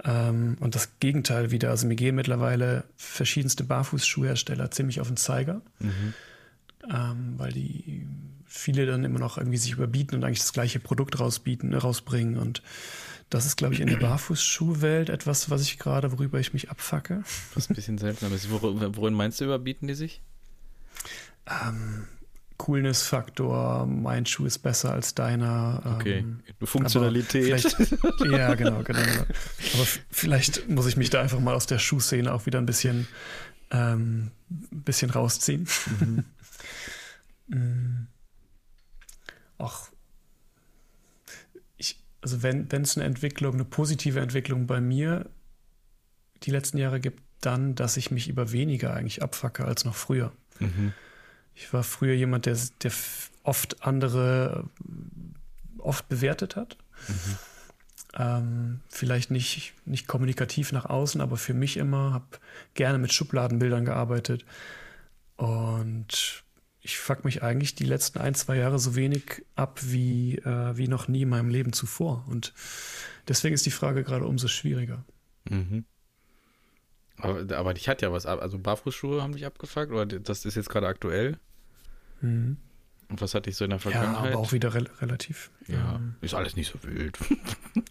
Ähm, 0.04 0.58
und 0.60 0.76
das 0.76 1.00
Gegenteil 1.00 1.52
wieder. 1.52 1.70
Also 1.70 1.88
mir 1.88 1.96
gehen 1.96 2.16
mittlerweile 2.16 2.84
verschiedenste 2.98 3.64
Barfußschuhhersteller 3.64 4.72
ziemlich 4.72 5.00
auf 5.02 5.08
den 5.08 5.18
Zeiger, 5.18 5.62
Mhm. 5.80 6.14
ähm, 6.92 7.34
weil 7.38 7.52
die 7.52 8.08
viele 8.46 8.86
dann 8.86 9.04
immer 9.06 9.20
noch 9.20 9.38
irgendwie 9.38 9.58
sich 9.58 9.72
überbieten 9.74 10.16
und 10.16 10.24
eigentlich 10.24 10.40
das 10.40 10.54
gleiche 10.54 10.80
Produkt 10.80 11.20
rausbieten, 11.20 11.74
rausbringen. 11.74 12.38
Und 12.38 12.62
das 13.32 13.48
ist, 13.48 13.56
glaube 13.58 13.74
ich, 13.74 13.80
in 13.80 13.88
der 13.88 13.98
Barfußschuhwelt 13.98 15.10
etwas, 15.10 15.50
was 15.50 15.64
ich 15.64 15.80
gerade, 15.80 16.12
worüber 16.12 16.40
ich 16.40 16.54
mich 16.54 16.70
abfacke. 16.70 17.24
Was 17.56 17.70
ein 17.70 17.76
bisschen 17.76 17.98
ist. 18.32 18.52
Wor- 18.52 18.96
Worin 18.96 19.14
meinst 19.16 19.42
du, 19.42 19.46
überbieten 19.46 19.88
die 19.88 19.96
sich? 19.96 20.22
Ähm, 21.48 22.08
Coolness-Faktor, 22.58 23.88
mein 23.88 24.28
Schuh 24.28 24.46
ist 24.46 24.60
besser 24.60 24.92
als 24.94 25.16
deiner. 25.16 25.82
Okay. 25.98 26.20
Ähm, 26.20 26.42
Funktionalität. 26.62 27.48
aber 27.48 28.26
ja, 28.32 28.54
genau, 28.54 28.84
genau. 28.84 29.00
Aber 29.00 29.82
f- 29.82 30.02
vielleicht 30.12 30.70
muss 30.70 30.86
ich 30.86 30.96
mich 30.98 31.10
da 31.10 31.22
einfach 31.22 31.40
mal 31.40 31.56
aus 31.56 31.66
der 31.66 31.80
Schuhszene 31.80 32.32
auch 32.32 32.46
wieder 32.46 32.60
ein 32.60 32.68
bisschen, 32.68 33.08
ähm, 33.72 34.30
bisschen 34.50 35.10
rausziehen. 35.10 35.68
Mm. 37.48 38.08
Auch 39.58 39.90
ich, 39.90 39.91
also 42.22 42.44
wenn 42.44 42.68
es 42.72 42.98
eine 42.98 43.06
Entwicklung, 43.06 43.56
eine 43.56 43.66
positive 43.66 44.20
Entwicklung 44.20 44.68
bei 44.68 44.80
mir 44.80 45.30
die 46.44 46.52
letzten 46.52 46.78
Jahre 46.78 47.00
gibt, 47.00 47.22
dann, 47.42 47.76
dass 47.76 47.98
ich 47.98 48.12
mich 48.12 48.28
über 48.28 48.52
weniger 48.52 48.94
eigentlich 48.94 49.24
abfacke 49.24 49.66
als 49.66 49.86
noch 49.86 49.96
früher. 49.96 50.32
Mhm. 50.60 50.94
Ich 51.56 51.74
war 51.74 51.84
früher 51.84 52.14
jemand, 52.14 52.46
der, 52.46 52.58
der 52.84 52.92
oft 53.44 53.84
andere 53.84 54.70
oft 55.80 56.08
bewertet 56.08 56.56
hat. 56.56 56.78
Ähm, 58.18 58.82
vielleicht 58.90 59.32
nicht, 59.32 59.74
nicht 59.86 60.08
kommunikativ 60.08 60.72
nach 60.72 60.86
außen, 60.86 61.22
aber 61.22 61.38
für 61.38 61.54
mich 61.54 61.78
immer, 61.78 62.14
habe 62.14 62.26
gerne 62.74 62.98
mit 62.98 63.14
Schubladenbildern 63.14 63.86
gearbeitet. 63.86 64.46
Und 65.38 66.44
ich 66.82 66.98
fuck 66.98 67.26
mich 67.26 67.44
eigentlich 67.44 67.76
die 67.76 67.86
letzten 67.86 68.20
ein, 68.20 68.34
zwei 68.34 68.58
Jahre 68.58 68.80
so 68.80 68.96
wenig 68.96 69.46
ab 69.56 69.80
wie, 69.84 70.38
äh, 70.40 70.76
wie 70.78 70.88
noch 70.88 71.08
nie 71.08 71.22
in 71.24 71.30
meinem 71.30 71.50
Leben 71.50 71.74
zuvor. 71.74 72.26
Und 72.28 72.54
deswegen 73.28 73.54
ist 73.54 73.66
die 73.66 73.72
Frage 73.72 74.04
gerade 74.04 74.26
umso 74.26 74.48
schwieriger. 74.48 75.06
Mhm. 75.50 75.86
Aber, 77.18 77.56
aber 77.56 77.74
dich 77.76 77.88
hat 77.88 78.02
ja 78.02 78.12
was 78.12 78.26
ab. 78.26 78.42
Also 78.42 78.58
Barfußschuhe 78.58 79.22
haben 79.22 79.34
dich 79.34 79.46
abgefuckt 79.46 79.92
oder 79.92 80.06
das 80.08 80.44
ist 80.46 80.56
jetzt 80.56 80.70
gerade 80.70 80.88
aktuell? 80.88 81.38
Mhm. 82.22 82.58
Und 83.10 83.22
was 83.22 83.36
hatte 83.36 83.50
ich 83.50 83.58
so 83.58 83.66
in 83.66 83.70
der 83.72 83.80
Ja, 83.80 83.84
Vergangenheit? 83.92 84.32
aber 84.34 84.40
auch 84.42 84.52
wieder 84.54 84.74
rel 84.74 84.90
relativ. 85.02 85.52
ja, 85.68 85.96
Ähm, 85.98 86.16
ist 86.22 86.34
alles 86.34 86.56
nicht 86.56 86.72
so 86.72 86.80
wild. 86.84 87.18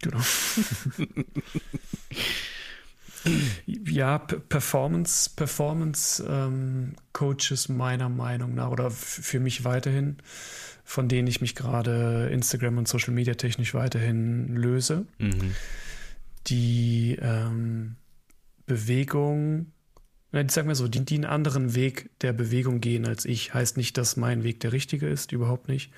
Genau. 0.02 0.20
ja, 3.66 4.18
Performance, 4.18 5.30
Performance 5.36 6.24
ähm, 6.28 6.94
Coaches 7.12 7.68
meiner 7.68 8.08
Meinung 8.08 8.54
nach 8.54 8.70
oder 8.70 8.90
für 8.90 9.40
mich 9.40 9.64
weiterhin, 9.64 10.16
von 10.84 11.08
denen 11.08 11.28
ich 11.28 11.40
mich 11.40 11.54
gerade 11.54 12.28
Instagram 12.32 12.78
und 12.78 12.88
Social 12.88 13.12
Media 13.14 13.34
technisch 13.34 13.74
weiterhin 13.74 14.54
löse, 14.56 15.06
Mhm. 15.18 15.54
die 16.46 17.18
ähm, 17.20 17.96
Bewegung, 18.66 19.66
na, 20.32 20.40
ich 20.40 20.50
sag 20.52 20.66
mal 20.66 20.74
so, 20.74 20.88
die, 20.88 21.04
die 21.04 21.16
einen 21.16 21.24
anderen 21.24 21.74
Weg 21.74 22.10
der 22.20 22.32
Bewegung 22.32 22.80
gehen 22.80 23.06
als 23.06 23.24
ich, 23.24 23.52
heißt 23.52 23.76
nicht, 23.76 23.98
dass 23.98 24.16
mein 24.16 24.44
Weg 24.44 24.60
der 24.60 24.72
richtige 24.72 25.08
ist, 25.08 25.32
überhaupt 25.32 25.68
nicht. 25.68 25.92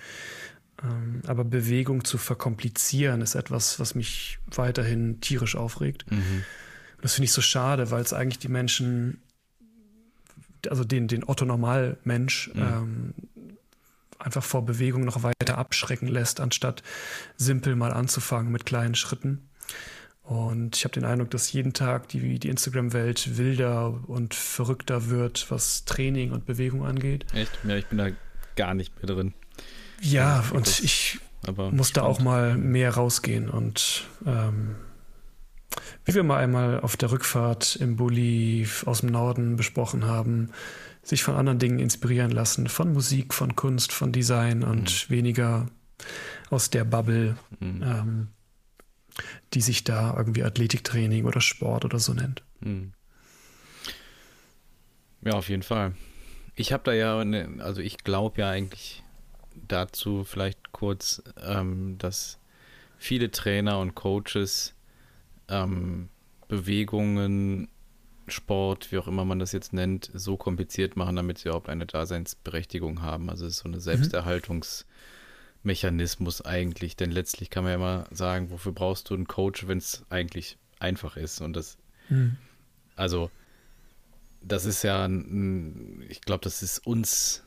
Ähm, 0.83 1.21
aber 1.27 1.45
Bewegung 1.45 2.05
zu 2.05 2.19
verkomplizieren 2.19 3.21
ist 3.21 3.35
etwas, 3.35 3.79
was 3.79 3.95
mich 3.95 4.39
weiterhin 4.47 5.21
tierisch 5.21 5.55
aufregt. 5.55 6.11
Mhm. 6.11 6.45
Und 7.03 7.07
das 7.07 7.15
finde 7.15 7.25
ich 7.25 7.33
so 7.33 7.43
schade, 7.43 7.91
weil 7.91 8.01
es 8.03 8.13
eigentlich 8.13 8.39
die 8.39 8.47
Menschen, 8.49 9.21
also 10.71 10.85
den, 10.85 11.09
den 11.09 11.25
Otto-Normal-Mensch, 11.29 12.53
Mhm. 12.55 12.63
ähm, 12.63 13.15
einfach 14.21 14.45
vor 14.45 14.65
Bewegung 14.65 15.05
noch 15.05 15.25
weiter 15.25 15.59
abschrecken 15.59 16.07
lässt, 16.07 16.39
anstatt 16.39 16.85
simpel 17.37 17.75
mal 17.75 17.93
anzufangen 17.93 18.53
mit 18.53 18.65
kleinen 18.65 18.95
Schritten. 18.95 19.49
Und 20.23 20.77
ich 20.77 20.85
habe 20.85 20.95
den 20.95 21.05
Eindruck, 21.05 21.33
dass 21.33 21.53
jeden 21.53 21.73
Tag 21.73 22.07
die, 22.11 22.39
die 22.39 22.49
Instagram-Welt 22.49 23.37
wilder 23.37 24.09
und 24.09 24.35
verrückter 24.35 25.11
wird, 25.11 25.51
was 25.51 25.85
Training 25.87 26.31
und 26.31 26.47
Bewegung 26.47 26.87
angeht. 26.87 27.27
Echt? 27.35 27.51
Ja, 27.67 27.75
ich 27.77 27.87
bin 27.87 27.99
da 27.99 28.11
gar 28.55 28.75
nicht 28.75 28.95
mehr 29.03 29.13
drin. 29.13 29.35
Ja, 30.01 30.45
und 30.53 30.79
ich 30.85 31.19
muss 31.73 31.93
da 31.93 32.03
auch 32.03 32.21
mal 32.21 32.57
mehr 32.57 32.95
rausgehen 32.95 33.51
und 33.51 34.05
ähm, 34.25 34.77
wie 36.05 36.15
wir 36.15 36.23
mal 36.23 36.39
einmal 36.39 36.81
auf 36.81 36.97
der 36.97 37.11
Rückfahrt 37.11 37.77
im 37.77 37.97
Bulli 37.97 38.67
aus 38.87 39.01
dem 39.01 39.11
Norden 39.11 39.57
besprochen 39.57 40.07
haben, 40.07 40.51
sich 41.03 41.23
von 41.23 41.35
anderen 41.35 41.59
Dingen 41.59 41.79
inspirieren 41.79 42.31
lassen, 42.31 42.69
von 42.69 42.93
Musik, 42.93 43.35
von 43.35 43.57
Kunst, 43.57 43.93
von 43.93 44.13
Design 44.13 44.63
und 44.63 45.11
weniger 45.11 45.69
aus 46.51 46.71
der 46.71 46.85
Bubble, 46.85 47.37
Mhm. 47.61 47.83
ähm, 47.83 48.29
die 49.53 49.61
sich 49.61 49.85
da 49.85 50.15
irgendwie 50.17 50.43
Athletiktraining 50.43 51.25
oder 51.27 51.41
Sport 51.41 51.85
oder 51.85 51.99
so 51.99 52.15
nennt. 52.15 52.43
Mhm. 52.61 52.93
Ja, 55.25 55.35
auf 55.35 55.49
jeden 55.49 55.63
Fall. 55.63 55.95
Ich 56.55 56.73
habe 56.73 56.83
da 56.85 56.93
ja, 56.93 57.19
eine, 57.19 57.57
also 57.61 57.81
ich 57.81 57.99
glaube 57.99 58.41
ja 58.41 58.51
eigentlich 58.51 59.03
dazu 59.69 60.25
vielleicht 60.25 60.73
kurz, 60.73 61.23
ähm, 61.45 61.97
dass 61.99 62.39
viele 62.99 63.31
Trainer 63.31 63.79
und 63.79 63.95
Coaches 63.95 64.75
ähm, 65.49 66.09
Bewegungen, 66.49 67.69
Sport, 68.29 68.93
wie 68.93 68.99
auch 68.99 69.09
immer 69.09 69.25
man 69.25 69.39
das 69.41 69.51
jetzt 69.53 69.73
nennt, 69.73 70.11
so 70.15 70.37
kompliziert 70.37 70.97
machen, 70.97 71.17
damit 71.17 71.39
sie 71.39 71.49
überhaupt 71.49 71.69
eine 71.69 71.87
Daseinsberechtigung 71.87 73.03
haben. 73.03 73.29
Also 73.31 73.47
es 73.47 73.55
ist 73.55 73.59
so 73.61 73.69
eine 73.69 73.81
Selbsterhaltungsmechanismus 73.81 76.43
eigentlich, 76.43 76.97
denn 76.97 77.11
letztlich 77.11 77.51
kann 77.51 77.65
man 77.65 77.71
ja 77.73 77.77
immer 77.77 78.05
sagen, 78.11 78.51
wofür 78.51 78.73
brauchst 78.73 79.11
du 79.11 79.15
einen 79.15 79.27
Coach, 79.27 79.67
wenn 79.67 79.79
es 79.79 80.05
eigentlich 80.11 80.59
einfach 80.79 81.17
ist 81.17 81.41
und 81.41 81.55
das 81.55 81.79
also, 82.97 83.31
das 84.43 84.65
ist 84.67 84.83
ja, 84.83 85.05
ein- 85.07 86.05
ich 86.09 86.21
glaube, 86.21 86.43
das 86.43 86.63
ist 86.63 86.85
uns 86.87 87.43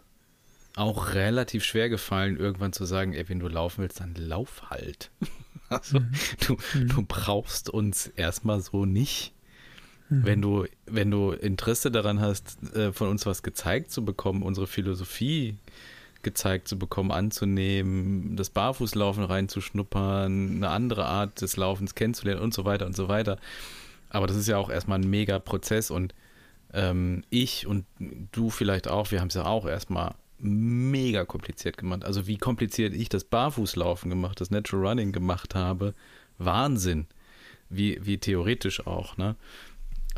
auch 0.76 1.14
relativ 1.14 1.64
schwer 1.64 1.89
gefallen, 1.89 2.38
irgendwann 2.38 2.74
zu 2.74 2.86
sagen, 2.86 3.14
ey, 3.14 3.28
wenn 3.30 3.39
du 3.39 3.48
laufen 3.48 3.82
willst, 3.82 4.00
dann 4.00 4.16
lauf 4.16 4.70
halt. 4.70 5.12
Also, 5.70 5.99
du, 6.47 6.57
du 6.76 7.03
brauchst 7.07 7.70
uns 7.70 8.07
erstmal 8.07 8.61
so 8.61 8.86
nicht. 8.86 9.34
Wenn 10.09 10.39
du, 10.39 10.66
wenn 10.86 11.09
du 11.09 11.32
Interesse 11.32 11.89
daran 11.89 12.22
hast, 12.22 12.61
äh, 12.76 12.93
von 12.93 13.07
uns 13.07 13.26
was 13.26 13.41
gezeigt 13.41 13.89
zu 13.89 14.05
bekommen, 14.05 14.43
unsere 14.43 14.68
Philosophie 14.68 15.57
gezeigt 16.22 16.68
zu 16.68 16.78
bekommen, 16.78 17.11
anzunehmen, 17.11 18.36
das 18.36 18.51
Barfußlaufen 18.51 19.24
reinzuschnuppern, 19.24 20.57
eine 20.57 20.70
andere 20.70 21.05
Art 21.05 21.41
des 21.41 21.57
Laufens 21.57 21.95
kennenzulernen 21.95 22.41
und 22.41 22.53
so 22.53 22.66
weiter 22.66 22.86
und 22.86 22.95
so 22.95 23.07
weiter. 23.07 23.38
Aber 24.09 24.28
das 24.28 24.36
ist 24.36 24.47
ja 24.47 24.57
auch 24.57 24.70
erstmal 24.70 24.99
ein 24.99 25.09
mega 25.09 25.39
Prozess 25.39 25.89
und 25.89 26.13
ähm, 26.74 27.24
ich 27.30 27.66
und 27.66 27.86
du 28.32 28.49
vielleicht 28.49 28.88
auch, 28.88 29.11
wir 29.11 29.22
haben 29.22 29.30
es 29.30 29.36
ja 29.36 29.45
auch 29.45 29.66
erstmal 29.66 30.13
mega 30.39 31.25
kompliziert 31.25 31.77
gemacht. 31.77 32.03
Also 32.03 32.27
wie 32.27 32.38
kompliziert 32.38 32.93
ich 32.93 33.09
das 33.09 33.23
Barfußlaufen 33.23 34.09
gemacht, 34.09 34.41
das 34.41 34.51
Natural 34.51 34.88
Running 34.88 35.11
gemacht 35.11 35.55
habe, 35.55 35.93
Wahnsinn. 36.38 37.07
Wie, 37.69 37.99
wie 38.05 38.17
theoretisch 38.17 38.86
auch, 38.86 39.17
ne? 39.17 39.36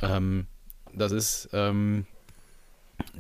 Ähm, 0.02 0.48
das 0.94 1.12
ist, 1.12 1.50
ähm, 1.54 2.06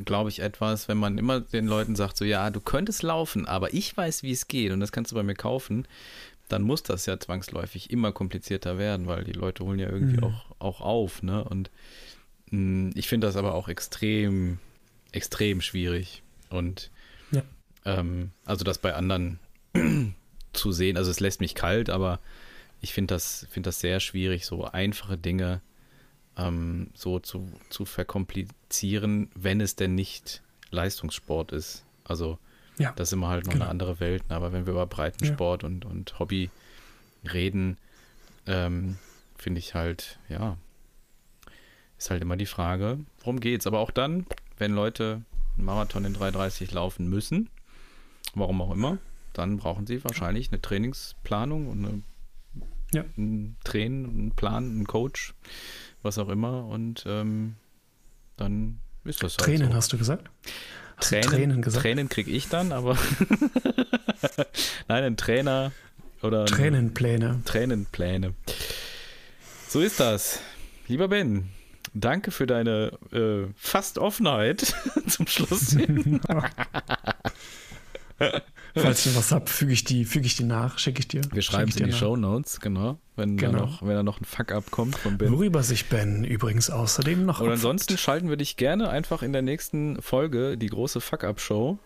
glaube 0.05 0.29
ich, 0.29 0.39
etwas, 0.39 0.87
wenn 0.87 0.97
man 0.97 1.17
immer 1.17 1.39
den 1.39 1.67
Leuten 1.67 1.95
sagt, 1.95 2.17
so 2.17 2.25
ja, 2.25 2.49
du 2.49 2.59
könntest 2.59 3.03
laufen, 3.03 3.45
aber 3.45 3.73
ich 3.73 3.95
weiß, 3.95 4.23
wie 4.23 4.31
es 4.31 4.47
geht 4.47 4.71
und 4.71 4.79
das 4.79 4.91
kannst 4.91 5.11
du 5.11 5.15
bei 5.15 5.23
mir 5.23 5.35
kaufen, 5.35 5.87
dann 6.49 6.61
muss 6.63 6.83
das 6.83 7.05
ja 7.05 7.19
zwangsläufig 7.19 7.89
immer 7.91 8.11
komplizierter 8.11 8.77
werden, 8.77 9.07
weil 9.07 9.23
die 9.23 9.33
Leute 9.33 9.63
holen 9.63 9.79
ja 9.79 9.89
irgendwie 9.89 10.17
Mhm. 10.17 10.23
auch, 10.23 10.45
auch 10.59 10.81
auf, 10.81 11.23
ne? 11.23 11.43
Und 11.43 11.69
mh, 12.51 12.91
ich 12.95 13.07
finde 13.07 13.27
das 13.27 13.35
aber 13.35 13.53
auch 13.53 13.67
extrem, 13.69 14.59
extrem 15.11 15.61
schwierig. 15.61 16.21
Und 16.49 16.91
Ja. 17.31 17.43
Ähm, 17.85 18.31
also 18.45 18.63
das 18.63 18.77
bei 18.77 18.93
anderen 18.93 19.39
zu 20.53 20.71
sehen. 20.71 20.97
Also 20.97 21.11
es 21.11 21.19
lässt 21.19 21.39
mich 21.41 21.55
kalt, 21.55 21.89
aber 21.89 22.19
ich 22.81 22.93
finde 22.93 23.13
das, 23.15 23.47
find 23.49 23.65
das 23.65 23.79
sehr 23.79 23.99
schwierig, 23.99 24.45
so 24.45 24.65
einfache 24.65 25.17
Dinge 25.17 25.61
ähm, 26.37 26.91
so 26.93 27.19
zu, 27.19 27.51
zu 27.69 27.85
verkomplizieren, 27.85 29.29
wenn 29.35 29.61
es 29.61 29.75
denn 29.75 29.95
nicht 29.95 30.41
Leistungssport 30.69 31.51
ist. 31.51 31.83
Also 32.03 32.37
Ja, 32.77 32.91
das 32.95 33.09
ist 33.09 33.13
immer 33.13 33.29
halt 33.29 33.45
noch 33.45 33.53
genau. 33.53 33.65
eine 33.65 33.71
andere 33.71 33.99
Welt. 33.99 34.29
ne? 34.29 34.35
Aber 34.35 34.51
wenn 34.51 34.65
wir 34.65 34.73
über 34.73 34.85
Breitensport 34.85 35.63
und, 35.63 35.85
und 35.85 36.19
Hobby 36.19 36.49
reden, 37.33 37.77
ähm, 38.45 38.97
finde 39.37 39.59
ich 39.59 39.73
halt, 39.73 40.19
ja, 40.29 40.57
ist 41.97 42.11
halt 42.11 42.21
immer 42.21 42.37
die 42.37 42.45
Frage, 42.45 42.99
worum 43.19 43.39
geht's? 43.39 43.65
Aber 43.65 43.79
auch 43.79 43.91
dann, 43.91 44.25
wenn 44.57 44.73
Leute 44.73 45.23
einen 45.57 45.65
Marathon 45.65 46.05
in 46.05 46.15
3,30 46.15 46.73
laufen 46.73 47.09
müssen, 47.09 47.49
warum 48.35 48.61
auch 48.61 48.71
immer, 48.71 48.97
dann 49.33 49.57
brauchen 49.57 49.85
sie 49.87 50.03
wahrscheinlich 50.03 50.51
eine 50.51 50.61
Trainingsplanung 50.61 51.67
und 51.67 51.85
eine, 51.85 52.01
Ja. 52.93 53.03
einen 53.17 53.57
Trainen, 53.63 54.05
einen 54.05 54.31
Plan, 54.31 54.63
einen 54.69 54.87
Coach, 54.87 55.33
was 56.01 56.17
auch 56.17 56.29
immer. 56.29 56.65
Und 56.65 57.03
ähm, 57.07 57.55
dann 58.37 58.79
ist 59.03 59.23
das 59.23 59.33
halt 59.37 59.45
Tränen 59.45 59.69
so. 59.69 59.75
hast 59.75 59.93
du 59.93 59.97
gesagt? 59.97 60.29
Hast 60.97 61.11
du 61.11 61.15
Tränen, 61.21 61.29
Tränen 61.29 61.61
gesagt? 61.61 61.83
Tränen 61.83 62.09
kriege 62.09 62.31
ich 62.31 62.49
dann, 62.49 62.71
aber 62.71 62.97
nein, 64.87 65.03
ein 65.03 65.17
Trainer 65.17 65.71
oder 66.21 66.45
Tränenpläne. 66.45 67.41
Tränenpläne. 67.45 68.33
So 69.67 69.81
ist 69.81 69.99
das. 69.99 70.39
Lieber 70.87 71.07
Ben, 71.07 71.49
danke 71.99 72.31
für 72.31 72.45
deine 72.47 72.91
äh, 73.11 73.47
fast 73.55 73.97
Offenheit 73.97 74.73
zum 75.07 75.27
Schluss. 75.27 75.71
hin. 75.71 76.19
Falls 78.75 79.05
ich 79.05 79.15
was 79.15 79.31
hab, 79.31 79.47
füge 79.49 79.73
ich 79.73 79.83
die, 79.83 80.03
füge 80.05 80.25
ich 80.25 80.35
die 80.35 80.43
nach, 80.43 80.79
schicke 80.79 80.99
ich 80.99 81.07
dir. 81.07 81.21
Wir 81.31 81.41
schreiben 81.43 81.69
es 81.69 81.77
in 81.77 81.85
die. 81.87 81.93
Show 81.93 82.15
Notes, 82.15 82.59
genau. 82.59 82.97
Wenn, 83.15 83.37
Da 83.37 83.47
Genau. 83.47 83.59
noch, 83.65 83.81
wenn 83.81 83.95
da 83.95 84.03
noch 84.03 84.19
ein 84.21 84.25
Fuck-up 84.25 84.69
kommt 84.71 84.95
von 84.97 85.17
Ben. 85.17 85.31
Worüber 85.31 85.61
sich 85.63 85.85
Ben 85.87 86.23
übrigens 86.23 86.69
außerdem 86.69 87.25
noch 87.25 87.39
Und 87.41 87.49
ansonsten 87.51 87.97
schalten 87.97 88.29
wir 88.29 88.37
dich 88.37 88.55
gerne 88.57 88.89
einfach 88.89 89.21
in 89.23 89.33
der 89.33 89.41
nächsten 89.43 90.01
Folge, 90.01 90.57
die 90.57 90.67
große 90.67 90.99
Fuck-up-Show. 91.01 91.77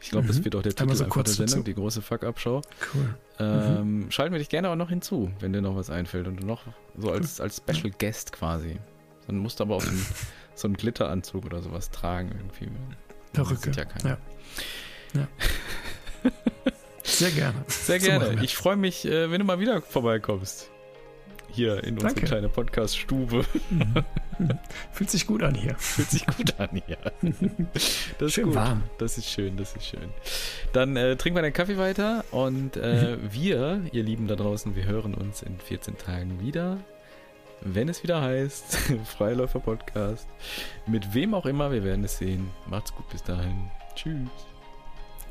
Ich 0.00 0.10
glaube, 0.10 0.26
das 0.26 0.38
Mhm. 0.40 0.44
wird 0.46 0.56
auch 0.56 0.62
der 0.62 0.72
Titel 0.72 0.82
Einmal 0.82 0.96
so 0.96 1.04
kurz 1.06 1.36
der 1.36 1.46
Sendung, 1.48 1.64
dazu. 1.64 1.64
die 1.64 1.74
große 1.74 2.02
Fuck-up-Show. 2.02 2.60
Cool. 2.94 3.14
Ähm, 3.38 4.06
Schalten 4.10 4.32
wir 4.32 4.38
dich 4.38 4.48
gerne 4.50 4.68
auch 4.70 4.76
noch 4.76 4.88
hinzu, 4.90 5.30
wenn 5.40 5.52
dir 5.52 5.62
noch 5.62 5.76
was 5.76 5.88
einfällt 5.90 6.26
und 6.26 6.40
du 6.42 6.46
noch 6.46 6.62
so 6.98 7.10
als, 7.10 7.40
als 7.40 7.56
Special 7.66 7.90
Guest 7.98 8.32
quasi. 8.32 8.78
Dann 9.26 9.38
musst 9.38 9.60
du 9.60 9.64
aber 9.64 9.76
auch 9.76 9.82
so 9.82 9.90
einen, 9.90 10.06
so 10.54 10.68
einen 10.68 10.76
Glitteranzug 10.76 11.44
oder 11.46 11.62
sowas 11.62 11.90
tragen 11.90 12.30
irgendwie. 12.36 12.68
Perücke. 13.32 13.70
ja 13.72 13.84
keiner. 13.84 14.18
Ja. 15.14 15.20
ja. 15.20 16.30
Sehr 17.02 17.30
gerne. 17.30 17.64
Sehr 17.68 17.98
gerne. 17.98 18.42
ich 18.42 18.56
freue 18.56 18.76
mich, 18.76 19.04
äh, 19.04 19.30
wenn 19.30 19.38
du 19.38 19.44
mal 19.44 19.58
wieder 19.60 19.82
vorbeikommst. 19.82 20.70
Hier 21.50 21.84
in 21.84 21.94
unsere 21.94 22.14
Danke. 22.14 22.26
kleine 22.26 22.48
Podcast-Stube. 22.48 23.44
Fühlt 24.90 25.10
sich 25.10 25.24
gut 25.24 25.44
an 25.44 25.54
hier. 25.54 25.76
Fühlt 25.78 26.10
sich 26.10 26.26
gut 26.26 26.58
an 26.58 26.82
hier. 26.86 26.98
Das 28.18 28.28
ist 28.28 28.32
Schön 28.34 28.44
gut. 28.46 28.54
warm. 28.56 28.82
Das 28.98 29.18
ist 29.18 29.28
schön, 29.30 29.56
das 29.56 29.76
ist 29.76 29.86
schön. 29.86 30.08
Dann 30.72 30.96
äh, 30.96 31.14
trinken 31.16 31.36
wir 31.38 31.42
den 31.42 31.52
Kaffee 31.52 31.78
weiter 31.78 32.24
und 32.32 32.76
äh, 32.76 33.16
Mhm. 33.16 33.32
wir, 33.32 33.80
ihr 33.92 34.02
Lieben 34.02 34.26
da 34.26 34.34
draußen, 34.34 34.74
wir 34.74 34.84
hören 34.86 35.14
uns 35.14 35.42
in 35.42 35.58
14 35.60 35.96
Tagen 35.98 36.40
wieder, 36.40 36.78
wenn 37.60 37.88
es 37.88 38.02
wieder 38.02 38.20
heißt 38.20 38.76
Freiläufer 39.04 39.60
Podcast. 39.60 40.28
Mit 40.86 41.14
wem 41.14 41.34
auch 41.34 41.46
immer, 41.46 41.70
wir 41.70 41.84
werden 41.84 42.04
es 42.04 42.18
sehen. 42.18 42.50
Macht's 42.66 42.94
gut 42.94 43.08
bis 43.10 43.22
dahin. 43.22 43.70
Tschüss. 43.94 44.28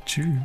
Tschüss. 0.04 0.40